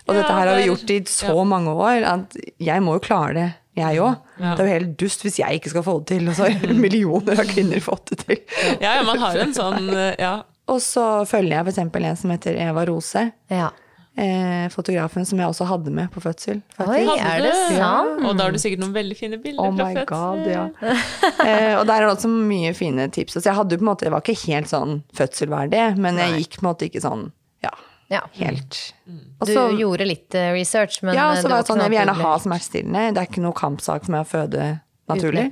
Og 0.08 0.14
dette 0.16 0.30
her 0.32 0.46
har 0.48 0.56
vi 0.56 0.66
gjort 0.68 0.90
i 0.90 1.00
så 1.00 1.44
mange 1.46 1.68
år 1.68 2.04
at 2.04 2.36
jeg 2.58 2.80
må 2.82 2.94
jo 2.94 3.00
klare 3.00 3.34
det, 3.34 3.54
jeg 3.78 4.00
òg. 4.04 4.16
Ja. 4.36 4.54
Det 4.54 4.64
er 4.64 4.68
jo 4.68 4.72
helt 4.76 4.96
dust 5.00 5.22
hvis 5.24 5.38
jeg 5.40 5.60
ikke 5.60 5.72
skal 5.72 5.84
få 5.86 5.98
det 6.00 6.16
til, 6.16 6.26
og 6.28 6.36
så 6.36 6.48
har 6.50 6.74
millioner 6.86 7.40
av 7.40 7.46
kvinner 7.48 7.80
fått 7.84 8.12
det 8.12 8.18
til. 8.26 8.40
Ja, 8.82 8.98
ja, 8.98 9.04
man 9.08 9.22
har 9.22 9.38
en 9.46 9.54
sånn 9.56 9.92
eh, 9.96 10.16
Ja. 10.20 10.40
Og 10.70 10.78
så 10.78 11.24
følger 11.26 11.56
jeg 11.56 11.72
f.eks. 11.72 11.78
en 11.82 12.16
som 12.20 12.30
heter 12.30 12.56
Eva 12.62 12.84
Rose. 12.86 13.24
Ja. 13.50 13.72
Eh, 14.14 14.68
fotografen 14.70 15.24
som 15.26 15.40
jeg 15.40 15.48
også 15.48 15.64
hadde 15.66 15.90
med 15.90 16.10
på 16.12 16.20
fødsel. 16.22 16.60
Oi, 16.78 16.84
faktisk. 16.84 17.22
Er 17.24 17.40
det 17.42 17.52
sant? 17.56 17.78
sant? 17.80 18.24
Og 18.28 18.36
da 18.38 18.46
har 18.46 18.54
du 18.54 18.60
sikkert 18.60 18.82
noen 18.84 18.92
veldig 18.94 19.16
fine 19.18 19.38
bilder 19.42 19.64
Oh 19.64 19.72
fra 19.74 19.88
my 19.88 19.96
fødsel. 19.96 20.06
god, 20.12 20.50
ja. 20.52 20.64
eh, 21.48 21.74
og 21.80 21.86
der 21.88 21.94
er 21.96 22.06
det 22.06 22.10
også 22.12 22.30
mye 22.30 22.72
fine 22.76 23.08
tips. 23.12 23.38
Så 23.40 23.42
jeg 23.48 23.56
hadde 23.58 23.78
på 23.80 23.86
en 23.86 23.90
måte, 23.90 24.06
det 24.06 24.12
var 24.14 24.22
ikke 24.22 24.38
helt 24.44 24.70
sånn 24.70 25.00
fødselverdig, 25.18 25.86
men 26.04 26.20
jeg 26.20 26.42
gikk 26.44 26.58
på 26.60 26.64
en 26.66 26.68
måte 26.70 26.88
ikke 26.90 27.02
sånn, 27.04 27.26
ja, 28.12 28.20
helt. 28.38 28.78
Og 29.40 29.46
Du 29.48 29.52
så- 29.54 29.66
gjorde 29.80 30.06
litt 30.06 30.34
eh, 30.38 30.52
research, 30.52 31.00
men 31.02 31.14
ja, 31.16 31.30
eh, 31.32 31.40
så 31.42 31.48
var 31.50 31.62
det 31.62 31.66
sånn, 31.72 31.80
jeg 31.82 31.90
vil 31.90 31.98
gjerne 31.98 32.14
du 32.18 32.22
ha 32.22 32.36
smertestillende. 32.38 33.04
Det 33.16 33.22
er 33.22 33.30
ikke 33.30 33.42
noe 33.48 33.56
kampsak 33.56 34.04
for 34.06 34.12
meg 34.12 34.26
å 34.26 34.30
føde 34.36 34.66
naturlig. 35.08 35.48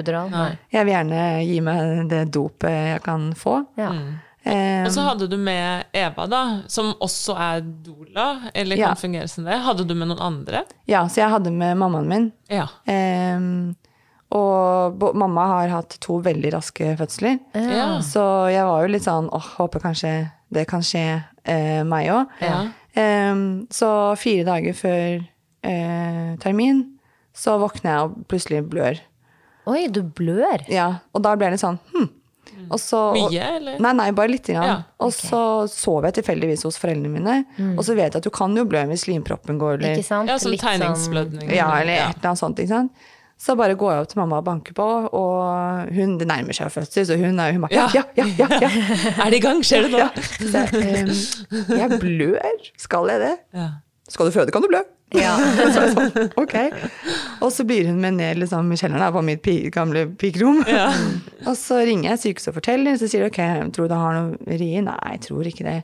Jeg 0.70 0.84
vil 0.86 0.94
gjerne 0.94 1.22
gi 1.46 1.60
meg 1.60 2.08
det 2.08 2.26
dopet 2.32 2.70
jeg 2.94 3.02
kan 3.02 3.32
få. 3.36 3.62
Ja. 3.76 3.90
Eh, 4.42 4.84
Og 4.86 4.92
så 4.94 5.02
hadde 5.04 5.26
du 5.28 5.36
med 5.36 5.84
Eva, 5.92 6.24
da, 6.26 6.62
som 6.66 6.94
også 7.04 7.34
er 7.36 7.60
doula, 7.60 8.50
eller 8.54 8.76
kan 8.76 8.88
Ja. 8.88 8.94
fungere 8.94 9.28
som 9.28 9.44
det. 9.44 9.58
Hadde 9.60 9.84
du 9.86 9.94
med 9.94 10.08
noen 10.08 10.20
andre? 10.20 10.62
ja, 10.88 11.02
så 11.08 11.16
jeg 11.20 11.28
hadde 11.30 11.52
med 11.52 11.76
mammaen 11.76 12.06
min. 12.08 12.32
Ja. 12.48 12.66
Um, 12.88 13.76
og 14.32 15.02
mamma 15.18 15.46
har 15.46 15.68
hatt 15.68 15.96
to 16.00 16.20
veldig 16.22 16.52
raske 16.54 16.96
fødsler. 16.96 17.38
Ja. 17.54 17.98
Så 18.00 18.22
jeg 18.52 18.64
var 18.64 18.82
jo 18.86 18.92
litt 18.92 19.02
sånn 19.02 19.28
åh, 19.30 19.42
håper 19.58 19.80
kanskje 19.82 20.30
det 20.52 20.66
kan 20.70 20.80
skje 20.80 21.24
eh, 21.50 21.82
meg 21.88 22.12
òg. 22.14 22.38
Ja. 22.44 22.60
så 23.70 23.90
fire 24.18 24.46
dager 24.48 24.74
før 24.74 25.20
eh, 25.62 26.32
termin 26.42 26.80
så 27.36 27.54
våkner 27.62 27.92
jeg 27.92 28.06
og 28.08 28.16
plutselig 28.30 28.64
blør. 28.70 28.98
Oi, 29.70 29.84
du 29.92 30.02
blør. 30.02 30.64
Ja, 30.72 30.88
og 31.14 31.22
da 31.22 31.36
ble 31.38 31.52
det 31.54 31.60
sånn 31.62 31.78
hm. 31.92 32.08
Og 32.70 32.80
så, 32.82 32.98
Mye, 33.14 33.44
eller? 33.56 33.78
Nei, 33.82 33.92
nei, 33.96 34.08
bare 34.16 34.30
lite 34.32 34.54
grann. 34.54 34.66
Ja, 34.66 34.76
Og 35.02 35.12
så 35.14 35.40
sov 35.70 36.04
jeg 36.08 36.16
tilfeldigvis 36.18 36.64
hos 36.66 36.78
foreldrene 36.80 37.12
mine. 37.12 37.36
Og 37.76 37.84
så 37.86 37.94
vet 37.98 38.10
jeg 38.10 38.20
at 38.20 38.26
du 38.26 38.30
kan 38.34 38.54
jo 38.56 38.64
blø 38.68 38.82
hvis 38.90 39.04
slimproppen 39.06 39.58
går, 39.60 39.78
eller, 39.78 39.94
Ikke 39.94 40.06
sant? 40.06 40.30
Ja, 40.30 40.38
sånn 40.40 40.56
sånn- 40.56 40.64
tegningsblødning. 40.64 41.52
ja, 41.54 41.68
eller 41.78 41.94
et 41.94 42.16
eller 42.18 42.32
annet 42.32 42.42
sånt. 42.42 42.58
Ikke 42.62 42.74
sant? 42.74 42.92
Så 43.40 43.56
bare 43.56 43.76
går 43.78 43.94
jeg 43.94 44.04
opp 44.04 44.10
til 44.12 44.20
mamma 44.20 44.38
og 44.42 44.44
banker 44.44 44.74
på, 44.76 44.86
og 45.16 45.92
hun 45.96 46.18
det 46.20 46.28
nærmer 46.28 46.56
seg 46.56 46.68
fødsel, 46.74 47.06
så 47.08 47.16
hun 47.16 47.40
er 47.40 47.54
hun 47.56 47.64
bare 47.64 47.72
ja, 47.72 47.86
ja, 47.96 48.02
ja, 48.18 48.26
ja. 48.36 48.48
ja. 48.66 48.70
Er 49.24 49.32
det 49.32 49.40
i 49.40 49.44
gang? 49.44 49.62
Skjer 49.64 49.86
det 49.86 49.94
nå? 49.94 50.02
ja. 50.02 50.10
Så 50.44 50.64
ehm, 50.76 51.12
jeg 51.78 52.00
blør. 52.02 52.72
Skal 52.76 53.08
jeg 53.14 53.22
det? 53.24 53.36
Ja. 53.56 53.68
Skal 54.10 54.28
du 54.28 54.34
føde, 54.34 54.52
kan 54.52 54.64
du 54.64 54.68
blø. 54.68 54.82
Ja. 55.16 55.32
Så 55.74 55.86
sånn, 55.94 56.28
ok. 56.38 56.54
Og 57.42 57.50
så 57.54 57.64
blir 57.66 57.88
hun 57.88 57.98
med 58.02 58.18
ned 58.18 58.42
liksom, 58.42 58.68
i 58.70 58.78
kjelleren 58.78 59.02
her 59.06 59.14
på 59.14 59.22
mitt 59.26 59.48
gamle 59.74 60.04
pikerom. 60.20 60.60
og 61.48 61.54
så 61.58 61.80
ringer 61.86 62.12
jeg 62.12 62.22
sykehuset 62.24 62.52
og 62.52 62.58
forteller, 62.60 62.98
så 63.00 63.08
sier 63.10 63.24
de 63.24 63.30
ok, 63.32 63.40
tror 63.74 63.88
du 63.88 63.94
det 63.94 64.00
har 64.02 64.18
noe 64.18 64.58
ri? 64.60 64.70
Nei, 64.84 64.98
jeg 65.16 65.24
tror 65.30 65.48
ikke 65.50 65.66
det. 65.66 65.78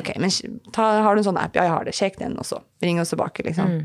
Ok, 0.00 0.14
men 0.22 0.32
ta, 0.74 0.88
har 1.04 1.14
du 1.14 1.22
en 1.22 1.28
sånn 1.28 1.42
app? 1.42 1.54
Ja, 1.58 1.68
jeg 1.68 1.74
har 1.76 1.86
det. 1.86 1.94
Sjekk 2.00 2.18
den 2.22 2.38
også. 2.40 2.62
Ring 2.82 3.02
oss 3.02 3.14
tilbake, 3.14 3.44
liksom. 3.46 3.84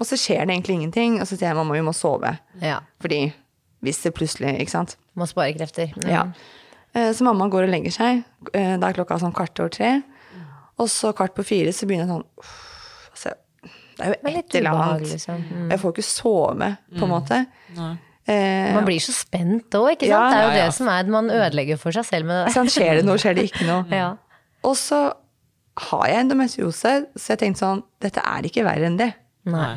Og 0.00 0.06
så 0.06 0.16
skjer 0.20 0.44
det 0.46 0.52
egentlig 0.56 0.74
ingenting, 0.76 1.20
og 1.20 1.26
så 1.26 1.36
sier 1.38 1.48
jeg 1.48 1.56
mamma, 1.56 1.72
vi 1.72 1.80
må 1.86 1.94
sove. 1.96 2.38
ja. 2.60 2.80
Fordi 3.00 3.32
hvis 3.82 4.02
det 4.02 4.14
plutselig, 4.16 4.56
ikke 4.60 4.70
sant. 4.72 4.96
Må 5.16 5.26
spare 5.28 5.52
krefter. 5.54 5.92
Mm. 5.96 6.08
Ja. 6.10 6.22
Eh, 6.94 7.12
Så 7.12 7.22
mamma 7.24 7.46
går 7.48 7.64
og 7.68 7.70
legger 7.70 7.92
seg. 7.92 8.24
Eh, 8.54 8.76
Da 8.78 8.88
er 8.88 8.92
klokka 8.96 9.18
sånn 9.20 9.32
kvart 9.36 9.58
over 9.60 9.68
tre. 9.70 10.02
Og 10.78 10.88
så 10.88 11.12
kvart 11.14 11.34
på 11.34 11.44
fire 11.44 11.72
så 11.72 11.86
begynner 11.86 12.04
jeg 12.04 12.12
sånn 12.16 12.24
uff, 12.38 13.10
altså, 13.12 13.32
Det 13.96 14.04
er 14.04 14.08
jo 14.08 14.38
et 14.38 14.54
eller 14.54 14.70
annet. 14.70 15.08
liksom. 15.12 15.44
Mm. 15.52 15.70
Jeg 15.70 15.80
får 15.80 15.92
ikke 15.94 16.04
sove, 16.04 16.76
på 16.98 17.02
en 17.04 17.08
måte. 17.08 17.46
Eh, 18.28 18.74
Man 18.74 18.84
blir 18.84 18.98
så 19.00 19.12
spent 19.14 19.70
òg, 19.70 19.92
ikke 19.94 20.08
sant? 20.08 20.10
Ja, 20.10 20.30
det 20.30 20.36
er 20.36 20.42
jo 20.42 20.50
ja, 20.50 20.56
ja. 20.56 20.64
det 20.66 20.74
som 20.74 20.88
er 20.88 21.04
Man 21.08 21.30
ødelegger 21.30 21.78
for 21.78 21.92
seg 21.92 22.04
selv 22.04 22.26
med 22.26 22.46
det. 22.46 22.54
sånn, 22.54 22.66
skjer 22.68 22.96
det 22.96 23.04
noe, 23.06 23.16
skjer 23.16 23.34
det 23.38 23.44
ikke 23.52 23.66
noe. 23.66 23.84
Ja. 24.02 24.16
Og 24.64 24.74
så 24.76 25.12
har 25.78 26.06
jeg 26.08 26.18
endometriose, 26.24 27.06
så 27.16 27.28
jeg 27.32 27.38
tenkte 27.38 27.60
sånn 27.62 27.82
Dette 28.00 28.18
er 28.24 28.42
ikke 28.42 28.64
verre 28.64 28.84
enn 28.88 28.96
det. 28.98 29.14
Nei. 29.46 29.76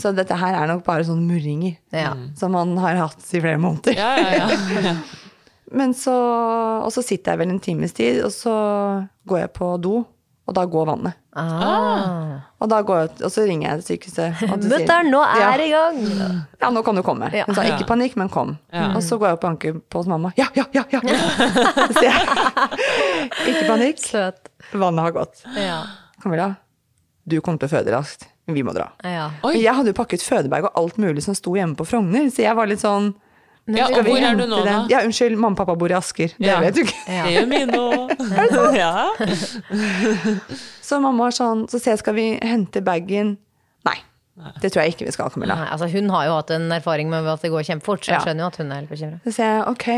Så 0.00 0.14
dette 0.16 0.36
her 0.40 0.56
er 0.56 0.70
nok 0.70 0.84
bare 0.86 1.04
sånn 1.04 1.26
murringer 1.28 1.76
Ja. 1.92 2.14
som 2.38 2.54
man 2.56 2.72
har 2.80 2.96
hatt 3.02 3.20
i 3.34 3.40
flere 3.42 3.60
måneder. 3.60 3.96
Ja, 3.98 4.14
ja, 4.16 4.80
ja. 4.80 4.94
Men 5.76 5.92
så, 5.94 6.14
og 6.82 6.88
så 6.90 7.02
sitter 7.06 7.36
jeg 7.36 7.44
vel 7.44 7.52
en 7.52 7.60
times 7.62 7.92
tid, 7.94 8.24
og 8.26 8.32
så 8.34 8.54
går 9.30 9.44
jeg 9.44 9.50
på 9.54 9.68
do, 9.78 10.00
og 10.50 10.54
da 10.56 10.64
går 10.66 10.88
vannet. 10.88 11.14
Ah. 11.38 12.40
Og, 12.58 12.66
da 12.72 12.80
går 12.82 13.04
jeg, 13.04 13.10
og 13.22 13.30
så 13.30 13.44
ringer 13.46 13.68
jeg 13.68 13.84
til 13.84 13.86
sykehuset. 13.92 14.40
Mutter'n, 14.64 15.12
nå 15.12 15.20
er 15.22 15.42
ja, 15.44 15.50
det 15.60 15.68
i 15.68 15.70
gang! 15.70 16.00
Ja, 16.58 16.72
nå 16.74 16.82
kan 16.82 16.98
du 16.98 17.04
komme. 17.06 17.28
Ja. 17.30 17.44
Hun 17.46 17.54
sa 17.54 17.62
ikke 17.68 17.86
panikk, 17.86 18.16
men 18.18 18.32
kom. 18.34 18.56
Ja. 18.74 18.88
Og 18.98 19.04
så 19.06 19.20
går 19.20 19.30
jeg 19.30 19.38
opp 19.38 19.44
og 19.44 19.46
banker 19.46 19.78
på 19.78 20.02
hos 20.02 20.10
mamma. 20.10 20.32
Ja, 20.40 20.48
ja, 20.58 20.66
ja! 20.74 20.82
ja. 20.90 21.04
Så 21.94 22.02
jeg 22.02 22.18
ikke 23.52 23.68
panikk, 23.68 24.02
Søt. 24.02 24.50
vannet 24.74 25.06
har 25.06 25.14
gått. 25.20 25.44
Ja. 25.54 25.84
Camilla, 26.24 26.50
du 27.30 27.38
kommer 27.38 27.62
til 27.62 27.70
å 27.70 27.74
føde 27.76 27.94
raskt, 27.94 28.26
vi 28.54 28.62
må 28.66 28.72
dra. 28.76 28.88
Ja. 29.04 29.30
Jeg 29.54 29.74
hadde 29.74 29.92
jo 29.94 29.96
pakket 29.98 30.22
fødebag 30.26 30.64
og 30.68 30.78
alt 30.80 30.96
mulig 31.02 31.22
som 31.26 31.34
sto 31.38 31.54
hjemme 31.56 31.76
på 31.78 31.86
Frogner, 31.88 32.28
så 32.30 32.42
jeg 32.46 32.56
var 32.56 32.66
litt 32.70 32.82
sånn 32.84 33.12
Ja, 33.70 33.86
og 33.86 34.00
hvor 34.02 34.18
er 34.18 34.34
du 34.34 34.46
nå, 34.50 34.62
da? 34.66 34.78
Ja, 34.90 35.02
unnskyld, 35.06 35.36
mamma 35.38 35.52
og 35.54 35.60
pappa 35.60 35.76
bor 35.78 35.92
i 35.92 35.94
Asker. 35.94 36.32
Det 36.38 36.48
Ja. 36.48 36.58
vet 36.64 36.74
du 36.74 36.80
ikke. 36.82 36.96
Ja. 37.06 37.24
Det 37.26 37.34
gjør 37.36 37.46
mine 37.52 37.78
òg. 37.78 38.74
Ja. 38.80 39.10
Så 40.82 40.98
mamma 41.02 41.28
var 41.28 41.34
sånn, 41.36 41.66
så 41.70 41.78
sier 41.78 41.94
jeg 41.94 42.00
skal 42.02 42.16
vi 42.16 42.26
hente 42.42 42.82
bagen? 42.82 43.36
Nei, 43.86 43.98
det 44.62 44.70
tror 44.72 44.84
jeg 44.86 44.94
ikke 44.94 45.04
vi 45.08 45.12
skal, 45.12 45.28
Camilla. 45.34 45.56
Nei, 45.58 45.68
altså 45.74 45.86
hun 45.92 46.08
har 46.14 46.24
jo 46.28 46.36
hatt 46.38 46.50
en 46.54 46.70
erfaring 46.72 47.10
med 47.12 47.26
at 47.28 47.42
det 47.44 47.50
går 47.52 47.66
kjempefort, 47.66 48.06
så 48.06 48.14
jeg 48.14 48.22
skjønner 48.24 48.46
jo 48.46 48.48
at 48.48 48.56
hun 48.62 48.70
er 48.72 48.78
helt 48.80 48.92
bekymra. 48.94 49.18
Så 49.26 49.32
sier 49.36 49.50
jeg 49.50 49.64
ok, 49.68 49.88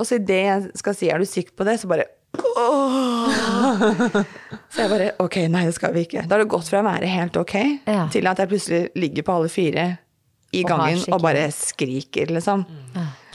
og 0.00 0.08
så 0.08 0.18
idet 0.18 0.40
jeg 0.48 0.70
skal 0.80 0.96
si 0.98 1.10
er 1.12 1.22
du 1.22 1.28
sikker 1.28 1.54
på 1.60 1.66
det, 1.68 1.76
så 1.80 1.90
bare 1.92 2.08
åh. 2.32 4.22
Så 4.72 4.80
jeg 4.82 4.90
bare 4.92 5.08
ok, 5.22 5.36
nei 5.52 5.64
det 5.68 5.74
skal 5.76 5.92
vi 5.94 6.04
ikke. 6.06 6.22
Da 6.28 6.36
har 6.36 6.44
det 6.44 6.50
gått 6.52 6.68
fra 6.70 6.80
å 6.82 6.86
være 6.86 7.08
helt 7.10 7.36
ok 7.40 7.54
Ja. 7.86 8.06
til 8.12 8.26
at 8.30 8.38
jeg 8.40 8.48
plutselig 8.52 8.82
ligger 8.96 9.26
på 9.26 9.34
alle 9.36 9.50
fire 9.52 9.86
i 10.52 10.62
Og 10.64 10.68
gangen 10.68 11.02
og 11.12 11.22
bare 11.24 11.46
skriker, 11.52 12.26
liksom. 12.32 12.64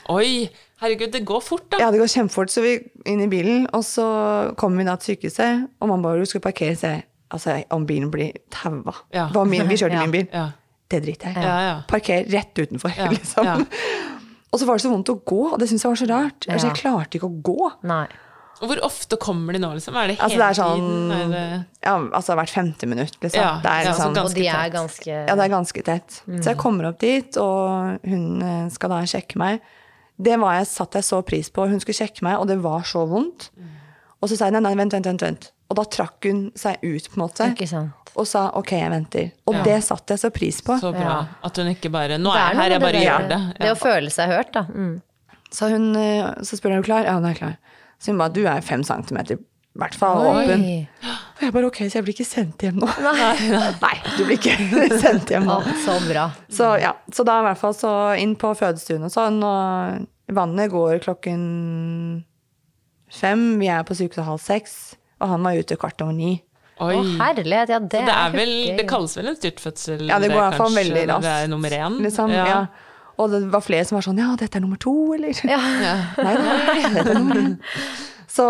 Oi, 0.10 0.48
herregud, 0.82 1.12
det 1.12 1.24
går 1.26 1.42
fort, 1.44 1.66
da. 1.72 1.80
Ja, 1.82 1.90
det 1.92 2.00
går 2.00 2.08
kjempefort, 2.14 2.50
så 2.54 2.62
vi 2.64 2.76
inn 3.10 3.22
i 3.26 3.28
bilen, 3.28 3.66
og 3.74 3.82
så 3.84 4.54
kommer 4.56 4.78
vi 4.78 4.86
da 4.88 4.96
til 5.02 5.16
sykehuset, 5.16 5.66
og 5.82 5.90
man 5.90 6.02
bare 6.06 6.20
du 6.22 6.26
skal 6.30 6.42
parkere, 6.46 6.78
jeg 6.80 7.04
altså 7.34 7.58
om 7.76 7.86
bilen 7.90 8.10
blir 8.14 8.32
taua. 8.54 8.94
Ja. 9.14 9.28
Min- 9.44 9.68
Vi 9.68 9.76
kjørte 9.76 9.94
Ja. 10.00 10.06
min 10.06 10.12
bil. 10.12 10.28
Ja. 10.32 10.52
Det 10.90 11.02
driter 11.04 11.34
jeg 11.34 11.38
i. 11.38 11.42
Ja, 11.44 11.58
ja. 11.60 11.82
Parker 11.90 12.24
rett 12.32 12.54
utenfor, 12.56 12.94
Ja, 12.98 13.10
liksom. 13.18 13.44
ja. 13.44 13.58
Og 14.54 14.60
så 14.62 14.66
var 14.66 14.78
det 14.78 14.86
så 14.86 14.90
vondt 14.94 15.10
å 15.12 15.18
gå, 15.26 15.42
og 15.54 15.60
det 15.60 15.68
syns 15.68 15.84
jeg 15.84 15.90
var 15.92 16.00
så 16.00 16.08
rart. 16.08 16.48
Altså, 16.48 16.68
jeg 16.70 16.78
klarte 16.80 17.18
ikke 17.20 17.28
å 17.28 17.42
gå. 17.44 17.72
Nei. 17.84 18.06
Og 18.62 18.72
hvor 18.72 18.80
ofte 18.88 19.18
kommer 19.22 19.54
de 19.54 19.60
nå, 19.62 19.70
liksom? 19.78 19.96
Er 19.96 20.08
det 20.10 20.16
hele 20.18 20.24
Altså, 20.26 20.38
det 20.38 20.46
er 20.48 20.58
sånn 20.58 20.82
tiden? 20.82 21.12
Er 21.14 21.34
det... 21.34 21.66
ja, 21.86 21.96
altså 22.20 22.38
hvert 22.40 22.50
femte 22.54 22.88
minutt, 22.90 23.18
liksom. 23.22 23.42
Ja, 23.44 23.52
det 23.62 23.72
er 23.74 23.84
ja, 23.86 23.92
så 23.92 24.08
liksom 24.08 24.16
ganske 24.18 24.32
Og 24.32 24.38
de 24.40 24.48
er 24.48 24.64
tett. 24.64 24.74
ganske 24.78 25.12
ja, 25.14 25.36
det 25.36 25.44
er 25.46 25.54
ganske 25.54 25.84
tett. 25.92 26.22
Så 26.42 26.52
jeg 26.52 26.58
kommer 26.58 26.90
opp 26.90 27.00
dit, 27.04 27.38
og 27.38 28.00
hun 28.08 28.42
eh, 28.42 28.64
skal 28.74 28.90
da 28.96 29.02
sjekke 29.06 29.38
meg. 29.42 29.62
Det 30.18 30.40
var 30.42 30.56
jeg, 30.58 30.68
satt 30.72 30.98
jeg 30.98 31.06
så 31.06 31.22
pris 31.22 31.52
på. 31.54 31.68
Hun 31.70 31.80
skulle 31.84 32.00
sjekke 32.00 32.26
meg, 32.26 32.40
og 32.42 32.48
det 32.50 32.58
var 32.64 32.82
så 32.90 33.06
vondt. 33.06 33.52
Og 34.18 34.32
så 34.32 34.38
sa 34.40 34.50
jeg 34.50 34.58
nei, 34.58 34.64
nei, 34.66 34.74
vent, 34.80 34.96
vent, 34.98 35.06
vent. 35.06 35.22
vent. 35.22 35.52
Og 35.70 35.78
da 35.78 35.84
trakk 35.84 36.26
hun 36.26 36.48
seg 36.58 36.82
ut, 36.82 37.10
på 37.12 37.20
en 37.20 37.22
måte. 37.22 37.52
Ikke 37.54 37.68
sant. 37.70 37.94
Og 38.18 38.26
sa 38.26 38.48
ok, 38.58 38.72
jeg 38.74 38.90
venter. 38.90 39.28
Og 39.46 39.54
Ja. 39.54 39.64
det 39.68 39.84
satte 39.86 40.16
jeg 40.16 40.20
så 40.24 40.32
pris 40.34 40.58
på. 40.66 40.80
Så 40.82 40.90
bra. 40.96 41.02
Ja. 41.06 41.18
At 41.46 41.58
hun 41.62 41.68
ikke 41.70 41.92
bare 41.94 42.18
Nå 42.18 42.32
er 42.34 42.40
jeg 42.50 42.58
her, 42.58 42.70
jeg 42.72 42.82
bare 42.82 42.92
det 42.98 43.04
gjør 43.06 43.28
det'. 43.30 43.30
det. 43.54 43.60
Det 43.62 43.72
å 43.76 43.78
føle 43.78 44.10
seg 44.10 44.32
hørt, 44.34 44.52
da. 44.54 44.64
Mm. 44.74 45.02
Så, 45.52 45.70
hun, 45.70 45.96
eh, 45.96 46.34
så 46.42 46.58
spør 46.58 46.72
jeg 46.74 46.78
er 46.78 46.82
du 46.82 46.88
klar. 46.90 47.04
Ja, 47.06 47.14
hun 47.14 47.26
er 47.30 47.36
klar. 47.38 47.58
Så 47.98 48.12
hun 48.14 48.20
bare 48.22 48.34
du 48.36 48.44
er 48.46 48.62
fem 48.66 48.84
centimeter, 48.86 49.40
i 49.42 49.80
hvert 49.82 49.96
fall 49.98 50.24
åpen. 50.30 50.64
Og 51.38 51.44
jeg 51.46 51.54
bare 51.54 51.70
ok, 51.70 51.80
så 51.86 52.00
jeg 52.00 52.06
blir 52.08 52.16
ikke 52.16 52.26
sendt 52.26 52.64
hjem 52.66 52.80
nå. 52.82 52.88
Nei, 53.04 53.96
du 54.18 54.24
blir 54.26 54.38
ikke 54.38 54.56
sendt 55.04 55.34
hjem 55.34 55.46
nå. 55.50 55.60
Så 55.86 55.98
bra. 56.08 56.28
Så 56.50 56.72
ja, 56.82 56.96
så 57.14 57.26
da 57.28 57.40
i 57.42 57.48
hvert 57.50 57.62
fall 57.62 57.76
så 57.78 57.94
inn 58.22 58.34
på 58.42 58.54
fødestuen 58.58 59.06
og 59.06 59.14
sånn, 59.14 59.38
og 59.46 60.34
vannet 60.38 60.74
går 60.74 60.98
klokken 61.06 61.44
fem, 63.14 63.46
vi 63.62 63.70
er 63.72 63.86
på 63.88 63.96
sykehuset 63.98 64.28
halv 64.28 64.42
seks, 64.44 64.76
og 65.22 65.32
han 65.36 65.46
var 65.46 65.58
ute 65.62 65.78
kvart 65.80 66.02
over 66.06 66.16
ni. 66.18 66.36
Oi. 66.84 66.94
Å, 66.94 67.04
herlighet. 67.22 67.72
Ja, 67.74 67.80
det, 67.82 68.02
Så 68.04 68.06
det 68.06 68.16
er 68.16 68.34
vel. 68.36 68.52
Det 68.78 68.84
kalles 68.90 69.16
vel 69.18 69.32
en 69.32 69.38
styrtfødsel? 69.38 70.04
Ja, 70.12 70.20
det 70.22 70.30
går 70.30 70.38
i 70.38 70.44
hvert 70.44 70.60
fall 70.62 70.76
veldig 70.78 71.06
raskt. 71.10 71.26
Det 71.26 71.32
er 71.34 71.50
nummer 71.50 71.74
én? 71.74 71.96
Liksom, 72.06 72.34
ja. 72.38 72.60
Og 73.18 73.32
det 73.34 73.40
var 73.54 73.64
flere 73.66 73.86
som 73.88 73.98
var 73.98 74.06
sånn, 74.06 74.20
ja, 74.22 74.34
dette 74.38 74.60
er 74.60 74.64
nummer 74.64 74.78
to, 74.82 74.94
eller? 75.16 75.34
Ja. 75.50 75.58
Nei, 76.28 76.36
nei, 76.38 76.78
dette 76.98 77.10
er 77.10 77.18
nummer 77.18 77.40
én. 77.42 77.58
Så, 78.38 78.46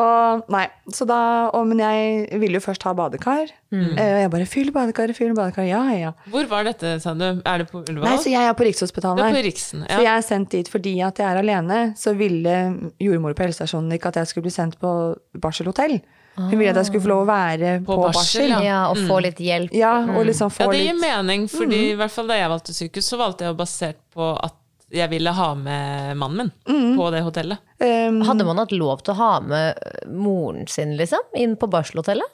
nei, 0.51 0.65
så 0.91 1.05
da, 1.07 1.17
og, 1.55 1.67
men 1.69 1.79
jeg 1.79 2.39
ville 2.41 2.57
jo 2.59 2.63
først 2.65 2.83
ha 2.83 2.91
badekar. 2.97 3.53
Mm. 3.71 3.93
Eh, 3.93 4.15
jeg 4.23 4.31
bare, 4.33 4.47
fyll 4.49 4.71
badekaret, 4.75 5.15
fyll 5.15 5.31
badekaret, 5.37 5.69
ja, 5.69 5.79
ja. 5.95 6.09
Hvor 6.33 6.49
var 6.51 6.65
dette, 6.67 6.97
sa 6.99 7.13
du? 7.15 7.23
Er 7.23 7.61
det 7.61 7.69
på 7.69 7.85
Ullevål? 7.85 8.03
Nei, 8.09 8.17
så 8.19 8.33
jeg 8.33 8.49
er 8.49 8.57
på 8.57 8.67
Rikshospitalet. 8.67 9.23
er 9.23 9.37
på 9.37 9.45
Riksen. 9.45 9.85
ja. 9.87 9.95
Så 9.95 10.03
jeg 10.03 10.11
er 10.11 10.25
sendt 10.27 10.51
dit 10.57 10.71
fordi 10.73 10.97
at 11.07 11.21
jeg 11.21 11.29
er 11.29 11.39
alene, 11.39 11.79
så 11.95 12.11
ville 12.19 12.57
jordmor 12.99 13.37
på 13.37 13.45
helsestasjonen 13.47 13.95
ikke 13.95 14.11
at 14.11 14.19
jeg 14.23 14.33
skulle 14.33 14.49
bli 14.49 14.55
sendt 14.57 14.75
på 14.81 14.91
barselhotell. 15.39 16.01
Hun 16.37 16.53
ville 16.53 16.69
at 16.69 16.77
jeg 16.77 16.89
skulle 16.91 17.03
få 17.07 17.09
lov 17.09 17.23
å 17.23 17.29
være 17.31 17.71
på, 17.81 17.95
På 17.95 18.07
barsel, 18.07 18.45
barsel. 18.45 18.51
ja. 18.53 18.59
ja, 18.67 18.79
og 18.91 18.99
få 19.09 19.17
litt 19.25 19.39
hjelp. 19.41 19.73
Ja, 19.73 19.95
og 20.13 20.25
liksom 20.29 20.51
få 20.53 20.67
ja, 20.67 20.71
det 20.75 20.83
gir 20.83 20.93
litt 20.93 21.01
mening, 21.01 21.47
fordi 21.49 21.79
i 21.91 21.97
hvert 21.97 22.13
fall 22.13 22.29
da 22.29 22.37
jeg 22.37 22.51
valgte 22.53 22.75
sykehus, 22.77 23.09
så 23.09 23.19
valgte 23.19 23.47
jeg 23.47 23.57
basert 23.57 23.99
på 24.13 24.31
at 24.37 24.55
jeg 24.93 25.09
ville 25.11 25.33
ha 25.35 25.47
med 25.59 26.13
mannen 26.15 26.51
min 26.69 26.93
på 26.95 27.09
det 27.11 27.19
hotellet. 27.25 27.59
um, 27.83 28.21
Hadde 28.23 28.45
man 28.47 28.61
hatt 28.61 28.71
lov 28.71 29.01
til 29.03 29.11
å 29.11 29.17
ha 29.19 29.31
med 29.43 29.81
moren 30.13 30.67
sin, 30.71 30.93
liksom, 30.99 31.25
inn 31.35 31.57
på 31.59 31.67
barselhotellet? 31.73 32.29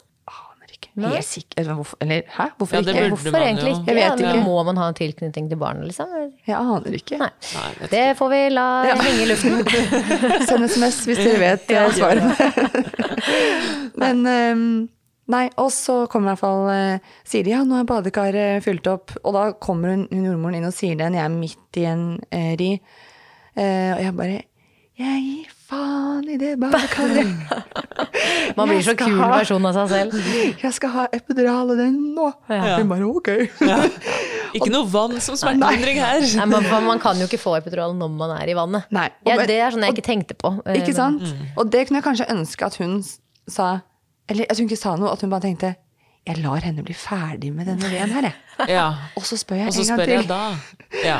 Helt 0.96 1.24
sikkert. 1.26 1.66
hvorfor, 1.74 1.96
Eller 2.00 2.22
hæ? 2.30 2.44
Hvorfor 2.56 2.76
Ja, 2.76 2.80
ikke? 2.80 3.08
Hvorfor 3.10 3.34
egentlig 3.40 3.70
ikke? 3.72 3.84
Jeg 3.88 3.94
vet 3.96 4.20
Ja, 4.20 4.32
ikke. 4.32 4.44
Må 4.44 4.62
man 4.64 4.76
ha 4.76 4.88
en 4.88 4.94
tilknytning 4.94 5.48
til 5.50 5.58
barnet, 5.58 5.84
liksom? 5.88 6.06
Jeg 6.46 6.54
aner 6.54 6.94
ikke. 7.00 7.18
Nei. 7.18 7.30
Nei, 7.54 7.70
vet 7.80 7.90
Det 7.90 8.04
får 8.18 8.28
vi 8.30 8.42
la 8.54 8.66
Ja. 8.86 8.94
henge 8.94 9.22
i 9.22 9.26
luften. 9.26 9.64
Send 10.48 10.64
SMS 10.70 11.00
hvis 11.08 11.18
dere 11.18 11.40
vet 11.42 11.70
ja, 11.74 11.88
svaret. 11.90 12.22
Men 14.00 14.26
um, 14.26 14.88
Nei, 15.32 15.46
og 15.56 15.70
så 15.72 16.02
kommer 16.12 16.28
i 16.28 16.34
hvert 16.34 16.42
fall 16.42 16.66
eh, 16.68 17.12
Sier 17.24 17.46
de 17.46 17.54
ja, 17.54 17.62
nå 17.64 17.78
er 17.80 17.86
badekaret 17.88 18.62
fylt 18.66 18.86
opp. 18.92 19.14
Og 19.24 19.32
da 19.36 19.44
kommer 19.56 19.94
hun, 19.94 20.02
hun 20.12 20.26
jordmoren 20.28 20.58
inn 20.58 20.68
og 20.68 20.74
sier 20.76 20.98
det 21.00 21.06
når 21.14 21.16
jeg 21.22 21.24
er 21.30 21.36
midt 21.38 21.78
i 21.80 21.86
en 21.88 22.02
eh, 22.28 22.50
ri. 22.60 22.70
Eh, 23.56 23.90
og 23.96 24.02
jeg 24.04 24.16
bare 24.18 24.42
Jeg 25.00 25.22
gir 25.24 25.53
faen 25.74 26.28
i 26.30 26.36
det 26.40 26.52
badekaret! 26.62 27.26
Man 28.58 28.68
blir 28.70 28.82
så 28.86 28.94
kul 28.98 29.16
ha- 29.18 29.30
versjon 29.34 29.64
av 29.66 29.74
seg 29.76 29.90
selv. 29.90 30.28
Jeg 30.62 30.72
skal 30.76 30.92
ha 30.94 31.04
epidural 31.16 31.72
og 31.74 31.78
den 31.80 31.96
nå! 32.16 32.28
Ja. 32.50 32.76
Hun 32.78 32.90
bare 32.92 33.08
ok. 33.08 33.30
Ikke 34.54 34.70
noe 34.70 34.86
vann 34.86 35.16
som 35.24 35.34
smertelindring 35.38 35.98
her. 35.98 36.22
Nei, 36.38 36.46
man, 36.46 36.68
man 36.86 37.00
kan 37.02 37.18
jo 37.18 37.26
ikke 37.26 37.40
få 37.42 37.56
epidural 37.58 37.96
når 37.98 38.12
man 38.14 38.36
er 38.36 38.52
i 38.52 38.54
vannet. 38.54 38.86
Nei, 38.94 39.08
og 39.24 39.32
Ja, 39.32 39.38
det 39.50 39.56
er 39.58 39.74
sånn 39.74 39.82
jeg 39.88 39.96
ikke 39.96 40.06
tenkte 40.06 40.36
på. 40.38 40.52
Eh, 40.62 40.78
Ikke 40.78 40.94
sant? 40.94 41.24
Og 41.58 41.72
det 41.74 41.86
kunne 41.88 41.98
jeg 41.98 42.06
kanskje 42.06 42.28
ønske 42.30 42.68
at 42.68 42.78
hun 42.78 43.00
sa 43.50 43.72
Eller 44.30 44.46
at 44.48 44.56
hun 44.60 44.68
ikke 44.70 44.78
sa 44.80 44.94
noe, 44.96 45.10
at 45.12 45.20
hun 45.26 45.32
bare 45.34 45.44
tenkte 45.48 45.74
jeg 46.24 46.38
lar 46.40 46.62
henne 46.64 46.80
bli 46.86 46.94
ferdig 46.96 47.50
med 47.52 47.66
denne 47.68 47.84
veden 47.92 48.14
her, 48.16 48.30
jeg. 48.30 48.70
Ja. 48.72 48.84
Og 49.18 49.26
så 49.28 49.36
spør 49.36 49.58
jeg 49.60 49.68
Og 49.68 49.74
så 49.76 49.82
en 49.82 49.90
gang 49.90 49.98
spør 49.98 50.06
til. 50.08 50.14
jeg 50.14 50.28
da. 50.30 50.38
Ja. 51.04 51.16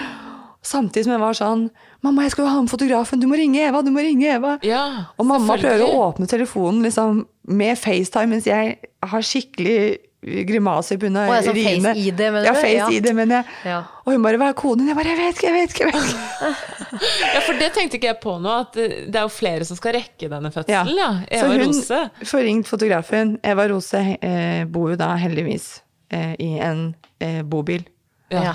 Samtidig 0.65 1.05
som 1.05 1.13
jeg 1.13 1.21
var 1.21 1.37
sånn 1.37 1.67
Mamma, 2.05 2.25
jeg 2.25 2.35
skal 2.35 2.45
jo 2.45 2.53
ha 2.53 2.63
med 2.65 2.73
fotografen, 2.73 3.21
du 3.21 3.29
må 3.29 3.37
ringe 3.41 3.61
Eva, 3.65 3.81
du 3.85 3.91
må 3.93 4.03
ringe 4.05 4.29
Eva. 4.29 4.59
ja 4.65 4.85
og 5.17 5.29
mamma 5.29 5.57
prøver 5.57 5.85
å 5.87 6.09
åpne 6.11 6.29
telefonen 6.29 6.83
liksom, 6.85 7.23
med 7.49 7.79
FaceTime 7.81 8.35
mens 8.35 8.49
jeg 8.49 8.75
har 9.05 9.25
skikkelig 9.25 9.79
grimase 10.25 10.97
på 10.99 11.09
ja, 11.13 11.41
sånn. 11.45 11.59
Face-ID, 11.59 12.21
mener 12.33 12.49
ja, 12.49 12.55
du? 12.55 12.61
Face-ID, 12.61 13.09
mener 13.17 13.43
jeg. 13.43 13.57
Ja. 13.69 13.81
Og 14.05 14.15
hun 14.15 14.25
bare 14.25 14.41
'hva 14.41 14.49
er 14.53 14.57
koden?' 14.57 14.89
Jeg 14.89 14.97
bare 14.97 15.13
'jeg 15.13 15.19
vet 15.19 15.37
ikke, 15.37 15.47
jeg 15.47 15.55
vet 15.55 15.71
ikke'. 15.71 15.85
Jeg 15.85 15.93
vet 15.93 16.05
ikke. 16.11 16.73
Ja, 17.35 17.41
for 17.43 17.59
det 17.59 17.73
tenkte 17.75 17.97
ikke 17.99 18.07
jeg 18.07 18.21
på 18.23 18.39
nå, 18.39 18.51
at 18.61 18.73
det 18.75 19.17
er 19.17 19.25
jo 19.27 19.33
flere 19.33 19.65
som 19.65 19.77
skal 19.77 19.97
rekke 19.99 20.29
denne 20.31 20.51
fødselen, 20.55 20.97
ja. 20.97 21.11
ja. 21.29 21.41
Eva 21.43 21.49
hun 21.53 21.67
Rose. 21.67 21.99
får 22.25 22.45
ringt 22.47 22.69
fotografen. 22.69 23.39
Eva 23.43 23.67
Rose 23.69 23.99
eh, 24.23 24.65
bor 24.65 24.91
jo 24.91 24.97
da 24.97 25.17
heldigvis 25.19 25.83
eh, 26.11 26.35
i 26.39 26.59
en 26.63 26.95
eh, 27.19 27.43
bobil. 27.43 27.83
Ja. 28.31 28.55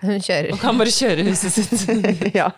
Ja. 0.00 0.08
Hun 0.08 0.20
kjører. 0.24 0.52
Og 0.54 0.58
kan 0.62 0.78
bare 0.80 0.92
kjøre 0.94 1.24
huset 1.28 1.52
sitt. 1.52 1.82
ja. 2.40 2.48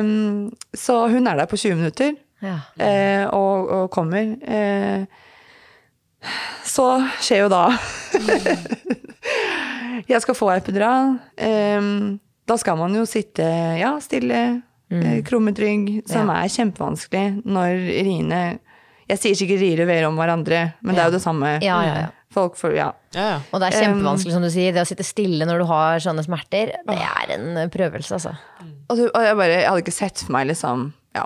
Um, 0.00 0.52
så 0.74 1.08
hun 1.10 1.26
er 1.26 1.36
der 1.40 1.46
på 1.50 1.56
20 1.58 1.74
minutter 1.74 2.12
Ja. 2.42 2.60
uh, 2.78 3.24
og, 3.34 3.68
og 3.68 3.90
kommer. 3.90 4.36
Uh, 4.46 5.06
så 6.66 6.86
skjer 7.22 7.44
jo 7.44 7.48
da 7.52 7.64
Jeg 10.08 10.22
skal 10.22 10.34
få 10.34 10.50
epidural. 10.54 11.18
Um, 11.38 12.18
da 12.48 12.56
skal 12.56 12.78
man 12.80 12.94
jo 12.96 13.04
sitte 13.06 13.44
ja, 13.76 14.00
stille, 14.00 14.62
mm. 14.90 15.22
krummet 15.28 15.58
rygg, 15.60 16.02
som 16.08 16.30
er 16.32 16.48
kjempevanskelig 16.48 17.42
når 17.44 17.74
riene 18.06 18.58
Jeg 19.08 19.20
sier 19.22 19.36
sikkert 19.40 19.62
rier 19.62 19.80
og 19.84 19.88
veer 19.88 20.06
om 20.08 20.18
hverandre, 20.20 20.62
men 20.84 20.94
det 20.94 21.02
er 21.02 21.10
jo 21.10 21.16
det 21.16 21.22
samme. 21.24 21.54
Ja, 21.64 21.78
ja, 21.86 21.94
ja. 22.04 22.08
Folk 22.34 22.58
får, 22.60 22.74
ja. 22.76 22.90
Ja, 23.16 23.22
ja. 23.32 23.36
Og 23.50 23.62
det 23.62 23.70
er 23.70 23.86
kjempevanskelig, 23.86 24.34
som 24.36 24.44
du 24.44 24.50
sier. 24.52 24.74
Det 24.76 24.82
å 24.84 24.88
sitte 24.88 25.06
stille 25.06 25.46
når 25.48 25.62
du 25.62 25.66
har 25.70 26.02
sånne 26.04 26.24
smerter, 26.26 26.74
det 26.84 26.96
er 27.00 27.32
en 27.38 27.72
prøvelse, 27.72 28.18
altså. 28.18 28.34
Og, 28.90 28.98
du, 29.00 29.06
og 29.08 29.22
jeg, 29.24 29.38
bare, 29.40 29.54
jeg 29.62 29.68
hadde 29.70 29.84
ikke 29.86 29.96
sett 29.96 30.24
for 30.26 30.36
meg, 30.36 30.50
liksom 30.52 30.90
Ja. 31.16 31.24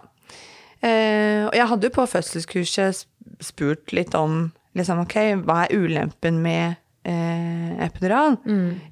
Eh, 0.83 1.43
og 1.49 1.55
jeg 1.59 1.69
hadde 1.71 1.87
jo 1.91 1.95
på 1.95 2.07
fødselskurset 2.11 3.05
spurt 3.43 3.93
litt 3.95 4.15
om 4.19 4.53
liksom, 4.79 5.03
ok, 5.05 5.19
hva 5.47 5.65
er 5.67 5.75
ulempen 5.79 6.39
med 6.43 6.79
eh, 7.07 7.75
epidural? 7.87 8.39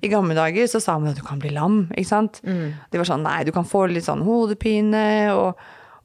I 0.02 0.10
gamle 0.12 0.34
dager 0.38 0.66
så 0.70 0.82
sa 0.82 0.98
man 0.98 1.14
at 1.14 1.18
du 1.18 1.24
kan 1.26 1.40
bli 1.42 1.50
lam, 1.54 1.84
ikke 1.94 2.10
sant? 2.10 2.42
De 2.44 2.98
var 3.00 3.06
sånn 3.08 3.22
nei, 3.26 3.40
du 3.46 3.54
kan 3.54 3.66
få 3.66 3.86
litt 3.90 4.06
sånn 4.06 4.22
hodepine 4.26 5.04
og, 5.34 5.58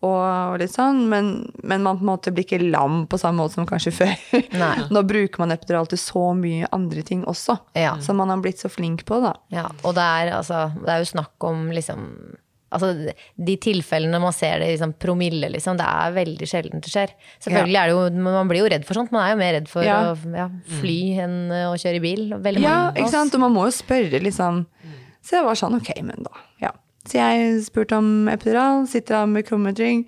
og, 0.04 0.58
litt 0.60 0.74
sånn, 0.74 1.06
men, 1.10 1.30
men 1.64 1.82
man 1.86 1.98
på 1.98 2.04
en 2.06 2.10
måte 2.12 2.34
blir 2.36 2.44
ikke 2.46 2.60
lam 2.72 3.06
på 3.08 3.18
samme 3.22 3.42
måte 3.44 3.56
som 3.56 3.66
kanskje 3.70 3.94
før. 4.02 4.16
Nei. 4.58 4.74
Nå 4.92 5.04
bruker 5.08 5.40
man 5.46 5.52
epidural 5.56 5.88
til 5.92 5.98
så 6.02 6.28
mye 6.38 6.68
andre 6.76 7.02
ting 7.08 7.24
også, 7.26 7.58
Ja. 7.80 7.96
som 8.04 8.18
man 8.18 8.30
har 8.34 8.38
blitt 8.44 8.60
så 8.62 8.70
flink 8.70 9.06
på, 9.08 9.22
da. 9.24 9.34
Ja, 9.56 9.68
og 9.84 9.96
det 9.98 10.04
er, 10.04 10.34
altså, 10.40 10.68
det 10.84 10.90
er 10.96 11.06
jo 11.06 11.12
snakk 11.16 11.48
om 11.52 11.70
liksom 11.76 12.10
Altså, 12.76 12.90
de 13.40 13.54
tilfellene 13.62 14.18
man 14.20 14.34
ser 14.36 14.58
det 14.60 14.66
i 14.68 14.72
liksom, 14.74 14.96
promille, 15.00 15.48
liksom, 15.54 15.78
det 15.80 15.86
er 15.88 16.12
veldig 16.12 16.48
sjelden 16.50 16.82
det 16.84 16.90
skjer. 16.92 17.14
Selvfølgelig 17.46 17.78
er 17.80 17.88
det 17.88 17.94
jo, 17.94 18.24
Man 18.26 18.50
blir 18.50 18.60
jo 18.66 18.72
redd 18.74 18.84
for 18.88 18.98
sånt. 18.98 19.14
Man 19.16 19.22
er 19.24 19.30
jo 19.32 19.38
mer 19.40 19.54
redd 19.56 19.70
for 19.72 19.86
Ja. 19.86 20.00
å 20.12 20.34
ja, 20.36 20.48
fly 20.82 20.96
enn 21.24 21.38
å 21.70 21.76
kjøre 21.80 22.02
i 22.02 22.04
bil. 22.04 22.26
Ja, 22.60 22.90
ikke 22.92 23.14
sant? 23.14 23.38
Og 23.38 23.40
man 23.46 23.54
må 23.56 23.64
jo 23.70 23.76
spørre, 23.78 24.20
liksom. 24.20 24.66
Så 25.24 25.38
jeg 25.38 25.46
var 25.48 25.56
sånn, 25.62 25.78
ok, 25.78 25.94
men 26.04 26.26
da. 26.28 26.34
Ja. 26.66 26.74
Så 27.06 27.20
jeg 27.20 27.60
spurte 27.66 27.98
om 28.02 28.28
epidural, 28.32 28.88
sitter 28.90 29.22
av 29.22 29.30
med 29.30 29.46
krummetrygg, 29.48 30.08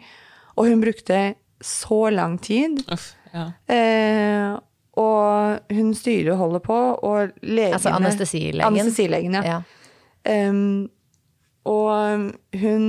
og 0.58 0.66
hun 0.72 0.82
brukte 0.82 1.36
så 1.62 2.08
lang 2.14 2.38
tid. 2.42 2.82
Uff, 2.94 3.12
ja. 3.34 3.52
Eh, 3.70 4.56
og 4.98 5.74
hun 5.78 5.92
styrer 5.94 6.32
og 6.34 6.40
holder 6.42 6.64
på, 6.66 6.78
og 7.06 7.36
legene 7.46 7.78
Altså 7.78 7.94
anestesilegen. 7.94 8.66
Anestesilegen, 8.66 9.38
ja. 9.38 9.44
Ja. 9.46 10.50
Um, 10.50 10.90
og 11.68 12.32
hun 12.60 12.84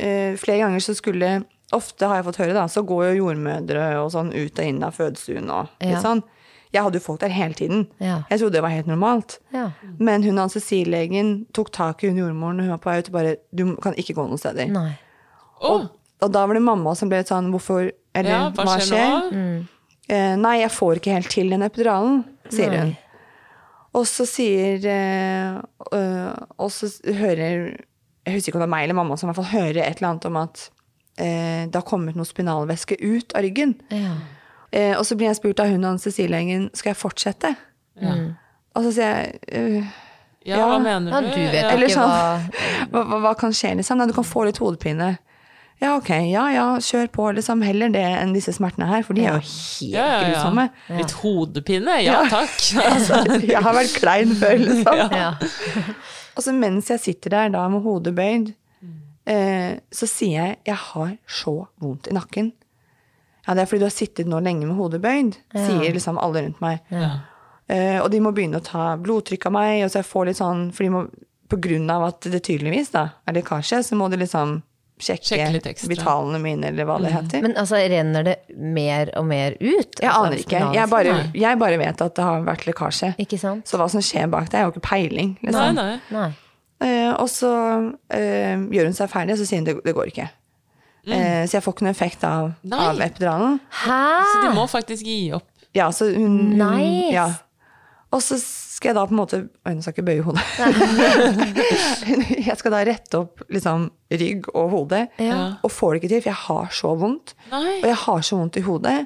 eh, 0.00 0.32
Flere 0.40 0.62
ganger 0.62 0.80
så 0.80 0.94
skulle 0.96 1.32
Ofte 1.74 2.06
har 2.08 2.20
jeg 2.20 2.26
fått 2.28 2.38
høre, 2.40 2.54
da, 2.54 2.64
så 2.70 2.84
går 2.86 3.08
jo 3.10 3.24
jordmødre 3.24 3.84
og 3.98 4.12
sånn 4.14 4.30
ut 4.30 4.60
og 4.60 4.64
inn 4.68 4.82
av 4.86 4.94
fødestuen 4.94 5.48
og 5.50 5.72
litt 5.82 5.96
Ja. 5.96 6.00
sånn. 6.04 6.22
Jeg 6.74 6.82
hadde 6.82 6.98
jo 6.98 7.04
folk 7.04 7.20
der 7.22 7.30
hele 7.32 7.54
tiden. 7.54 7.84
Ja. 8.02 8.22
Jeg 8.30 8.40
trodde 8.40 8.56
det 8.58 8.62
var 8.64 8.72
helt 8.74 8.88
normalt. 8.90 9.38
Ja. 9.54 9.68
Men 9.98 10.24
hun 10.26 10.38
anestesilegen 10.42 11.34
tok 11.54 11.70
tak 11.72 12.02
i 12.02 12.10
hun 12.10 12.18
jordmoren 12.18 12.58
og 12.58 12.66
hun 12.66 12.74
var 12.74 12.80
på 12.82 12.90
vei 12.90 12.98
ut 12.98 13.10
og 13.12 13.14
bare 13.18 13.36
Du 13.54 13.76
kan 13.82 13.94
ikke 14.00 14.16
gå 14.18 14.24
noen 14.26 14.40
steder. 14.42 14.74
Oh. 14.74 15.70
Og, 15.70 15.86
Og 16.24 16.32
da 16.34 16.42
var 16.46 16.54
det 16.58 16.64
mamma 16.66 16.94
som 16.98 17.08
ble 17.08 17.22
litt 17.22 17.30
sånn 17.30 17.52
Hvorfor? 17.54 17.92
Eller 18.14 18.30
ja, 18.30 18.42
hva 18.58 18.76
skjer 18.82 19.30
Mm. 19.34 19.62
Eh, 20.04 20.34
nei, 20.36 20.58
jeg 20.60 20.68
får 20.74 20.98
ikke 21.00 21.14
helt 21.14 21.30
til 21.32 21.48
den 21.54 21.62
epiduralen, 21.64 22.18
sier 22.52 22.68
Nei. 22.74 22.80
hun. 22.82 22.90
Og 23.96 24.04
så 24.10 24.26
sier 24.28 24.82
eh, 24.84 25.54
øh, 25.96 26.34
Og 26.58 26.68
så 26.74 26.90
hører 27.06 27.78
Jeg 28.26 28.34
husker 28.34 28.50
ikke 28.50 28.58
om 28.58 28.64
det 28.64 28.68
er 28.68 28.74
meg 28.74 28.84
eller 28.84 28.98
mamma 28.98 29.16
som 29.16 29.28
i 29.28 29.32
hvert 29.32 29.40
fall 29.40 29.52
hører 29.62 29.80
et 29.86 29.96
eller 29.96 30.10
annet 30.10 30.26
om 30.28 30.36
at 30.42 30.64
øh, 31.20 31.62
det 31.70 31.74
har 31.78 31.86
kommet 31.88 32.16
noe 32.18 32.28
spinalvæske 32.28 32.98
ut 33.00 33.32
av 33.36 33.44
ryggen. 33.46 33.76
Ja. 33.92 34.16
Eh, 34.74 34.94
og 34.98 35.04
så 35.06 35.14
blir 35.14 35.30
jeg 35.30 35.38
spurt 35.38 35.60
av 35.62 35.70
hun 35.70 35.84
Engen, 35.86 36.70
skal 36.74 36.90
jeg 36.90 36.98
fortsette. 36.98 37.54
Og 38.74 38.88
så 38.88 38.94
sier 38.96 39.12
jeg 39.12 39.36
uh, 39.54 39.92
Ja, 40.44 40.56
Ja. 40.58 40.64
hva 40.68 40.80
mener 40.82 41.12
ja, 41.14 41.20
du? 41.22 41.28
du 41.30 41.44
vet. 41.52 41.68
Eller 41.70 41.88
ikke 41.88 42.02
hva 42.02 42.40
hva, 42.92 43.04
hva, 43.04 43.20
hva 43.28 43.34
kan 43.38 43.54
skje, 43.54 43.76
liksom? 43.78 44.00
Nei, 44.00 44.08
du 44.10 44.16
kan 44.16 44.26
få 44.26 44.44
litt 44.48 44.58
hodepine. 44.60 45.14
Ja, 45.82 45.94
ok. 45.96 46.10
Ja, 46.30 46.44
ja, 46.52 46.64
kjør 46.82 47.08
på, 47.14 47.28
liksom. 47.38 47.62
Heller 47.66 47.90
det 47.94 48.02
enn 48.04 48.34
disse 48.34 48.52
smertene 48.54 48.86
her, 48.90 49.02
for 49.06 49.16
de 49.16 49.24
er 49.24 49.38
jo 49.38 49.44
helt 49.44 49.94
Ja, 49.94 50.04
ja, 50.04 50.18
ja. 50.18 50.26
grusomme. 50.32 50.66
Litt 50.98 51.14
hodepine? 51.22 51.96
Ja, 52.04 52.18
takk. 52.30 52.52
takk. 53.08 53.46
Jeg 53.46 53.62
har 53.66 53.78
vært 53.78 53.96
klein 54.00 54.34
før, 54.38 54.58
liksom. 54.66 55.00
ja. 55.14 55.30
Og 56.34 56.42
så 56.46 56.54
mens 56.56 56.90
jeg 56.90 57.02
sitter 57.02 57.34
der 57.34 57.54
da 57.54 57.64
med 57.70 57.84
hodet 57.86 58.14
bøyd, 58.18 58.52
eh, 59.30 59.72
så 59.94 60.08
sier 60.10 60.34
jeg 60.40 60.56
jeg 60.72 60.80
har 60.90 61.16
så 61.30 61.56
vondt 61.82 62.10
i 62.10 62.16
nakken. 62.18 62.52
Ja, 63.46 63.54
det 63.54 63.62
er 63.62 63.66
fordi 63.70 63.82
du 63.82 63.86
har 63.88 63.94
sittet 63.94 64.26
nå 64.30 64.38
lenge 64.40 64.66
med 64.66 64.76
hodet 64.78 65.00
bøyd, 65.04 65.36
sier 65.52 65.92
liksom 65.92 66.18
alle 66.18 66.42
rundt 66.46 66.60
meg. 66.64 66.80
Eh, 67.68 67.98
og 68.02 68.10
de 68.12 68.20
må 68.20 68.32
begynne 68.36 68.60
å 68.60 68.64
ta 68.64 68.94
blodtrykk 69.00 69.46
av 69.48 69.52
meg, 69.56 69.84
og 69.84 69.90
så 69.92 70.02
jeg 70.02 70.08
får 70.10 70.26
litt 70.28 70.36
sånn 70.36 70.66
For 70.76 70.84
de 70.84 70.90
må, 70.92 71.06
På 71.48 71.56
grunn 71.64 71.88
av 71.90 72.02
at 72.10 72.26
det 72.28 72.42
tydeligvis 72.44 72.90
da 72.92 73.06
er 73.28 73.36
lekkasje, 73.38 73.82
så 73.84 73.96
må 73.96 74.10
de 74.12 74.18
liksom 74.20 74.58
sjekke, 75.00 75.24
Sjekke 75.30 75.48
litt 75.52 75.66
ekstra. 75.66 75.88
vitalene 75.90 76.38
mine, 76.40 76.68
eller 76.70 76.84
hva 76.88 76.98
det 77.02 77.10
heter. 77.12 77.42
Men 77.42 77.56
altså, 77.60 77.76
renner 77.90 78.22
det 78.24 78.36
mer 78.56 79.10
og 79.18 79.26
mer 79.26 79.56
ut? 79.60 79.96
jeg 80.00 80.08
Altså, 80.08 80.26
aner 80.28 80.38
ikke. 80.44 80.60
Jeg 80.76 80.88
bare, 80.92 81.16
jeg 81.34 81.58
bare 81.58 81.78
vet 81.80 82.04
at 82.04 82.14
det 82.14 82.24
har 82.24 82.44
vært 82.46 82.64
lekkasje. 82.68 83.14
Ikke 83.24 83.38
sant? 83.40 83.66
Så 83.68 83.80
hva 83.80 83.88
som 83.90 84.00
skjer 84.04 84.28
bak 84.32 84.48
det, 84.52 84.60
er 84.60 84.68
jo 84.68 84.72
ikke 84.76 84.84
peiling. 84.88 85.34
Nei, 85.42 85.50
Liksom. 85.50 85.74
nei. 85.74 86.00
Nei. 86.14 86.30
Eh, 86.84 87.12
og 87.16 87.28
så 87.32 87.50
uh, 87.50 88.56
gjør 88.76 88.84
hun 88.90 88.96
seg 88.96 89.08
ferdig, 89.10 89.34
og 89.34 89.38
så 89.40 89.46
sier 89.48 89.60
hun 89.62 89.68
det, 89.68 89.76
det 89.84 89.94
går 89.96 90.12
ikke. 90.12 90.28
Eh, 91.06 91.44
så 91.46 91.58
jeg 91.58 91.62
får 91.64 91.74
ikke 91.74 91.84
noen 91.84 91.94
effekt 91.94 92.24
av, 92.24 92.52
av 92.72 93.00
epiduralen. 93.04 93.58
Hæ? 93.84 94.02
Så 94.30 94.42
du 94.46 94.54
må 94.56 94.64
faktisk 94.70 95.04
gi 95.04 95.32
opp. 95.36 95.48
Ja, 95.74 95.88
så 95.92 96.06
hun, 96.14 96.54
Nice. 96.56 97.12
Ja. 97.12 97.26
Og 98.14 98.22
så 98.22 98.38
skal 98.38 98.92
jeg 98.92 98.96
da 98.96 99.02
på 99.08 99.14
en 99.14 99.18
måte 99.18 99.38
Oi, 99.66 99.72
nå 99.74 99.82
skal 99.82 99.90
jeg 99.90 99.96
ikke 99.98 100.06
bøye 100.06 100.22
hodet. 100.22 100.44
jeg 102.48 102.56
skal 102.60 102.74
da 102.74 102.82
rette 102.86 103.20
opp 103.20 103.42
liksom 103.52 103.88
rygg 104.14 104.48
og 104.54 104.70
hode, 104.74 105.00
Ja. 105.18 105.40
og 105.62 105.70
får 105.72 105.94
det 105.94 106.00
ikke 106.02 106.12
til, 106.14 106.22
for 106.22 106.30
jeg 106.30 106.42
har 106.44 106.72
så 106.78 106.94
vondt. 107.00 107.34
Nei. 107.50 107.78
Og 107.82 107.88
jeg 107.90 107.98
har 108.04 108.20
så 108.30 108.38
vondt 108.38 108.56
i 108.60 108.64
hodet. 108.66 108.96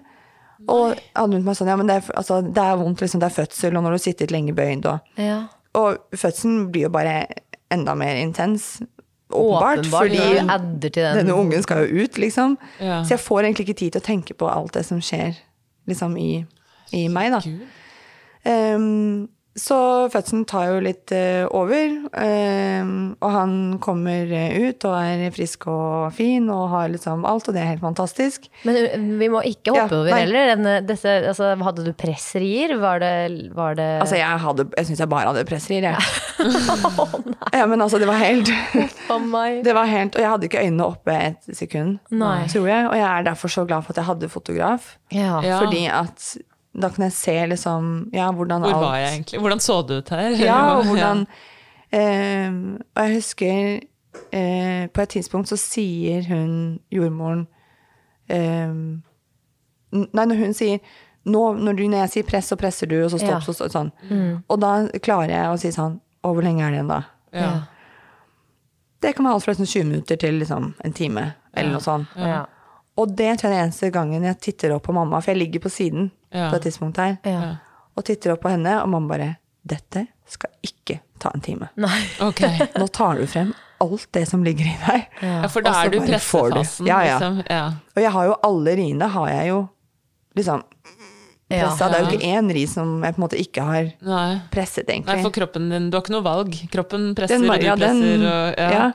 Og 0.68 0.99
alle 1.14 1.36
rundt 1.38 1.46
meg 1.46 1.57
sånn, 1.57 1.70
ja, 1.70 1.76
men 1.78 1.86
det 1.88 1.96
er, 2.01 2.09
altså, 2.18 2.40
det 2.42 2.62
er 2.64 2.76
vondt, 2.80 3.01
liksom, 3.05 3.20
det 3.22 3.28
er 3.30 3.36
fødsel, 3.36 3.76
og 3.78 3.84
når 3.86 3.94
du 3.96 4.03
sitter 4.03 4.32
lenge 4.34 4.55
bøyd, 4.59 4.86
og 4.90 4.99
Ja. 5.22 5.40
Og 5.78 5.99
fødselen 6.16 6.70
blir 6.72 6.88
jo 6.88 6.90
bare 6.90 7.26
enda 7.70 7.94
mer 7.94 8.16
intens. 8.16 8.80
Åpenbart. 9.31 9.79
Åpenbart. 9.79 10.07
fordi 10.09 10.16
du 10.16 10.53
adder 10.53 10.89
til 10.89 11.03
den. 11.03 11.16
denne 11.16 11.35
ungen 11.35 11.62
skal 11.62 11.85
jo 11.85 12.05
ut, 12.05 12.18
liksom. 12.18 12.59
Ja. 12.81 13.03
Så 13.05 13.16
jeg 13.16 13.20
får 13.20 13.41
egentlig 13.41 13.68
ikke 13.68 13.79
tid 13.79 13.91
til 13.93 14.01
å 14.01 14.07
tenke 14.07 14.35
på 14.35 14.49
alt 14.49 14.74
det 14.74 14.85
som 14.89 15.01
skjer 15.05 15.37
liksom 15.89 16.16
i, 16.16 16.45
i 16.93 17.09
meg, 17.12 17.33
da. 17.33 17.41
Gud. 17.45 19.29
Så 19.59 19.76
fødselen 20.12 20.44
tar 20.48 20.68
jo 20.70 20.78
litt 20.84 21.11
eh, 21.14 21.44
over, 21.56 21.94
ehm, 22.22 22.92
og 23.18 23.32
han 23.34 23.52
kommer 23.82 24.30
eh, 24.30 24.54
ut 24.68 24.84
og 24.86 24.94
er 25.00 25.32
frisk 25.34 25.66
og 25.72 26.12
fin 26.16 26.46
og 26.54 26.68
har 26.72 26.88
liksom 26.92 27.24
alt, 27.28 27.48
og 27.50 27.56
det 27.56 27.62
er 27.64 27.72
helt 27.72 27.82
fantastisk. 27.82 28.46
Men 28.68 29.18
vi 29.20 29.28
må 29.32 29.42
ikke 29.48 29.74
hoppe 29.74 29.96
Ja, 29.96 30.00
over 30.02 30.12
nei. 30.14 30.20
heller. 30.22 30.52
Denne, 30.54 30.74
disse, 30.86 31.16
altså, 31.32 31.50
hadde 31.66 31.84
du 31.88 31.92
pressrier? 31.98 32.76
Var 32.78 33.02
det, 33.02 33.12
var 33.56 33.74
det 33.78 33.88
Altså, 34.04 34.18
jeg, 34.20 34.42
hadde, 34.46 34.68
jeg 34.78 34.88
syns 34.90 35.02
jeg 35.04 35.11
bare 35.12 35.32
hadde 35.32 35.46
pressrier, 35.48 35.88
jeg. 35.90 35.98
ja, 37.59 37.66
men 37.66 37.82
altså, 37.82 37.98
det 37.98 38.09
var 38.11 38.20
helt. 38.22 38.50
Det 39.64 39.72
var 39.74 39.88
helt, 39.88 40.14
Og 40.14 40.22
jeg 40.22 40.28
hadde 40.30 40.46
ikke 40.48 40.61
øynene 40.62 40.84
oppe 40.86 41.14
et 41.16 41.48
sekund, 41.56 41.96
Nei. 42.14 42.44
tror 42.52 42.66
jeg. 42.68 42.86
Og 42.90 42.94
jeg 42.96 43.06
er 43.09 43.24
derfor 43.26 43.50
så 43.52 43.64
glad 43.66 43.82
for 43.82 43.92
at 43.94 44.00
jeg 44.02 44.06
hadde 44.09 44.28
fotograf. 44.30 44.92
Ja. 45.12 45.40
Ja. 45.44 45.59
Fordi 45.62 45.86
at 45.90 46.28
da 46.81 46.91
kan 46.95 47.05
jeg 47.09 47.12
se 47.16 47.35
liksom 47.51 48.09
Ja, 48.14 48.31
hvordan 48.33 48.62
Hvor 48.64 48.74
alt 48.74 48.85
var 48.85 48.97
jeg 49.01 49.12
egentlig? 49.14 49.41
Hvordan 49.43 49.61
så 49.64 49.76
det 49.89 49.99
ut 50.03 50.09
her? 50.14 50.31
Ja, 50.39 50.59
og 50.79 50.85
hvordan 50.87 51.26
eh, 51.93 52.53
Og 52.95 53.03
jeg 53.05 53.14
husker 53.14 53.81
eh, 54.33 54.87
På 54.95 55.03
et 55.05 55.09
tidspunkt 55.16 55.49
så 55.51 55.59
sier 55.61 56.22
hun 56.29 56.79
jordmoren 56.95 57.47
eh, 58.29 58.72
Nei, 59.93 60.24
når 60.24 60.37
hun 60.43 60.55
sier 60.57 60.79
nå, 61.29 61.41
når, 61.61 61.74
du, 61.76 61.83
når 61.89 61.99
jeg 62.07 62.11
sier 62.12 62.26
press, 62.29 62.47
så 62.49 62.57
presser 62.57 62.89
du, 62.89 62.95
og 63.05 63.11
så 63.12 63.18
stopp, 63.20 63.35
Ja. 63.35 63.39
så 63.45 63.53
stopp, 63.53 63.72
sånn. 63.74 63.89
Og 64.49 64.61
da 64.62 64.70
klarer 65.05 65.33
jeg 65.35 65.49
å 65.53 65.59
si 65.61 65.72
sånn 65.74 65.99
Å, 66.24 66.31
hvor 66.33 66.45
lenge 66.45 66.62
er 66.64 66.72
det 66.72 66.79
igjen, 66.79 66.93
da? 66.93 67.01
Ja. 67.37 67.51
Det 69.03 69.12
kan 69.16 69.26
være 69.26 69.37
alt 69.37 69.45
fra 69.45 69.53
liksom 69.53 69.68
20 69.68 69.85
minutter 69.91 70.16
til 70.20 70.39
liksom 70.41 70.70
en 70.85 70.95
time, 70.97 71.24
eller 71.53 71.76
noe 71.76 71.85
sånt. 71.85 72.14
Ja. 72.16 72.41
Og 72.99 73.12
det 73.14 73.29
tror 73.39 73.53
jeg 73.53 73.55
er 73.55 73.61
den 73.61 73.68
eneste 73.68 73.91
gangen 73.95 74.24
jeg 74.26 74.41
titter 74.43 74.74
opp 74.74 74.89
på 74.89 74.95
mamma, 74.97 75.20
for 75.22 75.31
jeg 75.35 75.43
ligger 75.45 75.62
på 75.66 75.70
siden 75.70 76.09
Ja. 76.33 76.51
på 76.51 76.57
et 76.57 76.62
tidspunkt 76.68 76.97
her, 77.01 77.18
Ja. 77.24 77.57
og 77.97 78.05
titter 78.05 78.33
opp 78.35 78.43
på 78.43 78.51
henne, 78.51 78.83
og 78.83 78.89
mamma 78.89 79.09
bare 79.16 79.37
Dette 79.68 80.07
skal 80.26 80.51
ikke 80.64 81.01
ta 81.20 81.31
en 81.35 81.41
time. 81.45 81.68
Nei. 81.76 82.03
Okay. 82.24 82.68
Nå 82.79 82.87
tar 82.93 83.18
du 83.18 83.26
frem 83.26 83.51
alt 83.81 84.07
det 84.12 84.26
som 84.29 84.43
ligger 84.45 84.64
i 84.64 84.76
deg. 84.87 85.07
Ja, 85.20 85.49
for 85.49 85.61
da 85.62 85.74
er 85.85 85.91
du 85.91 85.99
får 86.01 86.07
du. 86.07 86.12
pressefasen. 86.57 86.87
Ja, 86.89 87.01
ja. 87.05 87.18
Liksom. 87.18 87.43
ja. 87.51 87.66
Og 87.97 88.03
jeg 88.03 88.12
har 88.14 88.24
jo 88.31 88.37
alle 88.49 88.76
riene 88.76 89.09
har 89.12 89.29
jeg 89.29 89.49
jo 89.49 89.59
liksom 90.39 90.62
Ja. 91.51 91.66
pressa. 91.66 91.89
Det 91.89 91.97
er 91.97 92.05
jo 92.05 92.16
ikke 92.16 92.29
én 92.39 92.53
ri 92.53 92.66
som 92.66 93.03
jeg 93.05 93.14
på 93.14 93.18
en 93.18 93.24
måte 93.29 93.39
ikke 93.41 93.62
har 93.64 93.93
Nei. 94.05 94.41
presset, 94.53 94.87
Nei, 94.89 95.22
for 95.22 95.31
kroppen 95.31 95.68
din, 95.70 95.91
du 95.91 95.97
har 95.97 96.03
ikke 96.05 96.12
noe 96.16 96.24
valg. 96.24 96.57
Kroppen 96.70 97.14
presser, 97.16 97.39
Den 97.41 97.51
og 97.51 97.61
du 97.61 97.64
ja, 97.66 97.74
den- 97.76 98.03
presser, 98.03 98.26
og 98.29 98.59
ja. 98.59 98.93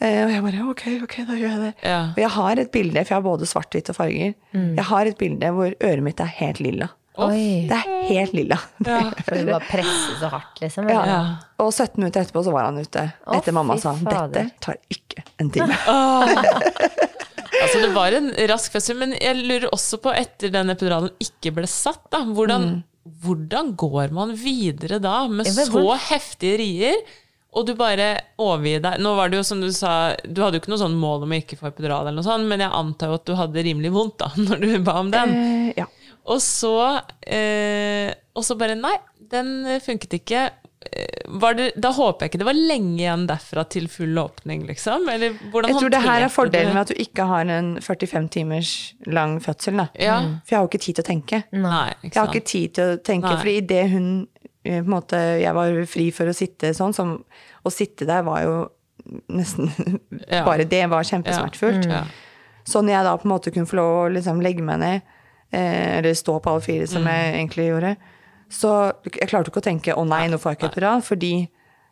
Eh, 0.00 0.20
og 0.24 0.30
jeg 0.30 0.42
bare 0.44 0.66
ok, 0.70 0.84
ok, 1.08 1.16
da 1.26 1.34
gjør 1.40 1.48
jeg 1.50 1.60
det. 1.64 1.72
Ja. 1.82 1.98
Og 2.12 2.20
jeg 2.22 2.30
har 2.36 2.60
et 2.62 2.70
bilde, 2.74 3.02
for 3.02 3.14
jeg 3.14 3.18
har 3.18 3.24
både 3.26 3.48
svart, 3.50 3.72
hvitt 3.74 3.90
og 3.90 3.96
farger. 3.98 4.34
Jeg 4.54 4.84
har 4.92 5.10
et 5.10 5.18
bilde 5.18 5.50
hvor 5.56 5.74
øret 5.74 6.04
mitt 6.06 6.20
er 6.22 6.30
helt 6.38 6.60
lilla. 6.62 6.90
Oi. 7.18 7.66
Det 7.66 7.74
er 7.74 8.04
helt 8.12 8.34
lilla. 8.36 8.60
Ja. 8.86 9.00
For 9.26 9.34
du 9.34 9.48
bare 9.50 9.66
presser 9.66 10.20
så 10.20 10.28
hardt, 10.30 10.60
liksom? 10.62 10.86
Ja. 10.92 11.00
Ja. 11.08 11.18
Og 11.58 11.72
17 11.74 11.98
minutter 11.98 12.22
etterpå 12.22 12.44
så 12.46 12.52
var 12.54 12.68
han 12.68 12.78
ute. 12.78 13.08
Å, 13.26 13.40
Etter 13.40 13.56
mamma 13.56 13.74
sa 13.82 13.96
fader. 13.98 14.30
dette 14.36 14.62
tar 14.62 14.78
ikke 14.94 15.24
en 15.42 15.50
time. 15.54 15.74
Altså, 17.58 17.80
det 17.82 17.88
var 17.90 18.14
en 18.14 18.28
rask 18.46 18.70
fødsel, 18.70 18.94
men 19.00 19.12
jeg 19.18 19.34
lurer 19.40 19.64
også 19.74 19.98
på, 20.04 20.12
etter 20.14 20.52
den 20.54 20.70
epiduralen 20.70 21.10
ikke 21.22 21.50
ble 21.56 21.66
satt, 21.66 22.04
da, 22.12 22.20
hvordan, 22.22 22.68
hvordan 23.24 23.72
går 23.80 24.12
man 24.14 24.30
videre 24.38 25.00
da, 25.02 25.24
med 25.26 25.48
så 25.50 25.82
heftige 26.06 26.60
rier? 26.60 27.00
Og 27.56 27.64
du 27.66 27.72
bare 27.78 28.10
overgir 28.44 28.82
deg. 28.84 28.98
Nå 29.00 29.14
var 29.16 29.30
det 29.32 29.38
jo 29.40 29.46
som 29.48 29.60
du 29.62 29.70
sa, 29.72 30.12
du 30.22 30.42
hadde 30.44 30.58
jo 30.58 30.62
ikke 30.62 30.72
noe 30.74 30.82
sånn 30.82 30.98
mål 31.00 31.24
om 31.24 31.32
å 31.32 31.38
ikke 31.40 31.56
få 31.58 31.70
epidural, 31.70 32.04
eller 32.04 32.18
noe 32.20 32.26
sånt, 32.26 32.44
men 32.50 32.60
jeg 32.60 32.74
antar 32.76 33.08
jo 33.08 33.16
at 33.18 33.24
du 33.30 33.34
hadde 33.38 33.64
rimelig 33.64 33.92
vondt 33.94 34.18
da, 34.20 34.28
når 34.50 34.60
du 34.66 34.68
ba 34.84 34.98
om 35.00 35.10
den. 35.14 35.32
Eh, 35.32 35.72
ja. 35.80 35.88
Og 36.28 36.42
så, 36.44 36.74
eh, 37.24 38.12
og 38.36 38.44
så 38.44 38.56
bare 38.60 38.76
Nei, 38.76 38.94
den 39.32 39.80
funket 39.80 40.18
ikke. 40.20 40.42
Eh, 40.92 41.24
Var 41.40 41.56
det, 41.56 41.70
da 41.80 41.90
håper 41.96 42.24
jeg 42.26 42.30
ikke 42.34 42.38
det 42.44 42.46
var 42.48 42.56
lenge 42.58 43.00
igjen 43.00 43.24
derfra 43.28 43.64
til 43.72 43.88
full 43.92 44.20
åpning, 44.20 44.62
liksom? 44.68 45.08
Eller 45.10 45.34
hvordan 45.50 45.72
Jeg 45.72 45.80
tror 45.80 45.92
det 45.96 46.02
her 46.04 46.24
er 46.28 46.32
fordelen 46.32 46.76
med 46.76 46.82
at 46.84 46.92
du 46.92 47.00
ikke 47.02 47.26
har 47.32 47.48
en 47.56 47.74
45 47.82 48.28
timers 48.36 48.72
lang 49.08 49.38
fødsel. 49.44 49.80
Da. 49.80 49.88
Ja. 49.98 50.20
For 50.44 50.54
jeg 50.54 50.60
har 50.60 50.66
jo 50.68 50.70
ikke 50.70 50.84
tid 50.84 51.00
til 51.00 51.04
å 51.04 51.08
tenke. 51.10 51.42
Nei, 51.56 51.86
ikke 52.02 52.12
Jeg 52.12 52.20
har 52.22 52.32
ikke 52.34 52.50
tid 52.52 52.76
til 52.78 52.92
å 52.92 53.00
tenke, 53.08 53.32
Nei. 53.32 53.40
fordi 53.40 53.56
idet 53.64 53.86
hun 53.96 54.10
måte, 54.84 55.16
Jeg 55.40 55.54
var 55.54 55.84
fri 55.86 56.10
for 56.12 56.28
å 56.30 56.36
sitte 56.36 56.74
sånn, 56.74 56.94
som, 56.96 57.24
å 57.64 57.70
sitte 57.72 58.06
der 58.08 58.22
var 58.26 58.42
jo 58.42 58.56
nesten 59.32 59.70
Ja. 60.28 60.44
Bare 60.44 60.66
det 60.68 60.82
var 60.90 61.06
kjempesmertefullt. 61.06 61.86
Ja. 61.88 62.04
Så 62.68 62.82
når 62.84 62.92
jeg 62.98 63.06
da 63.06 63.16
på 63.16 63.28
en 63.28 63.32
måte 63.32 63.52
kunne 63.54 63.68
få 63.68 63.78
lov 63.78 63.92
å 64.02 64.08
liksom 64.12 64.42
legge 64.44 64.64
meg 64.64 64.80
ned, 64.82 65.12
eh, 65.50 65.98
eller 65.98 66.16
stå 66.18 66.36
på 66.44 66.52
alle 66.52 66.64
fire, 66.64 66.88
som 66.90 67.06
jeg 67.08 67.30
egentlig 67.34 67.68
gjorde, 67.70 67.94
så 68.52 68.72
jeg 69.06 69.28
klarte 69.28 69.52
ikke 69.52 69.62
å 69.62 69.68
tenke 69.68 69.94
'å 69.94 70.04
nei, 70.08 70.26
nå 70.28 70.36
får 70.40 70.52
jeg 70.52 70.58
ikke 70.58 70.68
epidural', 70.72 71.04
fordi 71.04 71.48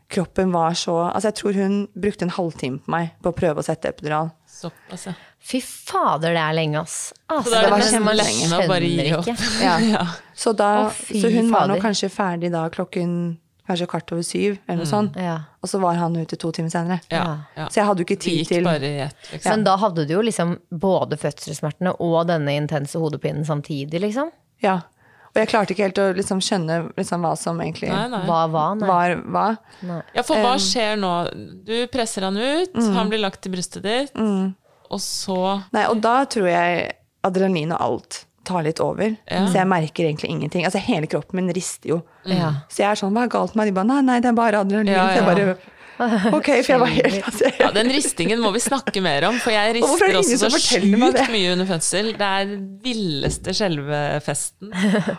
kroppen 0.09 0.53
var 0.53 0.77
så 0.79 1.13
Altså, 1.13 1.29
jeg 1.29 1.35
tror 1.35 1.53
hun 1.53 1.89
brukte 1.95 2.23
en 2.23 2.37
halvtime 2.37 2.79
på 2.85 2.91
meg 2.91 3.11
på 3.23 3.33
å 3.33 3.37
prøve 3.37 3.63
å 3.63 3.65
sette 3.65 3.89
epidural. 3.89 4.31
Såpass, 4.47 5.07
ja. 5.07 5.15
Fy 5.47 5.61
fader, 5.63 6.33
det 6.35 6.43
er 6.43 6.55
lenge, 6.59 6.81
ass. 6.83 7.13
Altså, 7.31 7.51
Så 7.51 7.55
da 7.55 7.59
er 7.59 7.65
det 7.67 7.71
var 7.71 7.83
nesten 7.85 8.05
med 8.51 8.55
å 8.59 8.69
bare 8.71 8.89
gi 8.91 9.11
opp. 9.15 9.29
Ja. 9.63 9.75
Ja. 9.79 10.05
Så, 10.35 10.53
da, 10.59 10.71
Å, 10.89 11.21
så 11.23 11.31
hun 11.31 11.51
var 11.55 11.69
nå 11.71 11.77
kanskje 11.83 12.09
ferdig 12.11 12.51
da 12.55 12.65
klokken 12.75 13.13
kanskje 13.67 13.87
kvart 13.91 14.13
over 14.15 14.23
syv, 14.27 14.59
eller 14.67 14.79
noe 14.83 14.87
sånt. 14.91 15.17
Ja. 15.19 15.37
Og 15.63 15.71
så 15.71 15.79
var 15.83 15.97
han 15.99 16.15
ute 16.19 16.37
to 16.39 16.51
timer 16.55 16.71
senere. 16.71 17.01
Ja. 17.11 17.23
ja. 17.57 17.65
Så 17.71 17.81
jeg 17.81 17.87
hadde 17.89 18.03
jo 18.03 18.07
ikke 18.07 18.19
tid 18.23 18.43
til 18.51 18.67
bare 18.67 18.87
i 18.91 19.01
ett, 19.09 19.17
liksom. 19.33 19.49
Men 19.51 19.65
da 19.67 19.75
hadde 19.83 20.05
du 20.07 20.13
jo 20.15 20.21
liksom 20.23 20.53
både 20.71 21.19
fødselssmertene 21.19 21.97
og 22.03 22.21
denne 22.31 22.55
intense 22.61 22.99
hodepinen 23.03 23.47
samtidig, 23.49 24.03
liksom. 24.07 24.31
Ja. 24.63 24.81
Og 25.35 25.41
jeg 25.43 25.51
klarte 25.51 25.75
ikke 25.75 25.85
helt 25.89 25.99
å 26.01 26.05
liksom 26.17 26.39
skjønne 26.41 26.77
liksom 26.97 27.27
hva 27.27 27.35
som 27.37 27.59
egentlig 27.61 27.91
Nei, 27.93 28.07
nei. 28.09 28.23
Hva 28.25 28.39
var 28.49 28.79
nei. 28.79 28.87
var 28.89 29.17
hva. 29.35 29.49
Ja, 30.17 30.23
for 30.25 30.41
hva 30.41 30.55
skjer 30.63 30.95
nå? 31.03 31.11
Du 31.67 31.75
presser 31.93 32.25
han 32.25 32.39
ut, 32.39 32.73
Mm. 32.73 32.95
han 32.97 33.11
blir 33.13 33.21
lagt 33.21 33.43
til 33.45 33.53
brystet 33.53 33.83
ditt, 33.85 34.15
og 34.91 35.01
så 35.03 35.37
Nei, 35.75 35.87
og 35.91 36.01
da 36.05 36.21
tror 36.31 36.49
jeg 36.51 36.89
adrenalin 37.27 37.75
og 37.75 37.83
alt 37.83 38.23
tar 38.47 38.63
litt 38.63 38.79
over. 38.79 39.17
Ja. 39.27 39.41
Så 39.51 39.59
jeg 39.59 39.67
merker 39.67 40.07
egentlig 40.07 40.31
ingenting. 40.31 40.65
Altså 40.69 40.79
hele 40.79 41.09
kroppen 41.11 41.41
min 41.41 41.51
rister 41.55 41.91
jo. 41.97 41.97
Ja. 42.31 42.53
Så 42.71 42.85
jeg 42.85 42.91
er 42.93 43.01
sånn, 43.01 43.15
hva 43.17 43.25
er 43.27 43.33
galt 43.33 43.57
med 43.57 43.65
meg? 43.65 43.73
De 43.73 43.77
bare, 43.81 43.91
nei, 43.91 44.03
nei, 44.07 44.19
det 44.23 44.31
er 44.31 44.37
bare 44.39 44.61
adrenalin. 44.63 44.93
Ja, 44.95 45.09
Så 45.11 45.19
jeg 45.19 45.27
bare, 45.27 45.57
ok, 46.37 46.49
for 46.63 46.71
jeg 46.73 46.81
var 46.83 46.91
helt 46.93 47.29
altså, 47.31 47.51
Ja, 47.63 47.71
den 47.75 47.91
ristingen 47.95 48.41
må 48.43 48.51
vi 48.55 48.61
snakke 48.65 49.03
mer 49.05 49.27
om, 49.31 49.39
for 49.43 49.55
jeg 49.55 49.69
er 49.71 49.77
rister 49.79 50.19
også 50.21 50.39
så 50.43 50.61
sjukt 50.61 51.31
mye 51.33 51.53
under 51.55 51.69
fødsel. 51.69 52.11
Det 52.19 52.29
er 52.29 52.49
den 52.51 52.65
villeste 52.85 53.55
skjelvefesten. 53.57 54.73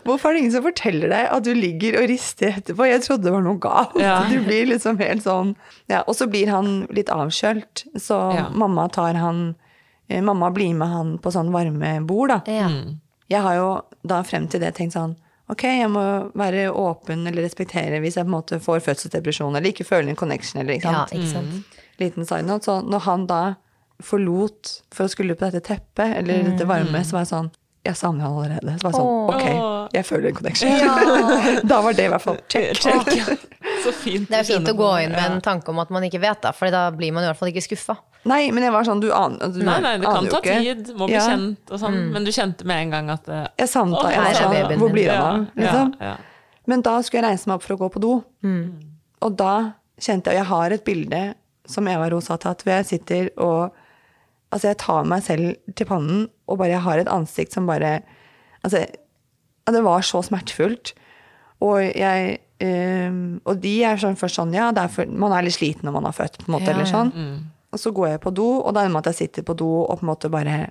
Hvorfor 0.06 0.30
er 0.30 0.38
det 0.38 0.44
ingen 0.46 0.56
som 0.58 0.66
forteller 0.68 1.14
deg 1.14 1.30
at 1.38 1.48
du 1.48 1.52
ligger 1.58 2.00
og 2.02 2.10
rister 2.12 2.54
etterpå? 2.60 2.88
Jeg 2.90 3.04
trodde 3.06 3.28
det 3.28 3.34
var 3.36 3.46
noe 3.46 3.60
galt. 3.64 3.98
Ja. 4.02 4.20
Du 4.30 4.38
blir 4.46 4.70
liksom 4.70 5.00
helt 5.02 5.26
sånn 5.26 5.56
ja, 5.92 6.04
Og 6.08 6.16
så 6.18 6.28
blir 6.32 6.52
han 6.54 6.86
litt 6.94 7.10
avkjølt, 7.14 7.86
så 8.00 8.20
Ja. 8.38 8.48
mamma 8.54 8.88
tar 8.94 9.18
han 9.18 9.56
eh, 10.10 10.22
Mamma 10.22 10.52
blir 10.56 10.74
med 10.78 10.88
han 10.94 11.16
på 11.22 11.32
sånn 11.34 11.52
varmebord, 11.54 12.30
da. 12.36 12.42
Ja. 12.52 12.70
Jeg 13.28 13.44
har 13.44 13.56
jo 13.58 13.70
da 14.08 14.22
frem 14.24 14.46
til 14.48 14.62
det 14.64 14.76
tenkt 14.78 14.96
sånn 14.96 15.18
Ok, 15.50 15.64
jeg 15.64 15.88
må 15.90 16.02
være 16.36 16.66
åpen 16.76 17.22
eller 17.30 17.46
respektere 17.48 18.02
hvis 18.04 18.18
jeg 18.20 18.26
på 18.28 18.32
en 18.32 18.36
måte 18.36 18.58
får 18.64 18.82
fødselsdepresjon 18.84 19.56
eller 19.56 19.72
ikke 19.72 19.86
føler 19.88 20.12
en 20.12 20.20
connection. 20.20 20.60
eller 20.62 20.76
ikke 20.76 20.90
sant? 20.92 21.14
ja, 21.14 21.22
ikke 21.22 21.32
sant. 21.32 21.78
Liten 22.02 22.28
side 22.28 22.44
note. 22.50 22.68
Så 22.68 22.82
når 22.84 23.06
han 23.08 23.24
da 23.30 23.42
forlot 24.04 24.74
for 24.94 25.08
å 25.08 25.10
skulle 25.10 25.38
på 25.40 25.48
dette 25.48 25.64
teppet, 25.66 26.18
eller 26.20 26.44
dette 26.52 26.68
varme, 26.70 27.00
så 27.08 27.18
var 27.18 27.24
jeg 27.26 27.32
sånn 27.32 27.50
Jeg 27.88 27.96
savner 27.96 28.28
han 28.28 28.36
allerede. 28.36 28.74
Så 28.78 28.84
var 28.84 28.92
jeg 28.92 29.00
sånn, 29.00 29.08
Åh. 29.08 29.30
ok, 29.32 29.94
jeg 29.96 30.06
føler 30.06 30.30
en 30.30 30.36
connection. 30.36 30.70
da 31.72 31.78
var 31.86 31.96
det 31.96 32.06
i 32.06 32.12
hvert 32.12 32.26
fall 32.26 32.40
check. 32.52 32.84
Så 33.88 33.94
fint. 33.96 34.28
Det 34.30 34.38
er 34.42 34.46
fint 34.48 34.68
å 34.72 34.76
gå 34.78 34.90
inn 35.04 35.14
med 35.16 35.24
en 35.32 35.42
tanke 35.46 35.72
om 35.74 35.80
at 35.84 35.90
man 35.94 36.04
ikke 36.08 36.20
vet, 36.24 36.42
da, 36.44 36.52
for 36.56 36.72
da 36.74 36.86
blir 36.96 37.14
man 37.16 37.24
i 37.26 37.30
hvert 37.32 37.40
fall 37.40 37.52
ikke 37.54 37.64
skuffa. 37.66 37.96
Nei, 38.28 38.50
men 38.52 38.66
jeg 38.68 38.74
var 38.76 38.84
sånn, 38.88 39.00
du 39.00 39.08
aner 39.16 39.52
du 39.56 39.62
Nei, 39.64 39.78
nei, 39.86 39.94
det 40.02 40.10
kan 40.10 40.26
ta 40.28 40.40
ikke. 40.42 40.56
tid, 40.66 40.90
må 41.00 41.08
bli 41.08 41.16
Ja. 41.16 41.26
kjent 41.30 41.72
og 41.72 41.80
sånn, 41.80 41.98
men 42.12 42.26
du 42.28 42.32
kjente 42.36 42.66
med 42.68 42.82
en 42.88 42.90
gang 42.92 43.10
at 43.14 43.30
eh, 43.32 43.46
Jeg 43.62 43.70
savnet 43.72 44.02
Å. 44.02 44.10
Jeg 44.12 44.36
sånn, 44.36 44.52
babyen 44.58 44.82
hvor 44.82 44.92
blir 44.92 45.12
han 45.14 45.22
av? 45.24 45.48
Liksom. 45.56 45.94
Ja, 46.02 46.06
ja. 46.12 46.16
Men 46.68 46.82
da 46.84 46.98
skulle 47.02 47.22
jeg 47.24 47.30
reise 47.32 47.48
meg 47.48 47.56
opp 47.56 47.64
for 47.64 47.78
å 47.78 47.80
gå 47.86 47.90
på 47.96 48.02
do. 48.04 48.14
Og 49.24 49.38
da 49.40 49.54
kjente 50.02 50.34
jeg 50.34 50.36
Og 50.36 50.42
jeg 50.42 50.50
har 50.52 50.76
et 50.76 50.84
bilde 50.86 51.22
som 51.68 51.88
Eva 51.88 52.10
Ros 52.12 52.28
har 52.28 52.38
tatt, 52.44 52.64
hvor 52.66 52.76
jeg 52.76 52.86
sitter 52.92 53.30
og 53.38 53.72
Altså, 54.52 54.70
jeg 54.70 54.78
tar 54.80 55.04
meg 55.04 55.24
selv 55.24 55.56
til 55.76 55.86
pannen, 55.90 56.30
og 56.48 56.58
bare 56.60 56.70
jeg 56.72 56.80
har 56.86 57.00
et 57.02 57.10
ansikt 57.12 57.52
som 57.56 57.66
bare 57.68 58.02
Altså, 58.64 58.86
det 59.68 59.84
var 59.84 60.02
så 60.08 60.22
smertefullt. 60.24 60.94
Og 61.62 61.82
jeg 61.96 62.40
ehm, 62.64 63.40
Og 63.46 63.60
de 63.62 63.84
er 63.84 63.98
sånn 64.02 64.16
først 64.20 64.36
sånn 64.40 64.54
Ja, 64.56 64.72
det 64.72 64.84
er 64.84 64.88
for, 64.94 65.06
man 65.06 65.32
er 65.36 65.44
litt 65.46 65.58
sliten 65.58 65.84
når 65.88 65.94
man 66.00 66.04
har 66.10 66.16
født, 66.18 66.38
på 66.44 66.48
en 66.50 66.56
måte, 66.60 66.68
Ja, 66.72 66.74
eller 66.74 66.86
ja. 66.86 66.92
sånn. 66.92 67.12
Og 67.74 67.80
så 67.80 67.92
går 67.94 68.08
jeg 68.16 68.22
på 68.24 68.32
do, 68.34 68.48
og 68.64 68.74
da 68.74 68.82
er 68.82 68.88
det 68.88 68.94
med 68.96 69.06
at 69.08 69.12
jeg 69.14 69.28
sitter 69.28 69.44
på 69.44 69.56
do 69.60 69.68
og 69.84 70.00
på 70.00 70.06
en 70.06 70.12
måte 70.14 70.30
bare 70.32 70.70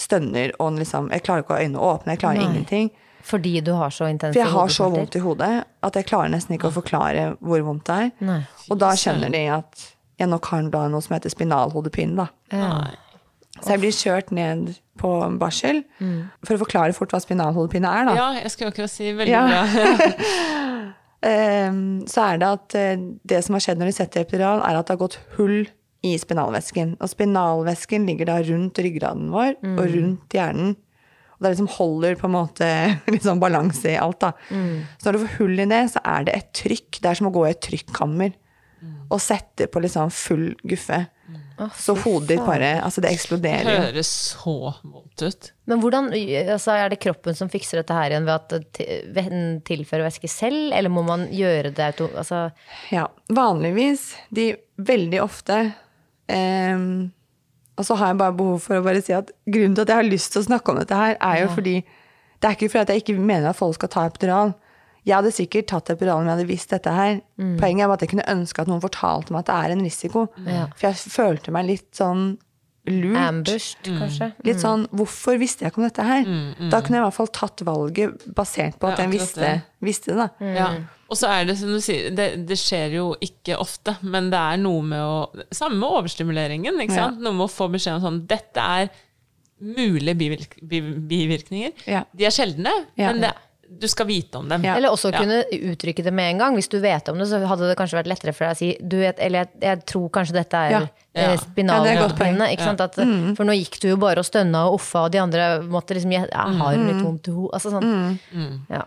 stønner 0.00 0.52
og 0.58 0.78
liksom 0.80 1.10
Jeg 1.12 1.22
klarer 1.26 1.42
ikke 1.44 1.52
å 1.54 1.56
ha 1.58 1.62
øynene 1.62 1.78
åpne, 1.90 2.14
jeg 2.14 2.18
klarer 2.22 2.38
Nei. 2.40 2.46
ingenting. 2.48 2.90
Fordi 3.22 3.60
du 3.60 3.74
har 3.76 3.90
så 3.92 4.06
intense 4.08 4.32
For 4.32 4.40
jeg 4.40 4.52
har 4.54 4.68
så 4.72 4.86
vondt 4.90 5.16
i 5.16 5.20
hodet 5.20 5.64
at 5.84 5.94
jeg 5.98 6.06
klarer 6.08 6.30
nesten 6.32 6.56
ikke 6.56 6.70
å 6.70 6.72
forklare 6.72 7.36
hvor 7.40 7.60
vondt 7.66 7.84
det 7.90 7.96
er. 8.06 8.10
Nei. 8.24 8.40
Og 8.70 8.78
da 8.80 8.94
skjønner 8.96 9.30
de 9.30 9.42
at 9.52 9.84
jeg 10.18 10.28
nok 10.28 10.46
har 10.46 10.62
noe 10.88 11.00
som 11.04 11.14
heter 11.14 11.28
spinalhodepine. 11.32 12.16
Da. 12.16 12.26
Nei. 12.56 12.94
Så 13.60 13.74
jeg 13.74 13.80
blir 13.82 13.92
kjørt 13.92 14.30
ned 14.32 14.72
på 15.00 15.10
barsel 15.40 15.82
for 16.00 16.54
å 16.56 16.60
forklare 16.62 16.94
fort 16.96 17.12
hva 17.12 17.20
spinalhodepine 17.20 17.88
er. 17.92 18.08
Da. 18.08 18.14
ja, 18.16 18.28
jeg 18.40 18.50
skulle 18.54 18.72
akkurat 18.72 18.90
si 18.92 19.12
veldig 19.12 19.28
Ja. 19.28 19.44
bra. 19.44 20.08
Ehm, 21.26 22.06
så 22.08 22.22
er 22.30 22.40
det 22.40 22.48
at 22.48 22.74
eh, 22.80 23.02
det 23.28 23.42
som 23.44 23.56
har 23.56 23.64
skjedd 23.64 23.80
når 23.80 23.90
de 23.90 23.96
setter 23.98 24.24
epidural, 24.24 24.62
er 24.64 24.78
at 24.78 24.86
det 24.88 24.94
har 24.96 25.02
gått 25.02 25.18
hull 25.36 25.68
i 26.06 26.14
spinalvæsken. 26.16 26.94
Og 27.00 27.10
spinalvæsken 27.12 28.06
ligger 28.08 28.30
da 28.30 28.38
rundt 28.46 28.78
ryggraden 28.80 29.28
vår 29.34 29.58
og 29.76 29.82
rundt 29.94 30.32
hjernen. 30.32 30.76
Og 31.36 31.44
det 31.44 31.50
liksom 31.54 31.68
holder 31.76 32.16
på 32.20 32.26
en 32.28 32.36
måte 32.36 32.66
liksom 33.14 33.40
balanse 33.40 33.92
i 33.92 33.98
alt. 34.00 34.20
da. 34.20 34.32
Så 34.98 35.06
når 35.08 35.12
du 35.12 35.24
får 35.26 35.36
hull 35.38 35.60
i 35.60 35.68
det, 35.68 35.82
så 35.92 36.00
er 36.04 36.24
det 36.24 36.34
et 36.36 36.50
trykk. 36.56 37.00
Det 37.00 37.10
er 37.10 37.14
som 37.20 37.28
å 37.28 37.32
gå 37.36 37.46
i 37.46 37.50
et 37.52 37.60
trykkammer 37.64 38.32
og 39.10 39.20
sette 39.20 39.66
på 39.68 39.80
liksom 39.84 40.08
full 40.10 40.54
guffe. 40.64 41.02
Så 41.76 41.94
hodet 42.04 42.28
ditt 42.32 42.42
bare 42.46 42.70
Altså, 42.84 43.02
det 43.04 43.10
eksploderer 43.12 43.68
jo. 43.68 43.82
Høres 43.88 44.10
så 44.32 44.54
vondt 44.80 45.24
ut. 45.26 45.48
Men 45.70 45.82
hvordan, 45.82 46.08
altså, 46.14 46.74
er 46.78 46.92
det 46.92 47.00
kroppen 47.02 47.36
som 47.36 47.50
fikser 47.52 47.80
dette 47.82 47.96
her 47.96 48.14
igjen 48.14 48.28
ved 48.28 48.34
at 48.34 48.74
det 48.78 49.00
den 49.16 49.60
tilfører 49.66 50.06
væske 50.08 50.30
selv, 50.30 50.72
eller 50.72 50.92
må 50.92 51.02
man 51.06 51.26
gjøre 51.34 51.72
det 51.76 51.86
auto... 51.92 52.08
Altså, 52.16 52.46
Ja, 52.94 53.06
vanligvis, 53.28 54.14
de 54.34 54.54
veldig 54.80 55.20
ofte 55.22 55.58
eh, 56.30 56.86
Og 57.76 57.86
så 57.86 57.96
har 58.00 58.12
jeg 58.12 58.20
bare 58.22 58.36
behov 58.38 58.58
for 58.64 58.80
å 58.80 58.84
bare 58.86 59.02
si 59.04 59.12
at 59.16 59.30
grunnen 59.44 59.76
til 59.76 59.84
at 59.84 59.92
jeg 59.92 60.00
har 60.02 60.08
lyst 60.08 60.32
til 60.34 60.42
å 60.42 60.48
snakke 60.48 60.72
om 60.72 60.80
dette 60.80 60.96
her, 60.96 61.16
er 61.20 61.44
jo 61.44 61.52
fordi 61.54 61.76
Det 62.40 62.48
er 62.48 62.56
ikke 62.56 62.70
fordi 62.72 62.82
at 62.86 62.94
jeg 62.94 63.04
ikke 63.04 63.20
mener 63.20 63.50
at 63.50 63.58
folk 63.58 63.76
skal 63.76 63.92
ta 63.92 64.06
epidural. 64.08 64.54
Jeg 65.10 65.16
hadde 65.18 65.32
sikkert 65.34 65.66
tatt 65.72 65.90
epidural 65.92 66.20
om 66.22 66.28
jeg 66.28 66.36
hadde 66.38 66.46
visst 66.50 66.70
dette 66.70 66.92
her. 66.94 67.16
Poenget 67.58 67.82
er 67.84 67.90
bare 67.90 67.98
at 67.98 68.04
jeg 68.06 68.12
kunne 68.14 68.28
ønske 68.30 68.62
at 68.62 68.70
noen 68.70 68.82
fortalte 68.84 69.34
meg 69.34 69.42
at 69.42 69.50
det 69.50 69.56
er 69.58 69.74
en 69.74 69.82
risiko. 69.88 70.28
Ja. 70.46 70.68
For 70.78 70.88
jeg 70.92 71.10
følte 71.16 71.50
meg 71.56 71.66
litt 71.66 71.88
sånn 71.98 72.22
lurt. 72.90 73.16
ambushed, 73.20 73.90
kanskje? 73.98 74.30
Litt 74.46 74.62
sånn, 74.62 74.86
hvorfor 74.96 75.36
visste 75.38 75.66
jeg 75.66 75.72
ikke 75.74 75.82
om 75.82 75.88
dette 75.88 76.06
her? 76.06 76.22
Da 76.72 76.80
kunne 76.80 76.96
jeg 76.96 77.02
i 77.02 77.06
hvert 77.08 77.18
fall 77.18 77.28
tatt 77.36 77.60
valget 77.66 78.24
basert 78.38 78.78
på 78.80 78.88
at 78.88 78.98
Ja, 78.98 79.04
jeg 79.04 79.12
visste, 79.18 79.40
det. 79.44 79.52
visste 79.84 80.14
det. 80.14 80.16
da. 80.16 80.46
Ja. 80.56 80.70
Og 81.10 81.18
så 81.18 81.26
er 81.28 81.44
det 81.50 81.58
som 81.58 81.68
du 81.74 81.80
sier, 81.82 82.08
det, 82.14 82.46
det 82.46 82.56
skjer 82.58 82.92
jo 82.94 83.04
ikke 83.20 83.58
ofte, 83.58 83.96
men 84.06 84.30
det 84.30 84.38
er 84.38 84.56
noe 84.62 84.80
med 84.86 85.02
å 85.02 85.44
Samme 85.52 85.76
med 85.82 85.90
overstimuleringen, 86.00 86.78
ikke 86.86 86.94
Ja. 86.96 87.08
sant? 87.10 87.20
Noe 87.20 87.34
med 87.34 87.48
å 87.48 87.52
få 87.52 87.66
beskjed 87.70 87.98
om 87.98 88.02
sånn 88.06 88.20
Dette 88.30 88.62
er 88.62 88.90
mulige 89.60 90.14
bivirk, 90.16 90.54
bivirkninger. 91.10 91.72
Ja. 91.86 92.04
De 92.16 92.24
er 92.24 92.30
sjeldne, 92.34 92.72
Ja. 92.96 93.12
men 93.12 93.20
det, 93.26 93.34
du 93.78 93.86
skal 93.88 94.06
vite 94.06 94.38
om 94.38 94.48
dem. 94.48 94.64
Ja. 94.64 94.74
Eller 94.76 94.90
også 94.90 95.12
Ja. 95.12 95.18
kunne 95.22 95.44
uttrykke 95.52 96.02
det 96.04 96.12
med 96.12 96.30
en 96.32 96.38
gang. 96.38 96.54
Hvis 96.58 96.68
du 96.68 96.78
vet 96.80 97.08
om 97.08 97.18
det, 97.18 97.28
så 97.28 97.38
hadde 97.46 97.68
det 97.68 97.76
kanskje 97.78 97.98
vært 98.02 98.10
lettere 98.10 98.34
for 98.34 98.44
deg 98.44 98.56
å 98.56 98.58
si 98.58 98.76
du 98.82 98.96
vet, 98.98 99.18
Eller 99.20 99.44
jeg, 99.44 99.48
jeg 99.62 99.84
tror 99.86 100.08
kanskje 100.10 100.32
dette 100.32 100.54
er 100.54 100.70
Ja. 100.70 100.80
Ja. 100.80 100.86
eh, 101.22 101.30
Ja, 101.34 101.36
sant? 102.64 102.80
At, 102.80 102.94
For 103.36 103.44
nå 103.44 103.52
gikk 103.56 103.80
du 103.80 103.88
jo 103.88 103.96
bare 103.96 104.18
og 104.18 104.24
stønna 104.26 104.66
og 104.68 104.74
uffa, 104.80 105.04
og 105.06 105.12
de 105.12 105.18
andre 105.18 105.62
måtte 105.62 105.94
liksom 105.94 106.12
Jeg 106.12 106.28
Har 106.32 106.74
jo 106.74 106.84
litt 106.84 107.02
vondt 107.04 107.28
i 107.28 107.30
hodet? 107.32 107.54
Altså 107.54 107.70
sånn. 107.70 108.18
Ja. 108.70 108.82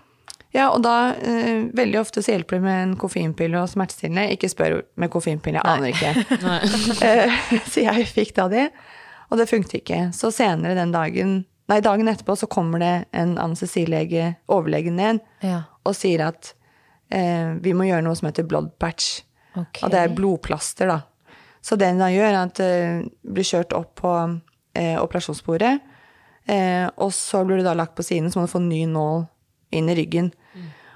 Ja, 0.53 0.67
og 0.69 0.83
da 0.83 1.13
eh, 1.17 1.63
veldig 1.73 1.97
ofte 1.99 2.21
så 2.21 2.35
hjelper 2.35 2.59
det 2.59 2.61
med 2.61 2.83
en 2.83 2.95
koffeinpille 2.95 3.57
og 3.57 3.69
smertestillende. 3.71 4.27
Ikke 4.35 4.49
spør 4.51 4.83
med 5.01 5.09
koffeinpille, 5.09 5.57
jeg 5.57 5.65
aner 5.65 5.89
ikke. 5.89 6.13
Eh, 7.03 7.31
så 7.65 7.81
jeg 7.81 8.05
fikk 8.05 8.35
da 8.37 8.47
det, 8.51 8.67
og 9.31 9.39
det 9.39 9.49
funket 9.49 9.79
ikke. 9.81 10.01
Så 10.13 10.29
senere 10.31 10.75
den 10.77 10.91
dagen, 10.93 11.45
nei 11.71 11.79
dagen 11.81 12.07
etterpå 12.11 12.35
så 12.37 12.47
kommer 12.51 12.79
det 12.83 12.93
en 13.15 13.37
anestesilege, 13.39 14.35
overlegen 14.51 14.95
ned, 14.99 15.21
Ja. 15.41 15.63
og 15.85 15.95
sier 15.95 16.27
at 16.27 16.53
eh, 17.11 17.53
vi 17.63 17.73
må 17.73 17.85
gjøre 17.87 18.03
noe 18.03 18.15
som 18.15 18.27
heter 18.29 18.43
blood 18.47 18.71
patch. 18.79 19.21
Okay. 19.55 19.83
Og 19.85 19.91
det 19.93 19.99
er 20.01 20.13
blodplaster, 20.15 20.87
da. 20.89 21.01
Så 21.63 21.77
det 21.77 21.87
den 21.87 21.99
da 22.01 22.09
gjør, 22.11 22.31
er 22.33 22.39
at 22.41 22.55
det 22.59 23.11
blir 23.23 23.45
kjørt 23.47 23.73
opp 23.77 23.95
på 24.01 24.13
eh, 24.75 24.97
operasjonsbordet, 24.99 25.79
eh, 26.51 26.87
og 26.97 27.13
så 27.15 27.43
blir 27.47 27.61
du 27.61 27.63
da 27.67 27.73
lagt 27.77 27.95
på 27.95 28.03
siden, 28.03 28.31
så 28.31 28.39
må 28.41 28.47
du 28.47 28.51
få 28.51 28.59
en 28.63 28.69
ny 28.71 28.83
nål 28.89 29.25
inn 29.71 29.89
i 29.89 29.95
ryggen. 29.95 30.31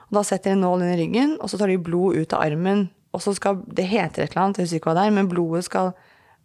Og 0.08 0.16
da 0.20 0.24
setter 0.24 0.54
de 0.54 0.60
nål 0.62 0.84
inn 0.84 0.94
i 0.96 1.00
ryggen, 1.02 1.38
og 1.42 1.50
så 1.52 1.58
tar 1.60 1.68
de 1.72 1.78
blod 1.84 2.16
ut 2.16 2.34
av 2.34 2.44
armen. 2.46 2.86
Og 3.16 3.22
så 3.24 3.34
skal, 3.36 3.62
det 3.68 3.88
heter 3.90 4.24
et 4.24 4.32
eller 4.34 4.44
annet, 4.44 4.58
jeg 4.60 4.68
husker 4.68 4.82
ikke 4.82 4.92
hva 4.92 4.98
det 5.00 5.06
er, 5.08 5.16
men 5.16 5.30
blodet 5.32 5.64
skal 5.68 5.94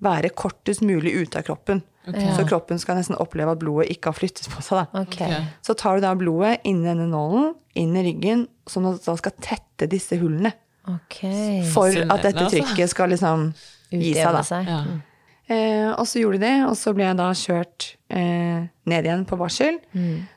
være 0.02 0.30
kortest 0.34 0.82
mulig 0.82 1.12
ute 1.14 1.38
av 1.38 1.46
kroppen. 1.46 1.82
Så 2.02 2.46
kroppen 2.48 2.80
skal 2.82 2.98
nesten 2.98 3.18
oppleve 3.22 3.54
at 3.54 3.60
blodet 3.60 3.92
ikke 3.94 4.10
har 4.10 4.16
flyttet 4.18 4.48
på 4.50 4.62
seg. 4.64 4.88
da. 4.90 5.04
Ok. 5.04 5.20
Så 5.62 5.76
tar 5.78 5.98
du 5.98 6.06
da 6.06 6.14
blodet 6.18 6.56
inn 6.66 6.82
i 6.82 6.88
denne 6.88 7.06
nålen, 7.10 7.52
inn 7.78 7.94
i 7.96 8.02
ryggen, 8.08 8.48
som 8.66 8.88
da 8.90 9.16
skal 9.18 9.36
tette 9.42 9.86
disse 9.90 10.18
hullene. 10.18 10.50
Okay. 10.90 11.62
For 11.70 11.94
at 11.94 12.24
dette 12.26 12.42
altså. 12.42 12.58
trykket 12.58 12.90
skal 12.90 13.12
liksom 13.14 13.52
gi 13.92 14.16
seg, 14.16 14.34
da. 14.34 14.42
Seg. 14.46 14.66
Ja. 14.66 14.82
Eh, 15.52 15.90
og 15.92 16.06
så 16.08 16.22
gjorde 16.22 16.40
de 16.40 16.46
det, 16.48 16.56
og 16.66 16.74
så 16.78 16.94
ble 16.96 17.06
jeg 17.06 17.18
da 17.18 17.28
kjørt 17.36 17.88
eh, 18.14 18.66
ned 18.90 19.08
igjen 19.08 19.24
på 19.28 19.38
barsel. 19.38 19.78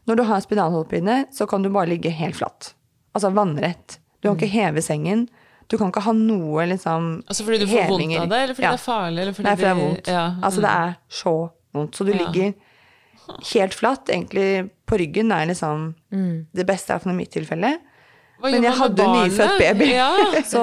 Når 0.06 0.20
du 0.20 0.24
har 0.30 0.44
spinalhodepine, 0.46 1.24
så 1.34 1.48
kan 1.50 1.66
du 1.66 1.72
bare 1.74 1.90
ligge 1.94 2.14
helt 2.14 2.38
flatt. 2.38 2.74
Altså 3.16 3.32
vannrett. 3.34 4.00
Du 4.20 4.30
kan 4.30 4.38
ikke 4.38 4.54
heve 4.54 4.84
sengen. 4.86 5.28
Du 5.68 5.78
kan 5.78 5.90
ikke 5.90 6.04
ha 6.06 6.12
noe 6.14 6.66
liksom 6.70 7.24
Altså 7.26 7.44
fordi 7.46 7.60
du 7.64 7.68
får 7.72 7.88
vondt 7.90 8.20
av 8.22 8.30
det, 8.30 8.38
eller 8.44 8.54
fordi 8.58 8.66
Ja. 8.68 8.72
det 8.76 8.80
er 8.80 8.86
farlig? 8.86 9.22
Eller 9.24 9.34
fordi 9.34 9.48
Nei, 9.50 9.56
for 9.56 9.62
det 9.66 9.72
er 9.72 9.80
vondt. 9.82 10.08
Ja. 10.08 10.26
Altså 10.44 10.62
det 10.62 10.72
er 10.72 10.96
så 11.10 11.36
vondt. 11.74 11.96
Så 11.96 12.06
du 12.06 12.14
ligger 12.14 12.54
helt 13.54 13.74
flatt. 13.74 14.10
Egentlig 14.10 14.70
på 14.86 14.98
ryggen 15.02 15.32
er 15.32 15.46
liksom 15.50 15.96
det 16.54 16.66
beste, 16.68 16.94
i 17.06 17.14
mitt 17.18 17.32
tilfelle. 17.34 17.78
Hva 18.40 18.52
Men 18.52 18.64
jeg 18.64 18.74
hadde 18.74 18.96
barnet? 18.96 19.32
nyfødt 19.32 19.60
baby. 19.60 19.90
Så 20.54 20.62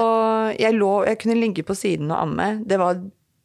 jeg 0.60 0.74
lå 0.76 1.06
Jeg 1.06 1.18
kunne 1.18 1.40
ligge 1.40 1.62
på 1.64 1.74
siden 1.74 2.10
og 2.12 2.20
amme. 2.22 2.62
Det 2.68 2.78
var 2.78 3.00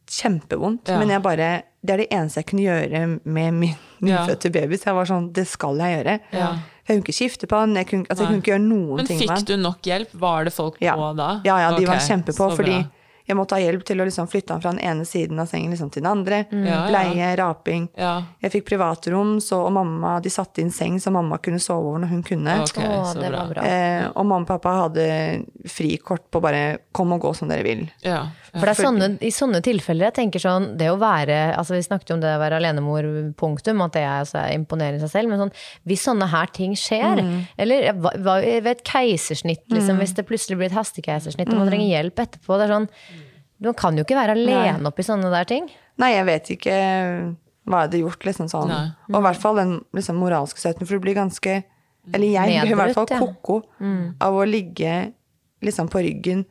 kjempevondt. 0.08 0.88
Ja. 0.88 0.98
Men 0.98 1.08
jeg 1.14 1.22
bare 1.22 1.62
Det 1.84 1.92
er 1.94 1.96
det 2.02 2.08
eneste 2.10 2.40
jeg 2.42 2.46
kunne 2.50 2.64
gjøre 2.66 3.20
med 3.24 3.54
min 3.54 3.74
Ja. 4.00 4.24
nyfødte 4.26 4.50
baby. 4.54 4.76
Så 4.78 4.90
jeg 4.90 4.94
var 4.94 5.06
sånn 5.10 5.32
Det 5.32 5.46
skal 5.46 5.78
jeg 5.78 5.96
gjøre. 6.04 6.18
Ja. 6.32 6.50
Jeg 6.88 6.88
kunne 6.88 7.04
ikke 7.04 7.16
skifte 7.18 7.46
på 7.50 7.56
han. 7.58 7.74
Jeg 7.76 7.86
kunne, 7.90 8.06
altså, 8.08 8.24
jeg 8.24 8.28
kunne 8.32 8.42
ikke 8.42 8.52
gjøre 8.54 8.66
noen 8.68 8.96
Men 9.02 9.06
ting 9.06 9.18
med 9.20 9.28
fikk 9.38 9.46
du 9.46 9.56
nok 9.56 9.82
hjelp? 9.82 10.12
Var 10.14 10.44
det 10.44 10.52
folk 10.54 10.76
Ja. 10.80 10.94
på 10.96 11.16
da? 11.16 11.40
Ja, 11.44 11.58
ja, 11.60 11.76
de 11.76 11.84
var 11.86 11.96
Ok, 11.96 12.06
kjempepå. 12.08 12.56
Fordi 12.56 12.78
jeg 13.28 13.36
måtte 13.36 13.52
ha 13.52 13.60
hjelp 13.60 13.82
til 13.84 14.00
å 14.00 14.06
liksom 14.08 14.26
flytte 14.26 14.54
han 14.54 14.62
fra 14.62 14.70
den 14.72 14.80
ene 14.80 15.04
siden 15.04 15.38
av 15.38 15.46
sengen 15.50 15.70
liksom 15.74 15.90
til 15.92 16.00
den 16.02 16.08
andre. 16.10 16.46
Ja, 16.50 16.64
ja. 16.64 16.78
Bleie, 16.88 17.36
raping. 17.36 17.88
Ja. 17.98 18.22
Jeg 18.40 18.52
fikk 18.54 18.64
privatrom, 18.70 19.34
så, 19.44 19.66
og 19.66 19.72
mamma, 19.76 20.14
de 20.24 20.30
satte 20.32 20.62
inn 20.62 20.70
seng 20.72 20.96
så 20.98 21.12
mamma 21.12 21.36
kunne 21.36 21.60
sove 21.60 21.90
over 21.90 21.98
når 22.06 22.08
hun 22.08 22.22
kunne. 22.22 22.54
Okay, 22.64 22.86
Å, 22.88 23.04
så 23.04 23.20
det 23.20 23.28
bra. 23.30 23.42
var 23.44 23.52
bra. 23.52 23.62
Eh, 23.68 24.06
og 24.14 24.24
mamma 24.24 24.40
og 24.46 24.46
pappa 24.48 24.72
hadde 24.88 25.44
frikort 25.68 26.30
på 26.32 26.40
bare 26.40 26.78
'kom 26.92 27.12
og 27.12 27.20
gå 27.20 27.34
som 27.36 27.48
dere 27.48 27.62
vil'. 27.64 27.90
Ja. 28.02 28.28
For 28.58 28.66
det 28.66 28.74
er 28.74 28.84
sånne, 28.84 29.08
I 29.22 29.30
sånne 29.34 29.60
tilfeller 29.64 30.08
jeg 30.08 30.14
tenker 30.18 30.42
sånn, 30.42 30.76
det 30.80 30.88
å 30.90 30.98
være 30.98 31.54
altså 31.56 31.74
Vi 31.76 31.82
snakket 31.86 32.10
jo 32.10 32.16
om 32.18 32.20
det 32.20 32.32
å 32.34 32.40
være 32.42 32.58
alenemor, 32.60 33.08
punktum, 33.38 33.80
at 33.84 33.92
det 33.92 34.02
er, 34.02 34.20
altså, 34.24 34.38
er 34.42 34.58
imponerende 34.58 34.98
i 34.98 35.04
seg 35.06 35.10
selv. 35.14 35.28
Men 35.32 35.38
sånn, 35.44 35.52
hvis 35.86 36.04
sånne 36.08 36.28
her 36.28 36.46
ting 36.52 36.74
skjer, 36.74 37.22
Mm. 37.22 37.46
eller 37.58 37.92
ved 38.60 38.66
et 38.66 38.84
keisersnitt, 38.84 39.64
liksom, 39.70 39.98
hvis 39.98 40.14
det 40.14 40.26
plutselig 40.26 40.56
blir 40.58 40.66
et 40.70 40.76
hastekeisersnitt 40.78 41.48
og 41.48 41.54
man 41.58 41.66
Mm. 41.68 41.72
trenger 41.72 41.88
hjelp 42.02 42.14
etterpå 42.26 42.58
det 42.58 42.68
er 42.70 42.74
sånn, 42.74 42.88
Man 43.60 43.74
kan 43.74 43.96
jo 43.96 44.04
ikke 44.04 44.14
være 44.14 44.36
alene 44.36 44.86
oppi 44.86 45.02
sånne 45.02 45.30
der 45.32 45.44
ting. 45.44 45.68
Nei, 45.98 46.12
jeg 46.14 46.26
vet 46.26 46.44
ikke 46.54 46.74
hva 47.66 47.80
jeg 47.82 47.90
hadde 47.90 48.00
gjort, 48.04 48.20
liksom 48.24 48.46
sånn. 48.48 48.68
Nei. 48.68 48.92
Og 49.10 49.16
i 49.18 49.24
hvert 49.26 49.40
fall 49.42 49.56
den 49.56 49.72
liksom, 49.92 50.14
moralske 50.16 50.58
støtten, 50.62 50.86
for 50.86 50.94
du 50.94 51.00
blir 51.00 51.14
ganske 51.16 51.64
Eller 52.14 52.28
jeg 52.32 52.62
blir 52.62 52.70
i 52.70 52.74
hvert 52.78 52.94
fall 52.94 53.04
Nedbrutt, 53.06 53.10
ja. 53.10 53.18
ko-ko 53.18 53.62
av 54.20 54.32
å 54.32 54.46
ligge 54.48 55.12
liksom 55.60 55.90
på 55.90 56.00
ryggen 56.00 56.46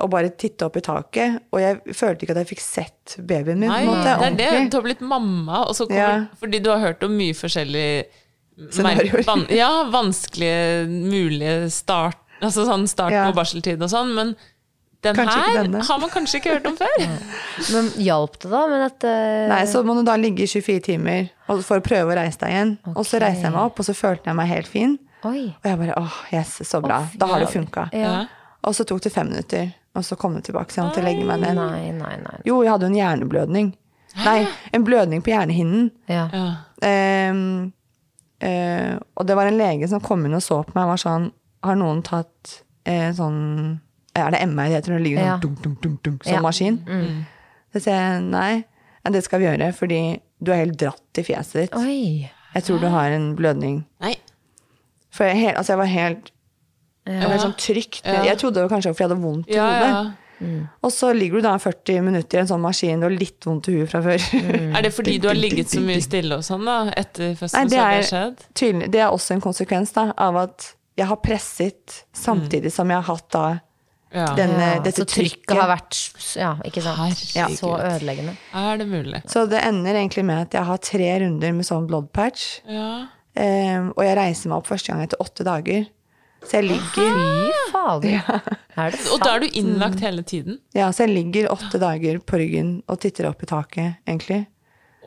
og 0.00 0.08
bare 0.12 0.30
titte 0.40 0.66
opp 0.66 0.76
i 0.78 0.82
taket. 0.84 1.40
Og 1.52 1.60
jeg 1.62 1.80
følte 1.96 2.24
ikke 2.26 2.34
at 2.36 2.42
jeg 2.42 2.50
fikk 2.54 2.62
sett 2.64 3.16
babyen 3.18 3.58
min. 3.60 3.68
Nei, 3.70 3.82
på 3.84 3.90
en 3.90 3.98
måte, 3.98 4.14
det 4.38 4.46
er 4.46 4.60
det. 4.60 4.70
Du 4.72 4.76
har 4.78 4.86
blitt 4.86 5.00
mamma, 5.04 5.64
og 5.68 5.74
så 5.76 5.86
kommer, 5.90 6.14
Ja. 6.24 6.38
fordi 6.40 6.62
du 6.64 6.70
har 6.72 6.78
hørt 6.84 7.02
om 7.06 7.16
mye 7.18 7.34
forskjellig 7.36 7.88
Scenarioer. 8.70 9.24
Van, 9.24 9.46
ja, 9.48 9.70
vanskelige 9.90 10.86
mulige 10.90 11.70
start, 11.72 12.18
altså 12.42 12.66
sånn 12.68 12.86
start 12.88 13.12
Ja. 13.12 13.26
på 13.30 13.36
barseltid 13.38 13.80
og 13.82 13.88
sånn, 13.88 14.14
men 14.14 14.34
den 15.02 15.16
Kanskje 15.16 15.40
her 15.40 15.80
har 15.80 15.98
man 15.98 16.10
kanskje 16.12 16.40
ikke 16.42 16.50
hørt 16.58 16.66
om 16.68 16.76
før. 16.76 16.96
Men 17.72 17.86
hjalp 18.04 18.34
det 18.42 18.50
da 18.52 18.66
med 18.68 18.82
dette 18.84 19.12
Nei, 19.48 19.62
så 19.64 19.80
må 19.82 19.94
du 19.96 20.02
da 20.04 20.16
ligge 20.20 20.44
i 20.44 20.46
24 20.46 20.82
timer 20.84 21.30
for 21.64 21.80
å 21.80 21.84
prøve 21.84 22.12
å 22.12 22.16
reise 22.18 22.36
deg 22.42 22.50
igjen. 22.52 22.74
Og 22.92 23.06
så 23.08 23.16
reiste 23.22 23.46
jeg 23.48 23.54
meg 23.54 23.62
opp, 23.62 23.80
og 23.80 23.86
så 23.88 23.94
følte 23.96 24.28
jeg 24.28 24.36
meg 24.36 24.50
helt 24.52 24.68
fin. 24.68 24.98
Oi. 25.24 25.46
Og 25.56 25.64
jeg 25.70 25.78
bare 25.80 25.96
åh, 25.96 26.18
yes, 26.36 26.60
så 26.68 26.82
bra. 26.84 26.98
Da 27.16 27.26
har 27.32 27.40
det 27.40 27.48
funka. 27.48 27.86
Ja. 27.96 28.26
Og 28.68 28.74
så 28.76 28.84
tok 28.84 29.00
det 29.02 29.12
fem 29.14 29.28
minutter, 29.30 29.70
og 29.96 30.04
så 30.04 30.16
kom 30.20 30.34
det 30.36 30.44
tilbake. 30.44 30.72
Så 30.72 30.80
jeg 30.82 30.88
måtte 30.90 31.04
legge 31.04 31.24
meg 31.24 31.40
ned. 31.40 31.56
Nei, 31.56 31.90
nei, 31.96 32.16
nei. 32.20 32.38
Jo, 32.44 32.58
jeg 32.62 32.70
hadde 32.74 32.86
jo 32.88 32.92
en 32.92 32.98
hjerneblødning. 32.98 33.70
Nei, 34.24 34.38
en 34.74 34.84
blødning 34.84 35.22
på 35.24 35.30
hjernehinnen. 35.32 35.90
Ja. 36.10 36.26
Ja. 36.34 36.46
Ehm, 36.86 37.72
eh, 38.40 38.96
og 39.16 39.26
det 39.28 39.36
var 39.38 39.46
en 39.48 39.58
lege 39.60 39.88
som 39.88 40.00
kom 40.04 40.24
inn 40.26 40.34
og 40.36 40.42
så 40.44 40.62
på 40.66 40.74
meg 40.74 40.86
og 40.88 40.94
var 40.94 41.02
sånn 41.02 41.26
Har 41.62 41.76
noen 41.76 42.00
tatt 42.02 42.54
eh, 42.88 43.10
sånn 43.12 43.36
Er 44.16 44.32
det 44.32 44.40
MR 44.48 44.70
det 44.70 44.78
heter 44.78 44.94
når 44.94 44.98
det 45.02 45.04
ligger 45.04 45.20
sånn 45.20 45.28
Ja. 45.28 45.36
dunk, 45.42 45.58
dunk, 45.62 45.80
dunk, 45.84 45.98
dunk, 46.06 46.24
sånn 46.24 46.38
Ja. 46.38 46.40
maskin? 46.40 46.78
Så 47.70 47.82
sier 47.84 47.94
jeg 48.00 48.22
nei, 48.32 48.64
ja, 49.04 49.10
det 49.14 49.22
skal 49.24 49.38
vi 49.40 49.46
gjøre, 49.46 49.68
fordi 49.76 50.00
du 50.42 50.50
er 50.52 50.64
helt 50.64 50.78
dratt 50.80 51.20
i 51.20 51.22
fjeset 51.22 51.60
ditt. 51.62 51.76
Oi. 51.78 52.30
Jeg 52.56 52.64
tror 52.66 52.80
du 52.82 52.88
har 52.90 53.12
en 53.14 53.36
blødning. 53.38 53.84
Nei. 54.02 54.16
For 55.14 55.24
jeg, 55.28 55.54
altså 55.54 55.76
jeg 55.76 55.78
var 55.78 55.92
helt 55.92 56.32
jeg 57.06 57.22
Eller 57.24 57.38
sånn 57.38 57.54
trygt. 57.56 58.02
Ja. 58.04 58.22
Jeg 58.24 58.38
trodde 58.38 58.54
det 58.60 58.66
var 58.68 58.74
kanskje 58.76 58.92
fordi 58.94 59.04
jeg 59.04 59.08
hadde 59.10 59.22
vondt 59.22 59.48
i 59.48 59.54
Ja, 59.54 59.66
hodet. 59.66 59.88
ja. 59.90 60.10
Og 60.82 60.90
så 60.90 61.10
ligger 61.12 61.36
du 61.36 61.42
da 61.42 61.58
40 61.58 62.00
minutter 62.02 62.38
i 62.38 62.40
en 62.40 62.46
sånn 62.48 62.62
maskin, 62.64 63.00
du 63.00 63.04
har 63.04 63.12
litt 63.12 63.44
vondt 63.44 63.68
i 63.68 63.72
huet 63.76 63.90
fra 63.90 64.00
før. 64.00 64.22
Er 64.78 64.82
det 64.86 64.92
fordi 64.96 65.18
du 65.20 65.28
har 65.28 65.34
ligget 65.36 65.68
så 65.68 65.80
mye 65.84 66.00
stille 66.00 66.32
og 66.38 66.44
sånn, 66.46 66.64
da? 66.64 66.90
Etter 66.96 67.34
Nei, 67.34 67.34
det 67.36 67.70
det 67.70 67.70
så 67.70 67.80
har 67.84 67.90
det 68.00 68.12
er, 68.12 68.46
tydelig, 68.56 68.90
det 68.90 69.00
er 69.04 69.10
også 69.12 69.34
en 69.36 69.40
konsekvens 69.44 69.92
da, 69.92 70.06
av 70.16 70.36
at 70.36 70.70
jeg 70.96 71.06
har 71.10 71.16
presset 71.20 71.98
samtidig 72.16 72.72
som 72.72 72.88
jeg 72.88 72.96
har 73.02 73.08
hatt 73.14 73.28
da 73.36 73.60
Ja. 74.12 74.34
denne, 74.34 74.74
Ja, 74.74 74.80
dette 74.82 75.04
så 75.04 75.06
trykket 75.06 75.44
trykket. 75.46 75.60
har 75.60 75.68
vært 75.76 76.36
Ja, 76.36 76.54
ikke 76.64 76.82
sant. 76.82 77.34
Ja. 77.36 77.46
Så 77.46 77.76
ødeleggende. 77.78 78.32
Er 78.54 78.76
det 78.78 78.88
mulig? 78.88 79.22
Så 79.28 79.44
det 79.48 79.60
ender 79.62 79.92
egentlig 79.94 80.24
med 80.24 80.40
at 80.48 80.50
jeg 80.52 80.64
har 80.64 80.78
tre 80.78 81.20
runder 81.20 81.52
med 81.52 81.64
sånn 81.64 81.86
blood 81.86 82.12
patch. 82.12 82.60
Ja. 82.66 83.06
Eh, 83.36 83.78
og 83.94 84.02
jeg 84.02 84.16
reiser 84.16 84.48
meg 84.48 84.56
opp 84.58 84.66
første 84.66 84.88
gang 84.88 85.02
etter 85.04 85.16
åtte 85.20 85.44
dager. 85.44 85.86
Så 86.46 86.56
jeg 86.60 86.68
ligger, 86.70 86.86
Fy 86.94 87.72
fader. 87.72 88.22
Er 88.80 88.90
det 88.94 88.98
sant? 89.00 89.10
Og 89.14 89.20
da 89.24 89.34
er 89.36 89.42
du 89.44 89.58
innlagt 89.60 90.00
hele 90.00 90.22
tiden? 90.24 90.58
ja, 90.74 90.88
så 90.94 91.04
jeg 91.06 91.12
ligger 91.14 91.50
åtte 91.52 91.78
dager 91.82 92.18
på 92.24 92.38
ryggen 92.40 92.70
og 92.88 93.00
titter 93.02 93.28
opp 93.28 93.42
i 93.44 93.48
taket, 93.50 93.98
egentlig. 94.08 94.46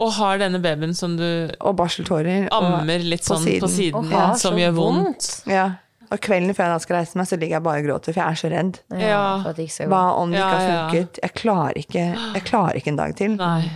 Og 0.02 0.12
har 0.18 0.40
denne 0.42 0.58
babyen 0.62 0.94
som 0.98 1.16
du 1.18 1.26
Og 1.62 1.76
barseltårer. 1.78 2.48
ammer 2.52 3.00
litt 3.06 3.22
på 3.26 3.36
sånn 3.38 3.46
på 3.62 3.68
siden. 3.70 4.04
siden, 4.04 4.12
ja, 4.14 4.34
som 4.42 4.58
gjør 4.58 4.74
vondt? 4.78 5.32
Ja. 5.50 5.66
Og 6.14 6.20
kvelden 6.22 6.54
før 6.54 6.68
jeg 6.68 6.74
da 6.76 6.80
skal 6.84 6.98
reise 7.00 7.18
meg, 7.18 7.26
så 7.30 7.38
ligger 7.40 7.56
jeg 7.58 7.64
bare 7.66 7.82
og 7.82 7.86
gråter, 7.88 8.14
for 8.14 8.22
jeg 8.22 8.30
er 8.30 8.40
så 8.42 8.50
redd. 8.54 8.80
Ja. 9.02 9.22
For 9.42 9.50
at 9.50 9.56
det 9.58 9.66
ikke 9.68 9.74
skal 9.80 9.88
gå. 9.88 9.94
Hva 9.96 10.04
om 10.22 10.32
det 10.34 10.40
ikke 10.42 10.60
har 10.60 10.68
funket? 10.90 11.20
Jeg 11.24 11.34
klarer 11.40 11.80
ikke, 11.82 12.04
jeg 12.38 12.44
klarer 12.50 12.78
ikke 12.82 12.92
en 12.94 13.00
dag 13.02 13.16
til. 13.18 13.36
Nei. 13.40 13.72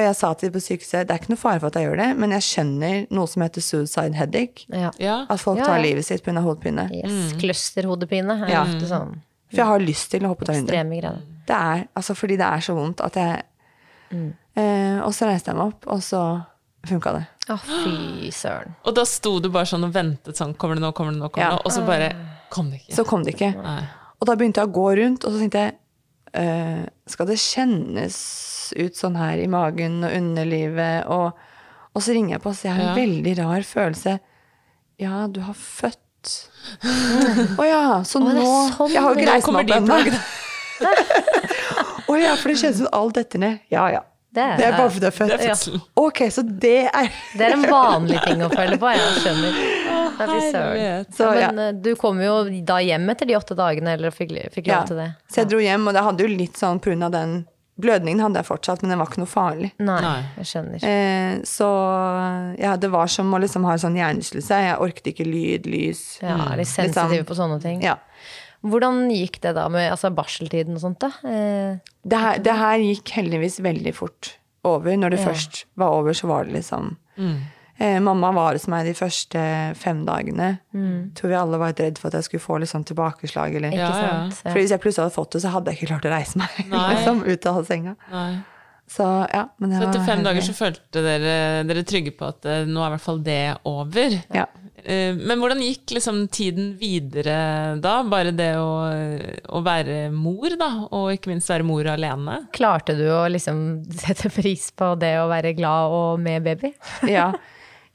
Og 0.00 0.06
jeg 0.06 0.16
sa 0.16 0.30
til 0.32 0.48
de 0.48 0.54
på 0.56 0.62
sykehuset 0.64 1.08
det 1.08 1.12
er 1.12 1.20
ikke 1.20 1.32
noe 1.34 1.40
fare 1.40 1.60
for 1.60 1.68
at 1.68 1.76
jeg 1.76 1.84
gjør 1.90 1.98
det, 2.00 2.08
men 2.22 2.32
jeg 2.32 2.44
skjønner 2.46 3.00
noe 3.12 3.28
som 3.28 3.42
heter 3.44 3.64
suicide 3.64 4.16
headache. 4.16 4.64
Ja. 4.72 4.90
Ja. 5.02 5.16
At 5.28 5.42
folk 5.42 5.60
tar 5.60 5.76
ja. 5.76 5.82
livet 5.84 6.06
sitt 6.08 6.24
pga. 6.24 6.40
hodepine. 6.40 6.86
Yes. 6.94 7.34
Clusterhodepine 7.42 8.38
er 8.46 8.54
Ja. 8.54 8.62
ofte 8.64 8.88
sånn 8.88 9.18
For 9.50 9.60
jeg 9.60 9.66
har 9.66 9.82
lyst 9.84 10.10
til 10.14 10.24
å 10.24 10.30
hoppe 10.32 10.46
ut 10.46 10.52
av 10.54 10.56
vinduet. 10.56 11.20
Det 11.50 11.56
er 11.58 11.84
altså 11.98 12.14
fordi 12.16 12.36
det 12.40 12.46
er 12.46 12.64
så 12.64 12.74
vondt 12.78 13.00
at 13.04 13.18
jeg 13.18 13.42
eh, 14.56 14.98
Og 15.04 15.12
så 15.16 15.26
reiste 15.28 15.50
jeg 15.52 15.58
meg 15.58 15.74
opp, 15.74 15.86
og 15.90 16.00
så 16.06 16.22
funka 16.86 17.12
det. 17.18 17.24
Å, 17.50 17.56
fy 17.60 18.30
søren. 18.32 18.76
Og 18.86 18.94
da 18.96 19.04
sto 19.04 19.34
du 19.42 19.50
bare 19.52 19.68
sånn 19.68 19.84
og 19.84 19.92
ventet 19.92 20.38
sånn 20.38 20.54
Kommer 20.56 20.78
det 20.78 20.84
nå, 20.86 20.92
kommer 20.96 21.12
det 21.12 21.20
nå, 21.20 21.28
kommer 21.28 21.44
det 21.44 21.50
Ja. 21.50 21.56
nå? 21.58 21.66
Og 21.66 21.74
så 21.74 21.84
bare 21.84 22.12
kom 22.48 22.70
det 22.70 22.80
ikke. 22.84 22.94
Så 22.94 23.04
kom 23.04 23.24
det 23.26 23.34
ikke. 23.34 23.52
Nei. 23.60 23.82
Og 24.20 24.26
da 24.28 24.36
begynte 24.36 24.60
jeg 24.62 24.68
å 24.70 24.72
gå 24.72 24.86
rundt, 25.00 25.24
og 25.24 25.32
så 25.34 25.40
tenkte 25.42 25.58
jeg 25.64 25.74
eh, 26.34 26.84
Skal 27.10 27.26
det 27.30 27.38
kjennes 27.42 28.16
ut 28.76 28.96
sånn 28.98 29.16
her 29.18 29.38
i 29.42 29.48
magen 29.50 30.04
og 30.06 30.12
underlivet? 30.14 31.06
Og, 31.10 31.32
og 31.94 32.02
så 32.04 32.14
ringer 32.16 32.36
jeg 32.36 32.42
på, 32.44 32.52
og 32.52 32.58
så 32.58 32.68
jeg 32.68 32.76
har 32.76 32.82
en 32.84 32.90
Ja. 32.92 32.98
veldig 33.00 33.34
rar 33.40 33.66
følelse. 33.66 34.18
Ja, 35.00 35.26
du 35.26 35.40
har 35.40 35.54
født. 35.56 35.96
Å 37.58 37.64
ja, 37.64 37.82
så 38.04 38.20
oh, 38.20 38.26
nå 38.28 38.44
sånn 38.76 38.92
Jeg 38.92 39.00
har 39.00 39.14
jo 39.14 39.18
ikke 39.18 39.32
reist 39.32 39.48
meg 39.50 39.70
opp 39.70 39.76
ennå. 39.80 39.96
Å 42.10 42.16
ja, 42.20 42.34
for 42.36 42.50
det 42.50 42.58
kjennes 42.60 42.82
ut 42.84 42.90
alt 42.92 43.16
detter 43.16 43.40
ned. 43.42 43.58
Ja 43.72 43.86
ja. 43.92 44.02
Det 44.30 44.42
er, 44.42 44.56
Det 44.56 44.66
er 44.66 44.76
bare 44.76 44.90
fordi 44.90 45.00
du 45.02 45.06
er 45.08 45.14
født. 45.14 45.30
Det 45.32 45.36
er 45.36 45.48
fødselen. 45.48 45.80
Ok, 45.98 46.20
så 46.30 46.42
det 46.46 46.76
er 46.86 47.08
det 47.34 47.46
er 47.48 47.54
en 47.56 47.64
vanlig 47.66 48.20
ting 48.22 48.44
å 48.46 48.50
føle 48.52 48.78
på, 48.78 48.90
jeg 48.94 49.22
skjønner. 49.24 49.56
Herlighet. 50.20 51.14
Så 51.16 51.30
ja. 51.34 51.48
Men 51.50 51.62
eh, 51.64 51.78
du 51.82 51.94
kom 51.98 52.20
jo 52.22 52.42
da 52.66 52.78
hjem 52.84 53.08
etter 53.10 53.26
de 53.26 53.38
åtte 53.38 53.56
dagene, 53.58 53.96
eller 53.98 54.14
fikk, 54.14 54.36
fikk 54.54 54.68
lov 54.70 54.76
ja. 54.76 54.82
til 54.86 55.00
det? 55.02 55.08
Så 55.26 55.42
jeg 55.42 55.50
dro 55.50 55.62
hjem, 55.64 55.88
og 55.90 55.96
det 55.96 56.04
hadde 56.06 56.26
jo 56.26 56.30
litt 56.30 56.60
sånn 56.60 56.82
av 57.02 57.16
den 57.16 57.40
Blødningen 57.80 58.20
hadde 58.20 58.42
jeg 58.42 58.44
fortsatt, 58.44 58.82
men 58.82 58.92
den 58.92 58.98
var 59.00 59.08
ikke 59.08 59.22
noe 59.22 59.30
farlig. 59.30 59.70
Nei, 59.80 60.16
jeg 60.40 60.48
skjønner. 60.50 60.82
Eh, 60.84 61.38
så 61.48 61.68
ja, 62.60 62.74
det 62.76 62.90
var 62.92 63.08
som 63.08 63.30
å 63.32 63.40
liksom 63.40 63.64
ha 63.64 63.72
en 63.72 63.80
sånn 63.80 63.96
hjernerystelse. 63.96 64.58
Jeg 64.66 64.74
orket 64.84 65.08
ikke 65.14 65.24
lyd, 65.24 65.68
lys. 65.70 66.02
Ja, 66.20 66.34
er 66.34 66.58
de 66.58 66.66
Litt 66.66 66.68
sensitive 66.68 67.22
liksom, 67.22 67.30
på 67.30 67.38
sånne 67.38 67.56
ting? 67.62 67.80
Ja. 67.86 67.96
Hvordan 68.62 69.06
gikk 69.10 69.38
det 69.40 69.54
da 69.56 69.68
med 69.72 69.90
altså, 69.90 70.10
barseltiden 70.14 70.74
og 70.76 70.82
sånt, 70.82 70.98
da? 71.00 71.08
Eh, 71.24 71.78
Det 72.04 72.18
her, 72.20 72.38
det 72.44 72.56
her 72.58 72.78
gikk 72.84 73.08
heldigvis 73.16 73.60
veldig 73.64 73.94
fort 73.96 74.34
over. 74.64 74.92
Når 74.96 75.10
det 75.10 75.20
Ja. 75.20 75.26
først 75.30 75.64
var 75.76 75.88
over, 75.96 76.12
så 76.12 76.28
var 76.28 76.44
det 76.44 76.52
liksom 76.58 76.96
Mm. 77.18 77.38
eh, 77.78 77.98
Mamma 78.00 78.30
var 78.32 78.52
hos 78.52 78.66
meg 78.68 78.84
de 78.86 78.92
første 78.92 79.74
fem 79.76 80.04
dagene. 80.06 80.58
Mm. 80.74 81.12
Tror 81.14 81.28
vi 81.28 81.34
alle 81.34 81.58
var 81.58 81.72
redd 81.72 81.98
for 81.98 82.08
at 82.08 82.14
jeg 82.14 82.24
skulle 82.24 82.40
få 82.44 82.58
litt 82.60 82.68
sånn 82.68 82.84
tilbakeslag. 82.84 83.54
Eller. 83.56 83.70
Ja, 83.72 83.88
ikke 83.88 84.02
ja. 84.02 84.30
sant? 84.30 84.34
For 84.52 84.58
hvis 84.60 84.70
jeg 84.70 84.80
plutselig 84.80 85.04
hadde 85.08 85.16
fått 85.16 85.30
det, 85.32 85.42
så 85.42 85.50
hadde 85.50 85.66
jeg 85.72 85.78
ikke 85.80 85.88
klart 85.94 86.08
å 86.08 86.14
reise 86.16 86.36
meg 86.36 86.48
liksom, 86.96 87.22
ut 87.26 87.46
av 87.46 87.64
senga. 87.66 87.96
Nei. 88.12 88.42
Så 88.90 89.04
ja, 89.32 89.44
men 89.58 89.70
det 89.70 89.78
Så 89.78 89.88
etter 89.88 89.98
var 90.00 90.06
fem 90.06 90.22
dager 90.24 90.40
så 90.42 90.52
følte 90.52 91.02
dere 91.04 91.64
dere 91.64 91.84
trygge 91.86 92.10
på 92.18 92.26
at 92.28 92.44
eh, 92.44 92.64
nå 92.66 92.80
er 92.82 92.88
i 92.88 92.94
hvert 92.96 93.00
fall 93.04 93.20
det 93.22 93.56
over? 93.64 94.16
Ja. 94.34 94.46
Eh, 94.84 95.14
Men 95.16 95.38
hvordan 95.42 95.60
gikk 95.64 95.94
liksom 95.96 96.22
tiden 96.32 96.72
videre 96.80 97.76
da? 97.82 97.98
Bare 98.08 98.32
det 98.36 98.52
å, 98.58 98.68
å 99.56 99.62
være 99.66 100.10
mor, 100.14 100.52
da, 100.60 100.70
og 100.90 101.10
ikke 101.14 101.32
minst 101.32 101.50
være 101.52 101.66
mor 101.68 101.88
alene? 101.92 102.38
Klarte 102.56 102.96
du 102.98 103.06
å 103.12 103.24
liksom 103.32 103.82
sette 104.04 104.30
pris 104.34 104.68
på 104.76 104.94
det 105.00 105.16
å 105.22 105.28
være 105.30 105.54
glad 105.58 105.96
og 105.96 106.20
med 106.24 106.44
baby? 106.46 106.72
Ja. 107.16 107.32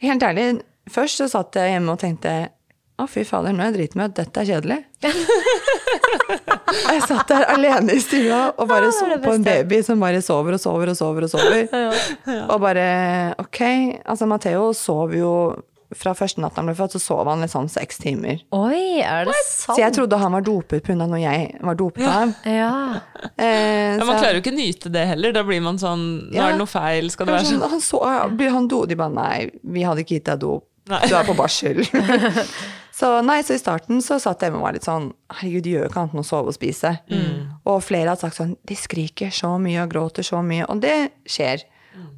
Helt 0.03 0.23
ærlig, 0.27 0.49
først 0.91 1.21
så 1.21 1.29
satt 1.31 1.55
jeg 1.55 1.71
hjemme 1.77 1.93
og 1.95 2.01
tenkte 2.01 2.31
å, 2.99 3.05
fy 3.11 3.23
fader, 3.27 3.51
nå 3.55 3.63
er 3.63 3.71
jeg 3.71 3.75
dritmøtt. 3.77 4.13
dette 4.15 4.39
er 4.43 4.47
kjedelig. 4.47 4.77
jeg 6.91 7.01
satt 7.07 7.27
der 7.31 7.45
alene 7.51 7.95
i 7.95 8.01
stua 8.03 8.41
og 8.55 8.69
bare 8.69 8.91
så 8.95 9.07
på 9.23 9.33
en 9.36 9.43
baby 9.45 9.81
som 9.83 9.99
bare 10.03 10.21
sover 10.23 10.55
og 10.55 10.61
sover 10.61 10.91
og 10.93 10.97
sover 10.99 11.27
og 11.27 11.31
sover. 11.33 11.65
Og 12.45 12.55
bare 12.63 12.86
ok. 13.41 13.61
Altså, 14.05 14.27
Matheo 14.31 14.69
sov 14.77 15.15
jo 15.17 15.31
fra 15.95 16.13
første 16.17 16.41
natt 16.43 16.55
han 16.59 16.67
ble 16.69 16.75
født, 16.77 16.95
så 16.97 17.01
sov 17.01 17.27
han 17.27 17.41
litt 17.41 17.51
sånn 17.53 17.69
seks 17.71 17.97
timer. 18.03 18.41
Oi, 18.55 19.01
er 19.01 19.25
det 19.25 19.33
sant? 19.47 19.75
Så 19.75 19.81
jeg 19.81 19.93
trodde 19.95 20.19
han 20.21 20.31
var 20.35 20.41
dopet 20.45 20.83
pga. 20.83 20.95
når 21.07 21.21
jeg 21.23 21.59
var 21.61 21.75
dopet 21.75 22.05
av 22.05 22.13
ham. 22.13 22.35
Ja. 22.45 22.71
Eh, 23.37 23.95
Ja, 23.95 23.99
så- 23.99 24.05
man 24.07 24.19
klarer 24.21 24.33
jo 24.35 24.41
ikke 24.43 24.55
nyte 24.55 24.91
det 24.91 25.07
heller. 25.07 25.31
Da 25.33 25.43
blir 25.43 25.61
man 25.61 25.77
sånn 25.77 26.29
Nå 26.31 26.33
Ja. 26.35 26.47
er 26.47 26.51
det 26.51 26.57
noe 26.59 26.67
feil, 26.67 27.09
skal 27.11 27.25
det 27.25 27.35
være 27.35 27.45
sånn, 27.45 27.59
sånn? 27.61 27.69
han 27.69 27.79
så, 27.81 28.37
blir 28.37 28.49
han 28.51 28.67
do? 28.67 28.85
De 28.85 28.95
bare 28.95 29.11
nei, 29.13 29.51
vi 29.63 29.81
hadde 29.83 29.99
ikke 30.03 30.15
gitt 30.19 30.25
deg 30.25 30.39
dop. 30.39 30.63
Nei. 30.87 30.99
Du 31.07 31.15
er 31.15 31.23
på 31.23 31.35
barsel. 31.35 31.81
så 32.95 33.23
nei, 33.25 33.41
så 33.41 33.55
i 33.55 33.57
starten 33.61 34.01
så 34.05 34.19
satt 34.21 34.41
jeg 34.45 34.51
med 34.53 34.61
meg 34.61 34.73
litt 34.77 34.83
sånn 34.87 35.11
herregud, 35.33 35.63
de 35.63 35.71
gjør 35.73 35.83
jo 35.85 35.89
ikke 35.89 36.01
annet 36.03 36.13
enn 36.13 36.21
å 36.23 36.27
sove 36.27 36.47
og 36.53 36.53
spise. 36.57 36.91
Og 37.65 37.81
flere 37.83 38.07
har 38.13 38.17
sagt 38.21 38.37
sånn 38.37 38.55
de 38.65 38.75
skriker 38.75 39.33
så 39.33 39.55
mye 39.59 39.81
og 39.83 39.89
gråter 39.91 40.23
så 40.23 40.43
mye, 40.45 40.65
og 40.69 40.81
det 40.85 41.11
skjer. 41.27 41.63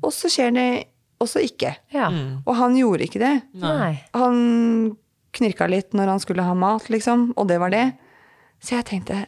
Og 0.03 0.11
så 0.11 0.28
skjer 0.30 0.53
det 0.53 0.86
også 1.24 1.41
ikke. 1.45 1.76
ja. 1.95 2.11
Og 2.45 2.53
han 2.59 2.78
gjorde 2.78 3.07
ikke 3.07 3.22
det. 3.24 3.34
Nei. 3.61 3.95
Han 4.18 4.97
knirka 5.38 5.68
litt 5.70 5.93
når 5.97 6.13
han 6.15 6.22
skulle 6.24 6.45
ha 6.45 6.53
mat, 6.57 6.89
liksom, 6.93 7.32
og 7.38 7.49
det 7.49 7.59
var 7.61 7.74
det. 7.74 7.88
Så 8.63 8.78
jeg 8.78 8.88
tenkte 8.89 9.26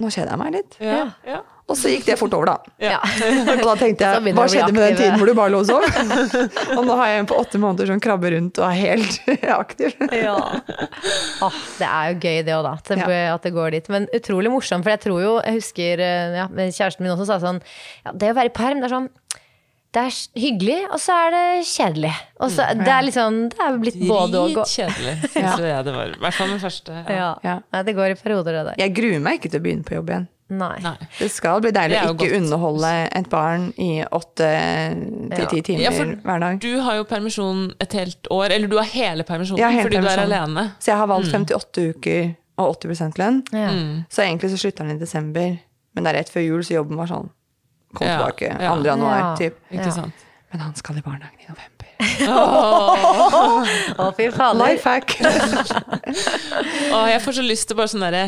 nå 0.00 0.08
kjeder 0.08 0.32
jeg 0.32 0.40
meg 0.40 0.54
litt. 0.54 0.76
Ja, 0.80 1.00
ja. 1.28 1.40
Og 1.70 1.76
så 1.78 1.90
gikk 1.92 2.06
det 2.08 2.16
fort 2.18 2.32
over, 2.34 2.48
da. 2.48 2.72
Ja. 2.82 2.96
Og 3.52 3.60
da 3.62 3.74
tenkte 3.78 4.08
jeg, 4.08 4.32
hva 4.34 4.46
skjedde 4.50 4.72
med 4.74 4.82
den 4.88 4.96
tiden 4.98 5.20
hvor 5.20 5.28
du 5.30 5.36
bare 5.38 5.52
lå 5.54 5.60
og 5.62 5.68
sov? 5.68 5.84
og 6.78 6.80
nå 6.88 6.96
har 6.98 7.12
jeg 7.12 7.20
en 7.20 7.28
på 7.30 7.36
åtte 7.38 7.60
måneder 7.62 7.92
som 7.92 8.00
krabber 8.02 8.34
rundt 8.34 8.58
og 8.58 8.66
er 8.66 8.80
helt 8.80 9.28
aktiv. 9.60 9.94
Ja. 10.10 10.34
Oh, 11.46 11.60
det 11.78 11.86
er 11.86 12.08
jo 12.10 12.16
gøy 12.24 12.40
det 12.48 12.56
òg, 12.56 12.66
da. 12.66 12.72
At 12.80 12.90
det, 12.90 13.20
at 13.36 13.46
det 13.46 13.54
går 13.54 13.76
dit. 13.76 13.92
Men 13.94 14.08
utrolig 14.18 14.50
morsomt. 14.50 14.82
For 14.82 14.96
jeg 14.96 15.02
tror 15.04 15.22
jo, 15.22 15.36
jeg 15.46 15.60
husker 15.60 16.02
eh, 16.08 16.40
ja, 16.40 16.48
kjæresten 16.50 17.06
min 17.06 17.14
også 17.14 17.28
sa 17.30 17.38
sånn 17.44 17.62
ja, 17.62 18.16
Det 18.18 18.32
å 18.32 18.38
være 18.40 18.50
i 18.50 18.56
perm, 18.56 18.82
det 18.82 18.90
er 18.90 18.96
sånn 18.96 19.08
det 19.90 20.02
er 20.06 20.16
hyggelig, 20.38 20.78
og 20.94 21.00
så 21.02 21.14
er 21.26 21.32
det 21.34 21.46
kjedelig. 21.66 22.12
Og 22.38 22.52
så, 22.54 22.66
det 22.78 22.90
er 22.94 23.06
liksom 23.08 23.38
Det 23.50 23.62
er 23.64 23.78
blitt 23.82 23.96
både 24.06 24.38
og. 24.38 24.52
Dritkjedelig, 24.54 25.14
syns 25.34 25.64
jeg 25.66 25.86
det 25.88 25.94
var. 25.96 26.12
I 26.14 26.20
hvert 26.22 26.36
fall 26.36 26.52
den 26.52 26.60
første. 26.62 26.98
Ja. 27.10 27.30
Ja. 27.42 27.56
Ja. 27.74 27.80
Det 27.86 27.94
går 27.98 28.14
i 28.14 28.18
perioder, 28.20 28.60
det 28.60 28.66
der. 28.68 28.76
Jeg 28.84 28.94
gruer 28.94 29.24
meg 29.24 29.40
ikke 29.40 29.50
til 29.50 29.58
å 29.58 29.64
begynne 29.64 29.88
på 29.88 29.96
jobb 29.98 30.12
igjen. 30.14 30.28
Nei. 30.50 30.76
Nei. 30.82 30.94
Det 31.18 31.28
skal 31.30 31.60
bli 31.62 31.70
deilig 31.74 31.98
å 32.00 32.12
ikke 32.12 32.26
godt. 32.26 32.36
underholde 32.40 32.92
et 33.20 33.28
barn 33.30 33.66
i 33.78 33.90
åtte 34.02 34.48
til 35.36 35.44
ti 35.52 35.60
timer 35.68 35.84
Ja, 35.84 35.92
for 35.94 36.14
hver 36.26 36.42
dag. 36.42 36.58
Du 36.62 36.70
har 36.86 36.98
jo 36.98 37.06
permisjon 37.10 37.60
et 37.82 37.94
helt 37.98 38.30
år, 38.34 38.56
eller 38.56 38.70
du 38.70 38.76
har 38.80 38.88
hele 38.90 39.26
permisjonen 39.26 39.62
har 39.62 39.76
hele 39.78 39.86
fordi 39.86 40.02
du 40.02 40.10
er 40.10 40.24
alene. 40.24 40.64
Så 40.82 40.90
jeg 40.90 40.98
har 41.02 41.10
valgt 41.10 41.30
58 41.34 41.86
uker 41.94 42.32
og 42.60 42.74
80 42.82 43.18
lønn. 43.22 43.42
Ja. 43.54 43.70
Så 44.10 44.26
egentlig 44.26 44.50
så 44.54 44.58
slutter 44.64 44.86
den 44.86 44.98
i 44.98 45.02
desember, 45.02 45.54
men 45.94 46.06
det 46.06 46.10
er 46.12 46.18
rett 46.18 46.34
før 46.34 46.46
jul, 46.46 46.64
så 46.66 46.80
jobben 46.80 46.98
var 46.98 47.10
sånn 47.10 47.30
Kom 47.94 48.06
Ja, 48.06 48.16
tilbake 48.20 48.50
ja. 48.50 48.74
2. 48.76 48.84
januar, 48.86 49.18
Ja. 49.18 49.30
typ. 49.40 49.56
Ikke 49.74 49.92
sant? 49.92 50.26
Men 50.52 50.60
han 50.64 50.74
skal 50.78 50.96
i 50.98 51.02
barnehagen 51.02 51.40
i 51.40 51.50
november. 51.50 51.86
Å, 54.00 54.06
fy 54.16 54.30
fader. 54.34 54.58
Life 54.58 54.88
hack! 54.88 55.16
oh, 56.94 57.06
jeg 57.10 57.20
får 57.24 57.36
så 57.38 57.44
lyst 57.44 57.68
til 57.70 57.78
bare 57.78 57.90
sånn 57.92 58.04
derre 58.06 58.24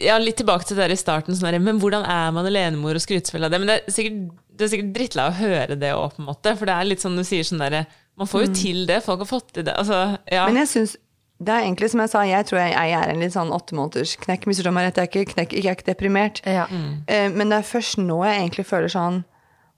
Ja, 0.00 0.16
litt 0.22 0.38
tilbake 0.40 0.64
til 0.66 0.78
det 0.78 0.86
der 0.86 0.94
i 0.94 0.98
starten, 0.98 1.36
sånn 1.36 1.50
der, 1.50 1.58
Men 1.62 1.80
hvordan 1.82 2.06
er 2.08 2.30
man 2.34 2.46
alenemor 2.48 2.96
og 2.96 3.04
skrytefull 3.04 3.44
av 3.46 3.52
det? 3.52 3.60
Men 3.60 3.70
det 3.70 3.76
er 3.82 3.92
sikkert, 3.98 4.22
det 4.54 4.66
er 4.66 4.72
sikkert 4.72 4.92
drittlei 4.96 5.26
å 5.28 5.36
høre 5.42 5.76
det 5.78 5.92
òg, 5.94 6.14
på 6.16 6.22
en 6.24 6.28
måte. 6.30 6.54
For 6.58 6.70
det 6.70 6.74
er 6.78 6.88
litt 6.88 7.04
sånn 7.04 7.18
du 7.20 7.24
sier 7.26 7.44
sånn 7.46 7.62
derre 7.64 7.84
Man 8.16 8.30
får 8.30 8.44
jo 8.46 8.50
til 8.54 8.84
det, 8.88 9.00
folk 9.04 9.24
har 9.24 9.26
fått 9.28 9.48
til 9.56 9.64
det. 9.66 9.74
Altså, 9.74 10.16
ja. 10.30 10.44
Men 10.46 10.60
jeg 10.62 10.68
synes, 10.70 10.96
det 11.44 11.52
er 11.54 11.66
egentlig 11.66 11.90
som 11.92 12.00
jeg 12.02 12.10
sa, 12.12 12.22
jeg 12.28 12.46
tror 12.48 12.58
jeg, 12.62 12.72
jeg 12.74 12.96
er 12.98 13.12
en 13.12 13.20
litt 13.22 13.34
sånn 13.36 13.52
åtte 13.54 13.76
måneders 13.76 14.16
knekk. 14.24 14.46
Misforstå 14.50 14.72
meg 14.74 14.88
rett, 14.88 14.96
jeg 15.02 15.06
er 15.08 15.12
ikke 15.12 15.34
knekk, 15.34 15.52
jeg 15.58 15.68
er 15.70 15.76
ikke 15.78 15.90
deprimert. 15.92 16.40
Ja. 16.48 16.66
Mm. 16.70 17.04
Men 17.36 17.52
det 17.52 17.60
er 17.60 17.68
først 17.68 17.98
nå 18.02 18.18
jeg 18.24 18.40
egentlig 18.42 18.66
føler 18.70 18.88
sånn 18.92 19.22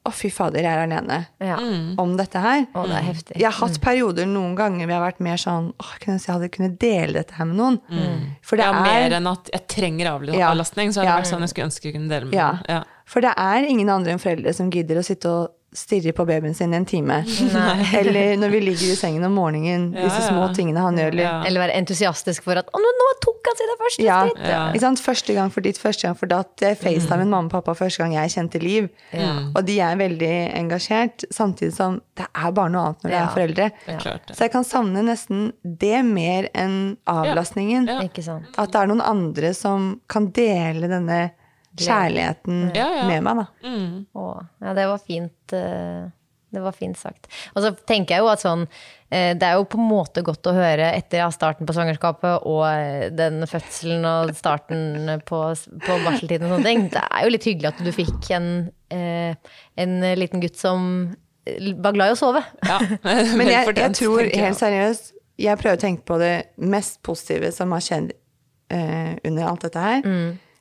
Å, 0.06 0.10
fy 0.14 0.28
fader, 0.30 0.62
jeg 0.62 0.70
er 0.70 0.84
alene 0.84 1.16
Ja. 1.42 1.56
om 1.98 2.12
dette 2.16 2.38
her. 2.38 2.60
Å, 2.78 2.84
det 2.86 2.94
er 2.94 3.06
heftig. 3.08 3.36
Jeg 3.42 3.48
har 3.50 3.56
hatt 3.58 3.80
perioder 3.82 4.28
noen 4.30 4.52
ganger 4.54 4.84
hvor 4.86 4.92
jeg 4.94 5.00
har 5.00 5.06
vært 5.10 5.24
mer 5.26 5.40
sånn 5.42 5.72
åh, 5.82 5.88
jeg 5.96 6.02
kunne 6.04 6.20
jeg 6.22 6.30
hadde 6.30 6.48
kunnet 6.54 6.76
dele 6.78 7.12
dette 7.18 7.34
her 7.34 7.48
med 7.50 7.58
noen. 7.58 7.80
For 8.46 8.54
det 8.60 8.68
ja, 8.68 8.70
er 8.70 8.86
mer 8.86 9.16
enn 9.18 9.26
at 9.26 9.50
jeg 9.50 9.66
trenger 9.74 10.12
avlastning, 10.12 10.92
så 10.94 11.02
har 11.02 11.08
det 11.10 11.16
vært 11.24 11.32
sånn 11.32 11.42
jeg 11.42 11.50
skulle 11.50 11.66
ønske 11.72 11.88
jeg 11.90 11.96
kunne 11.98 12.12
dele 12.14 12.30
med 12.30 12.38
Ja. 12.38 12.52
noen. 12.52 12.62
Ja. 12.70 12.82
For 13.04 13.20
det 13.26 13.32
er 13.36 13.66
ingen 13.66 13.90
andre 13.90 14.14
enn 14.14 14.22
foreldre 14.22 14.54
som 14.54 14.70
gidder 14.70 15.02
å 15.02 15.04
sitte 15.10 15.26
og 15.26 15.50
stirre 15.76 16.12
på 16.16 16.24
babyen 16.26 16.54
sin 16.56 16.72
i 16.74 16.76
en 16.80 16.86
time. 16.88 17.18
Eller 18.00 18.36
når 18.40 18.50
vi 18.54 18.60
ligger 18.64 18.92
i 18.92 18.96
sengen 18.98 19.24
om 19.28 19.34
morgenen, 19.36 19.90
Ja, 19.94 20.06
disse 20.06 20.22
ja. 20.24 20.28
små 20.30 20.48
tingene 20.56 20.80
han 20.82 20.96
gjør. 20.98 21.12
Eller, 21.12 21.22
Ja. 21.26 21.34
Eller 21.46 21.60
være 21.66 21.76
entusiastisk 21.80 22.42
for 22.46 22.56
at 22.56 22.66
'Å, 22.72 22.80
nå, 22.80 22.92
nå 23.00 23.08
tok 23.24 23.50
han 23.50 23.56
sine 23.60 23.76
første 23.82 24.02
Ja, 24.06 24.18
skritt'. 24.26 25.02
Første 25.06 25.34
gang 25.34 25.50
for 25.52 25.60
ditt, 25.60 25.78
første 25.78 26.02
gang 26.08 26.16
for 26.16 26.26
datt. 26.26 26.56
Jeg 26.60 26.78
facetimet 26.78 27.28
mamma 27.28 27.46
og 27.46 27.52
pappa 27.52 27.74
første 27.74 27.98
gang 28.02 28.12
jeg 28.14 28.30
kjente 28.34 28.62
liv. 28.62 28.88
Og 29.54 29.64
de 29.66 29.78
er 29.80 29.96
veldig 29.96 30.32
engasjert, 30.56 31.24
samtidig 31.30 31.74
som 31.74 32.00
det 32.16 32.26
er 32.34 32.50
bare 32.52 32.70
noe 32.70 32.82
annet 32.86 33.02
når 33.04 33.10
det 33.10 33.18
Ja. 33.18 33.24
er 33.24 33.34
foreldre. 33.36 33.70
Ja. 33.88 33.98
Klart. 33.98 34.26
Så 34.32 34.38
jeg 34.46 34.52
kan 34.52 34.64
savne 34.64 35.02
nesten 35.04 35.52
det 35.64 36.04
mer 36.04 36.48
enn 36.54 36.96
avlastningen. 37.06 37.88
At 38.58 38.72
det 38.72 38.80
er 38.80 38.86
noen 38.86 39.00
andre 39.04 39.54
som 39.54 40.00
kan 40.08 40.30
dele 40.32 40.88
denne 40.88 41.30
kjærligheten 41.84 42.60
Ja, 42.76 42.86
ja. 43.00 43.06
med 43.08 43.22
meg, 43.26 43.36
da. 43.42 43.72
Å, 44.16 44.28
ja, 44.64 44.74
det 44.78 44.86
var 44.90 44.98
fint. 45.04 45.52
eh, 45.52 46.06
Det 46.56 46.62
var 46.62 46.72
fint 46.72 46.96
sagt. 46.96 47.26
Og 47.54 47.62
så 47.64 47.72
tenker 47.86 48.14
jeg 48.16 48.22
jo 48.22 48.28
at 48.30 48.40
sånn 48.40 48.62
eh, 49.10 49.34
Det 49.36 49.42
er 49.44 49.56
jo 49.58 49.64
på 49.68 49.76
en 49.80 49.88
måte 49.90 50.22
godt 50.24 50.46
å 50.46 50.54
høre 50.56 50.86
etter 50.94 51.26
starten 51.34 51.66
på 51.68 51.74
svangerskapet 51.76 52.46
og 52.46 52.62
eh, 52.70 53.10
den 53.12 53.42
fødselen 53.50 54.06
og 54.08 54.32
starten 54.38 55.18
på, 55.26 55.40
på 55.84 55.98
barseltiden 56.06 56.46
og 56.48 56.54
sånne 56.56 56.70
ting. 56.70 56.86
Det 56.94 57.02
er 57.10 57.26
jo 57.26 57.32
litt 57.34 57.44
hyggelig 57.50 57.72
at 57.74 57.82
du 57.84 57.92
fikk 57.92 58.30
en, 58.38 58.48
en 58.90 59.94
liten 60.16 60.40
gutt 60.40 60.56
som 60.56 60.86
var 61.82 61.92
glad 61.94 62.10
i 62.10 62.14
å 62.16 62.18
sove. 62.18 62.40
Ja. 62.66 62.78
Men 63.38 63.46
jeg, 63.52 63.74
jeg 63.76 63.92
tror 64.00 64.24
helt 64.26 64.58
seriøst 64.58 65.12
Jeg 65.38 65.58
prøver 65.60 65.76
å 65.76 65.82
tenke 65.82 66.02
på 66.08 66.16
det 66.22 66.32
mest 66.56 67.02
positive 67.06 67.52
som 67.52 67.74
har 67.76 67.84
skjedd 67.84 68.14
eh, 68.72 69.12
under 69.28 69.50
alt 69.50 69.66
dette 69.68 69.82
her. 69.84 70.06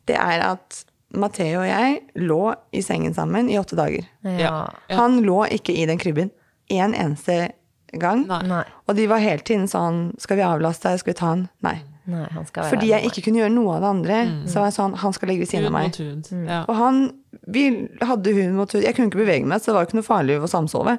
Det 0.06 0.18
er 0.20 0.44
at 0.52 0.84
Matheo 1.20 1.62
og 1.64 1.68
jeg 1.70 2.00
lå 2.22 2.42
i 2.76 2.82
sengen 2.86 3.16
sammen 3.16 3.50
i 3.52 3.60
åtte 3.60 3.78
dager. 3.80 4.08
Ja. 4.40 4.66
Han 4.94 5.22
lå 5.26 5.44
ikke 5.56 5.76
i 5.76 5.86
den 5.90 6.02
krybben 6.02 6.32
en 6.74 6.96
eneste 6.96 7.54
gang. 8.00 8.26
Nei. 8.28 8.64
Og 8.90 8.98
de 8.98 9.08
var 9.10 9.24
hele 9.24 9.44
tiden 9.46 9.68
sånn 9.72 10.16
Skal 10.22 10.40
vi 10.40 10.46
avlaste 10.46 10.90
deg? 10.90 11.02
Skal 11.02 11.14
vi 11.14 11.20
ta 11.20 11.30
han? 11.32 11.46
Nei. 11.66 11.78
nei, 12.12 12.26
han 12.34 12.48
skal 12.48 12.66
være 12.66 12.74
Fordi 12.74 12.90
jeg 12.92 13.10
ikke 13.10 13.24
kunne 13.28 13.42
gjøre 13.44 13.54
noe 13.56 13.78
av 13.78 13.86
det 13.86 13.92
andre. 13.92 14.18
Så 14.50 14.60
var 14.60 14.72
jeg 14.72 14.78
sånn 14.80 14.98
Han 15.04 15.16
skal 15.16 15.32
ligge 15.32 15.46
ved 15.46 15.52
siden 15.54 15.70
av 15.70 15.76
meg. 15.78 16.00
Mm. 16.02 16.50
Og 16.66 16.74
han 16.80 17.02
Vi 17.48 17.64
hadde 18.02 18.32
hun 18.34 18.56
mot 18.58 18.72
hud. 18.74 18.82
Jeg 18.82 18.96
kunne 18.98 19.12
ikke 19.12 19.22
bevege 19.22 19.46
meg, 19.46 19.62
så 19.62 19.70
det 19.72 19.76
var 19.78 19.86
ikke 19.88 20.00
noe 20.00 20.08
farlig 20.08 20.38
å 20.42 20.50
samsove. 20.50 20.96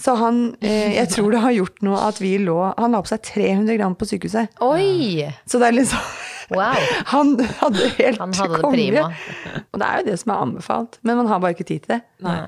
Så 0.00 0.14
han 0.18 0.40
eh, 0.64 0.94
Jeg 0.96 1.10
tror 1.12 1.30
det 1.34 1.42
har 1.44 1.52
gjort 1.52 1.82
noe 1.84 1.98
at 2.06 2.20
vi 2.22 2.30
lå 2.40 2.54
Han 2.78 2.94
la 2.94 3.00
på 3.04 3.10
seg 3.10 3.20
300 3.28 3.76
gram 3.76 3.94
på 3.98 4.08
sykehuset. 4.08 4.54
Oi! 4.64 5.26
Så 5.46 5.60
det 5.60 5.68
er 5.70 5.76
liksom 5.76 6.00
Wow! 6.50 6.80
Han 7.12 7.36
hadde 7.60 7.90
helt 7.98 8.18
Han 8.18 8.32
hadde 8.34 8.62
konge. 8.62 8.72
prima. 8.74 9.04
Og 9.70 9.78
det 9.82 9.86
er 9.90 10.00
jo 10.00 10.06
det 10.08 10.16
som 10.22 10.32
er 10.34 10.40
anbefalt. 10.48 10.98
Men 11.06 11.20
man 11.20 11.28
har 11.30 11.42
bare 11.44 11.54
ikke 11.54 11.68
tid 11.68 11.84
til 11.84 11.94
det. 11.94 12.00
Nei. 12.26 12.40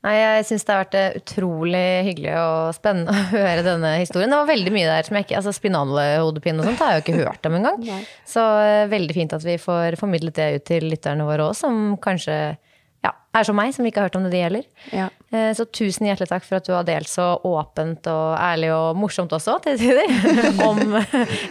Nei, 0.00 0.14
jeg 0.16 0.46
syns 0.48 0.62
det 0.64 0.72
har 0.72 0.78
vært 0.86 0.94
eh, 0.96 1.16
utrolig 1.20 1.82
hyggelig 2.06 2.32
og 2.40 2.70
spennende 2.78 3.12
å 3.18 3.26
høre 3.34 3.64
denne 3.66 3.90
historien. 4.00 4.32
Det 4.32 4.38
var 4.40 4.48
veldig 4.48 4.72
mye 4.72 4.88
der 4.88 5.04
som 5.04 5.18
jeg 5.18 5.26
ikke 5.28 5.36
Altså 5.42 5.52
spinalhodepine 5.52 6.62
og 6.62 6.70
sånt 6.70 6.80
har 6.80 6.94
jeg 6.94 7.02
jo 7.02 7.04
ikke 7.04 7.26
hørt 7.28 7.50
om 7.50 7.58
engang. 7.60 7.84
Så 8.28 8.46
eh, 8.64 8.86
veldig 8.94 9.16
fint 9.18 9.36
at 9.36 9.44
vi 9.44 9.58
får 9.60 9.98
formidlet 10.00 10.40
det 10.40 10.48
ut 10.56 10.66
til 10.72 10.88
lytterne 10.88 11.26
våre 11.28 11.50
òg, 11.50 11.56
som 11.58 11.98
kanskje 12.00 12.38
ja, 13.00 13.12
er 13.36 13.46
som 13.48 13.56
meg, 13.56 13.70
som 13.72 13.84
ikke 13.88 14.00
har 14.02 14.08
hørt 14.10 14.16
om 14.18 14.24
det 14.26 14.30
de 14.34 14.40
gjelder. 14.42 14.64
Ja. 14.92 15.06
Eh, 15.32 15.50
Så 15.56 15.64
tusen 15.72 16.04
hjertelig 16.08 16.28
takk 16.32 16.44
for 16.48 16.58
at 16.58 16.66
du 16.68 16.72
har 16.76 16.84
delt 16.88 17.08
så 17.08 17.30
åpent 17.48 18.08
og 18.12 18.34
ærlig 18.40 18.68
og 18.76 18.96
morsomt 19.00 19.32
også, 19.36 19.54
til 19.64 19.78
tider, 19.80 20.08
om 20.68 20.80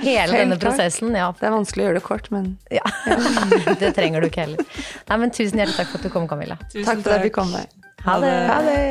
hele 0.03 0.27
denne 0.41 0.57
prosessen. 0.61 1.13
Ja, 1.17 1.29
Det 1.37 1.49
er 1.49 1.53
vanskelig 1.53 1.85
å 1.85 1.87
gjøre 1.91 2.01
det 2.01 2.05
kort, 2.05 2.29
men 2.33 2.51
ja. 2.73 2.85
Det 3.81 3.93
trenger 3.97 4.21
du 4.25 4.29
ikke 4.29 4.45
heller. 4.45 4.65
Nei, 5.09 5.17
men 5.23 5.33
tusen 5.33 5.57
hjertelig 5.61 5.79
takk 5.83 5.93
for 5.93 6.01
at 6.01 6.09
du 6.09 6.13
kom, 6.17 6.25
Camilla. 6.29 6.57
Tusen 6.69 6.85
takk 6.89 7.05
for 7.05 7.17
at 7.17 7.25
vi 7.25 7.33
kom 7.33 7.53
der. 7.57 7.69
Ha 8.09 8.15
det. 8.19 8.29
Ha 8.49 8.61
det. 8.65 8.85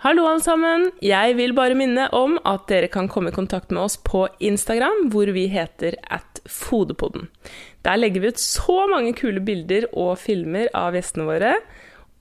Hallo 0.00 0.24
alle 0.24 0.40
sammen! 0.40 0.88
Jeg 1.04 1.36
vil 1.36 1.52
bare 1.52 1.76
minne 1.76 2.08
om 2.16 2.38
at 2.40 2.64
dere 2.72 2.88
kan 2.88 3.04
komme 3.12 3.28
i 3.28 3.36
kontakt 3.36 3.68
med 3.68 3.84
oss 3.84 3.98
på 4.00 4.24
Instagram, 4.40 5.10
hvor 5.12 5.28
vi 5.36 5.44
heter 5.52 6.00
at 6.08 6.40
Fodepodden. 6.48 7.28
Der 7.84 8.00
legger 8.00 8.24
vi 8.24 8.32
ut 8.32 8.40
så 8.40 8.86
mange 8.88 9.12
kule 9.12 9.44
bilder 9.44 9.90
og 9.92 10.16
filmer 10.24 10.72
av 10.72 10.96
gjestene 10.96 11.28
våre. 11.28 11.56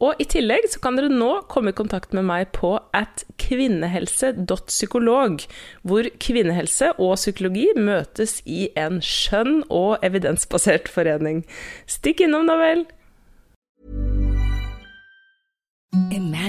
Og 0.01 0.17
i 0.17 0.25
tillegg 0.25 0.65
så 0.71 0.79
kan 0.81 0.95
dere 0.97 1.11
nå 1.13 1.43
komme 1.51 1.71
i 1.71 1.77
kontakt 1.77 2.15
med 2.17 2.25
meg 2.25 2.49
på 2.57 2.73
at 2.97 3.23
kvinnehelse.psykolog, 3.41 5.43
hvor 5.85 6.09
kvinnehelse 6.25 6.89
og 6.97 7.19
psykologi 7.19 7.67
møtes 7.77 8.39
i 8.49 8.71
en 8.79 9.01
skjønn 9.05 9.61
og 9.69 10.01
evidensbasert 10.05 10.89
forening. 10.89 11.43
Stikk 11.85 12.25
innom, 12.25 12.49
da 12.49 12.57
vel! 12.61 12.85